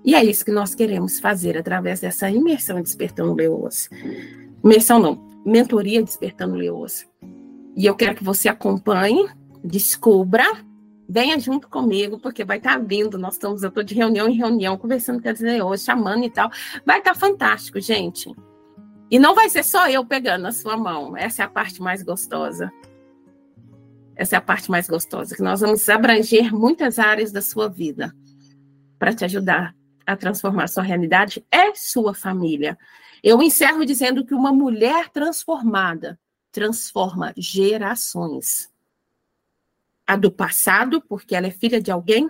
E 0.04 0.16
é 0.16 0.24
isso 0.24 0.44
que 0.44 0.52
nós 0.52 0.76
queremos 0.76 1.20
fazer 1.20 1.58
através 1.58 2.00
dessa 2.00 2.30
imersão 2.30 2.82
Despertando 2.82 3.34
Leoas. 3.34 3.90
Imersão 4.64 5.00
não, 5.00 5.24
mentoria 5.46 6.04
Despertando 6.04 6.56
Leoas. 6.56 7.08
E 7.78 7.86
eu 7.86 7.96
quero 7.96 8.16
que 8.16 8.24
você 8.24 8.50
acompanhe, 8.50 9.30
descubra, 9.64 10.44
venha 11.12 11.38
junto 11.38 11.68
comigo, 11.68 12.18
porque 12.18 12.45
vai 12.45 12.57
estar 12.57 12.80
tá 12.80 12.80
vindo. 12.80 13.18
Nós 13.18 13.34
estamos, 13.34 13.64
eu 13.64 13.70
estou 13.70 13.84
de 13.84 13.93
reunião 13.93 14.30
em 14.30 14.38
reunião, 14.38 14.78
conversando 14.78 15.22
com 15.22 15.28
as 15.28 15.41
leoas, 15.41 15.84
chamando 15.84 16.24
e 16.24 16.30
tal. 16.30 16.49
Vai 16.86 16.99
estar 16.99 17.14
tá 17.14 17.20
fantástico, 17.20 17.82
gente. 17.82 18.34
E 19.09 19.20
não 19.20 19.36
vai 19.36 19.49
ser 19.49 19.64
só 19.64 19.89
eu 19.89 20.05
pegando 20.05 20.47
a 20.47 20.53
sua 20.53 20.78
mão. 20.78 21.18
Essa 21.18 21.41
é 21.41 21.45
a 21.45 21.49
parte 21.49 21.82
mais 21.82 22.01
gostosa. 22.01 22.72
Essa 24.16 24.36
é 24.36 24.38
a 24.38 24.41
parte 24.41 24.72
mais 24.72 24.88
gostosa, 24.88 25.36
que 25.36 25.41
nós 25.41 25.59
vamos 25.59 25.88
abranger 25.89 26.53
muitas 26.53 26.97
áreas 26.97 27.32
da 27.32 27.41
sua 27.41 27.68
vida 27.68 28.16
para 28.97 29.14
te 29.14 29.26
ajudar 29.26 29.76
a 30.05 30.16
transformar 30.16 30.68
sua 30.68 30.84
realidade 30.84 31.45
é 31.51 31.74
sua 31.76 32.14
família. 32.14 32.78
Eu 33.22 33.41
encerro 33.41 33.86
dizendo 33.86 34.26
que 34.26 34.34
uma 34.34 34.53
mulher 34.53 35.09
transformada 35.09 36.18
transforma 36.51 37.34
gerações. 37.36 38.71
A 40.12 40.18
do 40.18 40.30
passado, 40.30 41.01
porque 41.07 41.34
ela 41.34 41.47
é 41.47 41.51
filha 41.51 41.80
de 41.80 41.89
alguém, 41.89 42.30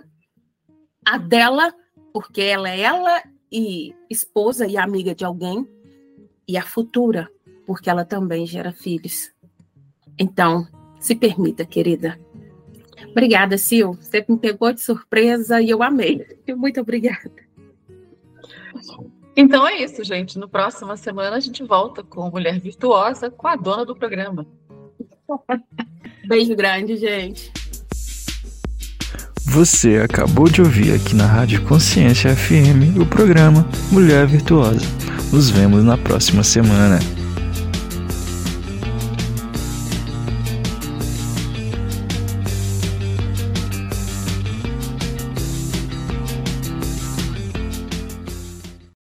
a 1.04 1.18
dela, 1.18 1.74
porque 2.12 2.40
ela 2.40 2.70
é 2.70 2.78
ela 2.78 3.24
e 3.50 3.92
esposa 4.08 4.68
e 4.68 4.76
amiga 4.76 5.16
de 5.16 5.24
alguém, 5.24 5.66
e 6.46 6.56
a 6.56 6.62
futura, 6.62 7.28
porque 7.66 7.90
ela 7.90 8.04
também 8.04 8.46
gera 8.46 8.72
filhos. 8.72 9.32
Então, 10.16 10.64
se 11.00 11.16
permita, 11.16 11.64
querida. 11.64 12.16
Obrigada, 13.10 13.58
Sil. 13.58 13.98
Você 14.00 14.24
me 14.28 14.38
pegou 14.38 14.72
de 14.72 14.80
surpresa 14.80 15.60
e 15.60 15.68
eu 15.68 15.82
amei. 15.82 16.24
Muito 16.54 16.80
obrigada. 16.80 17.32
Então 19.36 19.66
é 19.66 19.82
isso, 19.82 20.04
gente. 20.04 20.38
No 20.38 20.48
próxima 20.48 20.96
semana 20.96 21.34
a 21.34 21.40
gente 21.40 21.64
volta 21.64 22.04
com 22.04 22.30
Mulher 22.30 22.60
Virtuosa, 22.60 23.28
com 23.28 23.48
a 23.48 23.56
dona 23.56 23.84
do 23.84 23.96
programa. 23.96 24.46
Beijo 26.28 26.54
grande, 26.54 26.96
gente. 26.96 27.52
Você 29.44 29.96
acabou 29.96 30.48
de 30.48 30.62
ouvir 30.62 30.94
aqui 30.94 31.14
na 31.14 31.26
Rádio 31.26 31.62
Consciência 31.62 32.34
FM 32.34 32.96
o 32.98 33.04
programa 33.04 33.66
Mulher 33.90 34.26
Virtuosa. 34.26 34.80
Nos 35.32 35.50
vemos 35.50 35.84
na 35.84 35.98
próxima 35.98 36.42
semana. 36.42 37.00